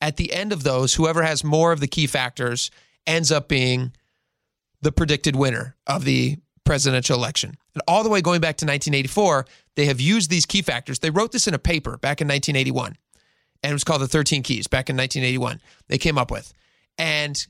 at 0.00 0.16
the 0.16 0.32
end 0.32 0.52
of 0.52 0.62
those, 0.62 0.94
whoever 0.94 1.22
has 1.22 1.44
more 1.44 1.72
of 1.72 1.80
the 1.80 1.86
key 1.86 2.06
factors 2.06 2.70
ends 3.06 3.30
up 3.30 3.48
being 3.48 3.92
the 4.80 4.92
predicted 4.92 5.36
winner 5.36 5.76
of 5.86 6.04
the 6.04 6.38
presidential 6.64 7.16
election. 7.16 7.56
And 7.74 7.82
all 7.86 8.02
the 8.02 8.08
way 8.08 8.22
going 8.22 8.40
back 8.40 8.56
to 8.58 8.64
1984, 8.64 9.44
they 9.76 9.86
have 9.86 10.00
used 10.00 10.30
these 10.30 10.46
key 10.46 10.62
factors. 10.62 11.00
They 11.00 11.10
wrote 11.10 11.32
this 11.32 11.46
in 11.46 11.54
a 11.54 11.58
paper 11.58 11.98
back 11.98 12.20
in 12.20 12.28
1981, 12.28 12.96
and 13.62 13.70
it 13.70 13.74
was 13.74 13.84
called 13.84 14.02
the 14.02 14.08
13 14.08 14.42
Keys 14.42 14.66
back 14.66 14.88
in 14.88 14.96
1981. 14.96 15.60
They 15.88 15.98
came 15.98 16.18
up 16.18 16.30
with. 16.30 16.52
And 16.98 17.46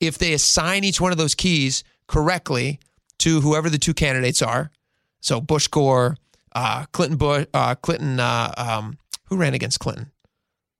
if 0.00 0.18
they 0.18 0.32
assign 0.32 0.84
each 0.84 1.00
one 1.00 1.12
of 1.12 1.18
those 1.18 1.34
keys 1.34 1.84
correctly 2.06 2.80
to 3.18 3.40
whoever 3.40 3.70
the 3.70 3.78
two 3.78 3.94
candidates 3.94 4.42
are, 4.42 4.70
so 5.20 5.40
Bush 5.40 5.68
Gore, 5.68 6.16
uh, 6.54 6.84
Clinton 6.92 7.16
Bush, 7.16 7.46
uh, 7.54 7.74
Clinton, 7.76 8.20
uh, 8.20 8.52
um, 8.56 8.98
who 9.26 9.36
ran 9.36 9.54
against 9.54 9.80
Clinton? 9.80 10.10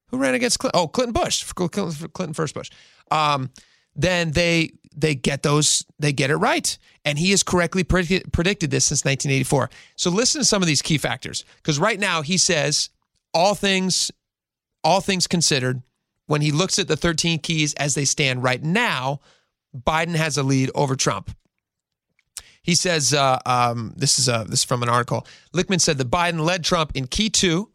Who 0.09 0.19
ran 0.19 0.35
against 0.35 0.59
Clinton? 0.59 0.81
Oh, 0.81 0.89
Clinton 0.89 1.13
Bush, 1.13 1.43
Clinton, 1.53 2.35
first 2.35 2.55
Bush. 2.55 2.71
Um, 3.11 3.51
then 3.97 4.33
they 4.33 4.71
they 4.97 5.15
get 5.15 5.43
those 5.43 5.85
they 5.99 6.13
get 6.13 6.31
it 6.31 6.37
right, 6.37 6.77
and 7.05 7.19
he 7.19 7.31
has 7.31 7.43
correctly 7.43 7.85
predict, 7.85 8.33
predicted 8.33 8.71
this 8.71 8.85
since 8.85 9.05
1984. 9.05 9.71
So 9.97 10.11
listen 10.11 10.41
to 10.41 10.45
some 10.45 10.63
of 10.63 10.69
these 10.69 10.83
key 10.83 10.99
factors, 10.99 11.45
because 11.57 11.79
right 11.79 11.99
now 11.99 12.23
he 12.23 12.37
says 12.37 12.91
all 13.33 13.55
things 13.55 14.11
all 14.85 15.01
things 15.01 15.27
considered, 15.27 15.83
when 16.27 16.41
he 16.41 16.53
looks 16.53 16.79
at 16.79 16.89
the 16.89 16.97
13 16.97 17.41
keys 17.41 17.75
as 17.75 17.95
they 17.95 18.05
stand 18.05 18.43
right 18.43 18.63
now, 18.63 19.21
Biden 19.77 20.15
has 20.15 20.39
a 20.39 20.43
lead 20.43 20.71
over 20.75 20.95
Trump. 20.97 21.37
He 22.63 22.75
says, 22.75 23.13
uh, 23.13 23.41
um, 23.45 23.93
this 23.97 24.19
is 24.19 24.29
a, 24.29 24.47
this 24.49 24.61
is 24.61 24.65
from 24.65 24.83
an 24.83 24.89
article. 24.89 25.27
Lichtman 25.53 25.81
said 25.81 25.99
that 25.99 26.11
Biden 26.11 26.41
led 26.41 26.65
Trump 26.65 26.93
in 26.95 27.07
key 27.07 27.29
two, 27.29 27.71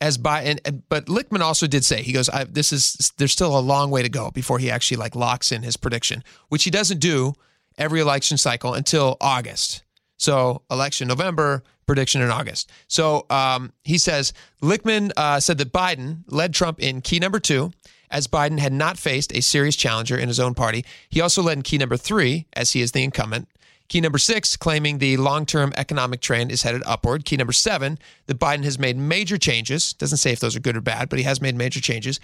as 0.00 0.18
Biden, 0.18 0.82
but 0.88 1.06
Lichtman 1.06 1.42
also 1.42 1.68
did 1.68 1.84
say 1.84 2.02
he 2.02 2.12
goes, 2.12 2.28
this 2.48 2.72
is 2.72 3.12
there's 3.18 3.30
still 3.30 3.56
a 3.56 3.60
long 3.60 3.92
way 3.92 4.02
to 4.02 4.08
go 4.08 4.32
before 4.32 4.58
he 4.58 4.68
actually 4.68 4.96
like 4.96 5.14
locks 5.14 5.52
in 5.52 5.62
his 5.62 5.76
prediction, 5.76 6.24
which 6.48 6.64
he 6.64 6.70
doesn't 6.70 6.98
do 6.98 7.34
every 7.78 8.00
election 8.00 8.36
cycle 8.36 8.74
until 8.74 9.16
August. 9.20 9.84
So 10.16 10.62
election 10.72 11.06
November, 11.06 11.62
prediction 11.92 12.22
in 12.22 12.30
August. 12.30 12.72
So 12.88 13.26
um, 13.28 13.70
he 13.84 13.98
says 13.98 14.32
Lichtman 14.62 15.12
uh, 15.14 15.40
said 15.40 15.58
that 15.58 15.74
Biden 15.74 16.22
led 16.26 16.54
Trump 16.54 16.80
in 16.80 17.02
key 17.02 17.18
number 17.18 17.38
two, 17.38 17.70
as 18.10 18.26
Biden 18.26 18.58
had 18.58 18.72
not 18.72 18.96
faced 18.96 19.36
a 19.36 19.42
serious 19.42 19.76
challenger 19.76 20.16
in 20.16 20.28
his 20.28 20.40
own 20.40 20.54
party. 20.54 20.86
He 21.10 21.20
also 21.20 21.42
led 21.42 21.58
in 21.58 21.62
key 21.62 21.76
number 21.76 21.98
three, 21.98 22.46
as 22.54 22.72
he 22.72 22.80
is 22.80 22.92
the 22.92 23.04
incumbent. 23.04 23.46
Key 23.88 24.00
number 24.00 24.16
six, 24.16 24.56
claiming 24.56 24.98
the 24.98 25.18
long 25.18 25.44
term 25.44 25.74
economic 25.76 26.22
trend 26.22 26.50
is 26.50 26.62
headed 26.62 26.82
upward. 26.86 27.26
Key 27.26 27.36
number 27.36 27.52
seven, 27.52 27.98
that 28.26 28.38
Biden 28.38 28.64
has 28.64 28.78
made 28.78 28.96
major 28.96 29.36
changes. 29.36 29.92
Doesn't 29.92 30.16
say 30.16 30.32
if 30.32 30.40
those 30.40 30.56
are 30.56 30.60
good 30.60 30.78
or 30.78 30.80
bad, 30.80 31.10
but 31.10 31.18
he 31.18 31.26
has 31.26 31.42
made 31.42 31.56
major 31.56 31.80
changes. 31.80 32.20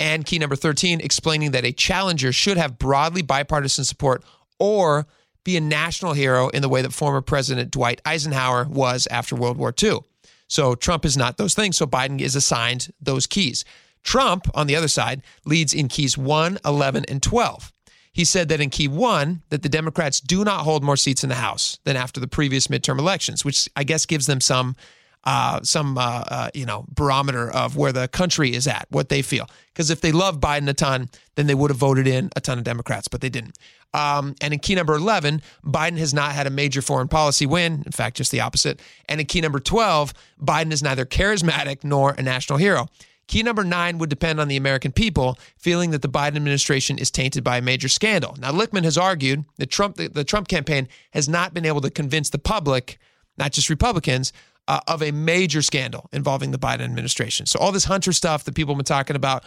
And 0.00 0.26
key 0.26 0.40
number 0.40 0.56
13, 0.56 1.00
explaining 1.00 1.52
that 1.52 1.64
a 1.64 1.70
challenger 1.70 2.32
should 2.32 2.56
have 2.56 2.76
broadly 2.76 3.22
bipartisan 3.22 3.84
support 3.84 4.24
or 4.58 5.06
be 5.44 5.56
a 5.56 5.60
national 5.60 6.12
hero 6.12 6.48
in 6.48 6.62
the 6.62 6.68
way 6.68 6.82
that 6.82 6.92
former 6.92 7.20
President 7.20 7.70
Dwight 7.70 8.00
Eisenhower 8.04 8.66
was 8.68 9.06
after 9.10 9.34
World 9.34 9.56
War 9.56 9.74
II. 9.80 10.00
So 10.48 10.74
Trump 10.74 11.04
is 11.04 11.16
not 11.16 11.36
those 11.36 11.54
things. 11.54 11.76
So 11.76 11.86
Biden 11.86 12.20
is 12.20 12.36
assigned 12.36 12.92
those 13.00 13.26
keys. 13.26 13.64
Trump, 14.02 14.48
on 14.54 14.66
the 14.66 14.76
other 14.76 14.88
side, 14.88 15.22
leads 15.44 15.72
in 15.72 15.88
keys 15.88 16.18
1, 16.18 16.58
11, 16.64 17.04
and 17.08 17.22
12. 17.22 17.72
He 18.12 18.24
said 18.24 18.48
that 18.48 18.60
in 18.60 18.68
key 18.68 18.88
1 18.88 19.42
that 19.48 19.62
the 19.62 19.68
Democrats 19.68 20.20
do 20.20 20.44
not 20.44 20.64
hold 20.64 20.84
more 20.84 20.96
seats 20.96 21.22
in 21.22 21.30
the 21.30 21.36
House 21.36 21.78
than 21.84 21.96
after 21.96 22.20
the 22.20 22.28
previous 22.28 22.66
midterm 22.66 22.98
elections, 22.98 23.44
which 23.44 23.68
I 23.74 23.84
guess 23.84 24.04
gives 24.04 24.26
them 24.26 24.40
some 24.40 24.76
uh, 25.24 25.60
some 25.62 25.96
uh, 25.98 26.24
uh, 26.28 26.50
you 26.54 26.66
know 26.66 26.84
barometer 26.88 27.50
of 27.50 27.76
where 27.76 27.92
the 27.92 28.08
country 28.08 28.54
is 28.54 28.66
at, 28.66 28.86
what 28.90 29.08
they 29.08 29.22
feel. 29.22 29.46
Because 29.72 29.90
if 29.90 30.00
they 30.00 30.12
love 30.12 30.40
Biden 30.40 30.68
a 30.68 30.74
ton, 30.74 31.08
then 31.36 31.46
they 31.46 31.54
would 31.54 31.70
have 31.70 31.78
voted 31.78 32.06
in 32.06 32.30
a 32.36 32.40
ton 32.40 32.58
of 32.58 32.64
Democrats, 32.64 33.08
but 33.08 33.20
they 33.20 33.30
didn't. 33.30 33.56
Um, 33.94 34.34
and 34.40 34.52
in 34.52 34.60
key 34.60 34.74
number 34.74 34.94
11, 34.94 35.42
Biden 35.64 35.98
has 35.98 36.12
not 36.14 36.32
had 36.32 36.46
a 36.46 36.50
major 36.50 36.82
foreign 36.82 37.08
policy 37.08 37.46
win. 37.46 37.82
In 37.84 37.92
fact, 37.92 38.16
just 38.16 38.30
the 38.30 38.40
opposite. 38.40 38.80
And 39.08 39.20
in 39.20 39.26
key 39.26 39.40
number 39.40 39.60
12, 39.60 40.14
Biden 40.40 40.72
is 40.72 40.82
neither 40.82 41.04
charismatic 41.04 41.84
nor 41.84 42.12
a 42.12 42.22
national 42.22 42.58
hero. 42.58 42.88
Key 43.28 43.42
number 43.42 43.64
nine 43.64 43.98
would 43.98 44.10
depend 44.10 44.40
on 44.40 44.48
the 44.48 44.56
American 44.56 44.92
people 44.92 45.38
feeling 45.56 45.90
that 45.92 46.02
the 46.02 46.08
Biden 46.08 46.36
administration 46.36 46.98
is 46.98 47.10
tainted 47.10 47.44
by 47.44 47.58
a 47.58 47.62
major 47.62 47.88
scandal. 47.88 48.36
Now, 48.38 48.52
Lichtman 48.52 48.84
has 48.84 48.98
argued 48.98 49.44
that 49.56 49.70
Trump, 49.70 49.96
the, 49.96 50.08
the 50.08 50.24
Trump 50.24 50.48
campaign 50.48 50.88
has 51.12 51.28
not 51.28 51.54
been 51.54 51.64
able 51.64 51.80
to 51.82 51.90
convince 51.90 52.30
the 52.30 52.38
public, 52.38 52.98
not 53.38 53.52
just 53.52 53.70
Republicans, 53.70 54.32
uh, 54.68 54.80
of 54.86 55.02
a 55.02 55.10
major 55.10 55.62
scandal 55.62 56.08
involving 56.12 56.50
the 56.50 56.58
Biden 56.58 56.82
administration. 56.82 57.46
So 57.46 57.58
all 57.58 57.72
this 57.72 57.84
Hunter 57.84 58.12
stuff 58.12 58.44
that 58.44 58.54
people 58.54 58.74
have 58.74 58.78
been 58.78 58.84
talking 58.84 59.16
about, 59.16 59.44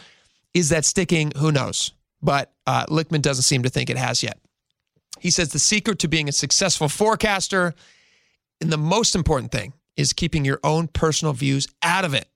is 0.53 0.69
that 0.69 0.85
sticking? 0.85 1.31
Who 1.37 1.51
knows? 1.51 1.91
but 2.25 2.51
uh, 2.65 2.85
Lichtman 2.87 3.21
doesn't 3.21 3.43
seem 3.43 3.63
to 3.63 3.69
think 3.69 3.89
it 3.89 3.97
has 3.97 4.23
yet. 4.23 4.39
He 5.19 5.29
says 5.29 5.49
the 5.49 5.59
secret 5.59 5.99
to 5.99 6.07
being 6.07 6.27
a 6.27 6.33
successful 6.33 6.89
forecaster 6.89 7.73
and 8.59 8.71
the 8.71 8.77
most 8.77 9.15
important 9.15 9.51
thing 9.51 9.73
is 9.95 10.11
keeping 10.11 10.43
your 10.43 10.59
own 10.63 10.87
personal 10.87 11.33
views 11.33 11.67
out 11.83 12.03
of 12.03 12.13
it. 12.13 12.27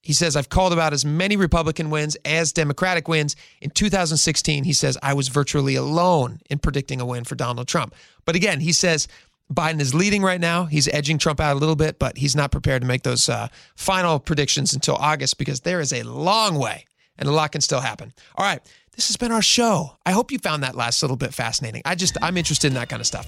He 0.00 0.12
says, 0.12 0.36
I've 0.36 0.48
called 0.48 0.72
about 0.72 0.92
as 0.92 1.04
many 1.04 1.36
Republican 1.36 1.90
wins 1.90 2.16
as 2.24 2.52
Democratic 2.52 3.08
wins. 3.08 3.34
In 3.60 3.70
2016, 3.70 4.64
he 4.64 4.72
says, 4.72 4.96
I 5.02 5.12
was 5.12 5.28
virtually 5.28 5.74
alone 5.74 6.40
in 6.48 6.60
predicting 6.60 7.00
a 7.00 7.06
win 7.06 7.24
for 7.24 7.34
Donald 7.34 7.66
Trump. 7.66 7.94
But 8.24 8.36
again, 8.36 8.60
he 8.60 8.72
says 8.72 9.08
Biden 9.52 9.80
is 9.80 9.94
leading 9.94 10.22
right 10.22 10.40
now. 10.40 10.64
He's 10.64 10.88
edging 10.88 11.18
Trump 11.18 11.40
out 11.40 11.56
a 11.56 11.58
little 11.58 11.76
bit, 11.76 11.98
but 11.98 12.18
he's 12.18 12.36
not 12.36 12.52
prepared 12.52 12.82
to 12.82 12.88
make 12.88 13.02
those 13.02 13.28
uh, 13.28 13.48
final 13.76 14.18
predictions 14.18 14.74
until 14.74 14.96
August 14.96 15.38
because 15.38 15.60
there 15.60 15.80
is 15.80 15.92
a 15.92 16.02
long 16.02 16.58
way 16.58 16.84
and 17.18 17.28
a 17.28 17.32
lot 17.32 17.52
can 17.52 17.60
still 17.60 17.80
happen. 17.80 18.12
All 18.36 18.44
right, 18.44 18.60
this 18.94 19.08
has 19.08 19.16
been 19.16 19.32
our 19.32 19.42
show. 19.42 19.96
I 20.04 20.12
hope 20.12 20.30
you 20.30 20.38
found 20.38 20.62
that 20.62 20.74
last 20.74 21.02
little 21.02 21.16
bit 21.16 21.32
fascinating. 21.32 21.82
I 21.84 21.94
just, 21.94 22.16
I'm 22.20 22.36
interested 22.36 22.68
in 22.68 22.74
that 22.74 22.88
kind 22.88 23.00
of 23.00 23.06
stuff. 23.06 23.26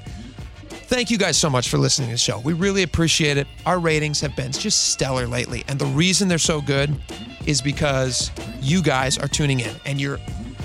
Thank 0.91 1.11
you 1.11 1.19
guys 1.19 1.37
so 1.37 1.49
much 1.49 1.69
for 1.69 1.79
listening 1.79 2.09
to 2.09 2.15
the 2.15 2.19
show. 2.19 2.41
We 2.41 2.53
really 2.53 2.83
appreciate 2.83 3.37
it. 3.37 3.47
Our 3.65 3.79
ratings 3.79 4.21
have 4.21 4.35
been 4.35 4.51
just 4.51 4.89
stellar 4.89 5.27
lately. 5.27 5.65
And 5.69 5.79
the 5.79 5.87
reason 5.87 6.27
they're 6.27 6.39
so 6.39 6.61
good 6.61 7.01
is 7.47 7.63
because 7.63 8.33
you 8.61 8.83
guys 8.83 9.17
are 9.17 9.29
tuning 9.29 9.61
in 9.61 9.75
and 9.87 10.01
you're 10.01 10.19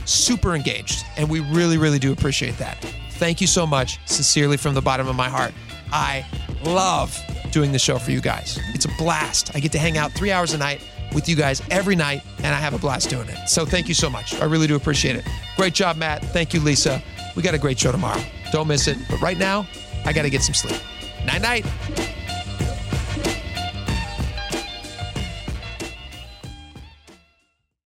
super 0.06 0.56
engaged. 0.56 1.06
And 1.16 1.30
we 1.30 1.42
really, 1.42 1.78
really 1.78 2.00
do 2.00 2.12
appreciate 2.12 2.58
that. 2.58 2.84
Thank 3.16 3.42
you 3.42 3.48
so 3.48 3.66
much. 3.66 4.00
Sincerely 4.06 4.58
from 4.58 4.76
the 4.76 4.82
bottom 4.82 5.08
of 5.08 5.16
my 5.16 5.30
heart. 5.30 5.54
I 5.92 6.26
love 6.64 7.18
doing 7.52 7.72
the 7.72 7.80
show 7.80 7.98
for 7.98 8.12
you 8.12 8.22
guys. 8.22 8.60
It's 8.74 8.86
a 8.86 8.92
blast. 8.98 9.56
I 9.56 9.60
get 9.60 9.72
to 9.74 9.80
hang 9.80 9.98
out 9.98 10.12
three 10.12 10.32
hours 10.32 10.54
a 10.54 10.58
night 10.58 10.82
with 11.14 11.30
you 11.30 11.36
guys 11.36 11.62
every 11.72 11.96
night, 11.96 12.22
and 12.40 12.48
I 12.48 12.60
have 12.60 12.74
a 12.74 12.78
blast 12.78 13.10
doing 13.10 13.30
it. 13.30 13.48
So 13.48 13.66
thank 13.66 13.88
you 13.88 13.94
so 13.94 14.10
much. 14.10 14.34
I 14.42 14.46
really 14.46 14.68
do 14.68 14.76
appreciate 14.76 15.16
it. 15.16 15.26
Great 15.56 15.74
job, 15.74 15.96
Matt. 15.96 16.24
Thank 16.26 16.54
you, 16.54 16.60
Lisa. 16.60 17.02
We 17.36 17.42
got 17.42 17.54
a 17.54 17.58
great 17.58 17.80
show 17.80 17.92
tomorrow. 17.92 18.22
Don't 18.52 18.68
miss 18.68 18.88
it. 18.88 18.98
But 19.10 19.22
right 19.22 19.38
now, 19.38 19.66
I 20.04 20.14
got 20.14 20.24
to 20.24 20.30
get 20.30 20.42
some 20.42 20.54
sleep. 20.54 20.80
Night 21.26 21.42
night. 21.42 21.66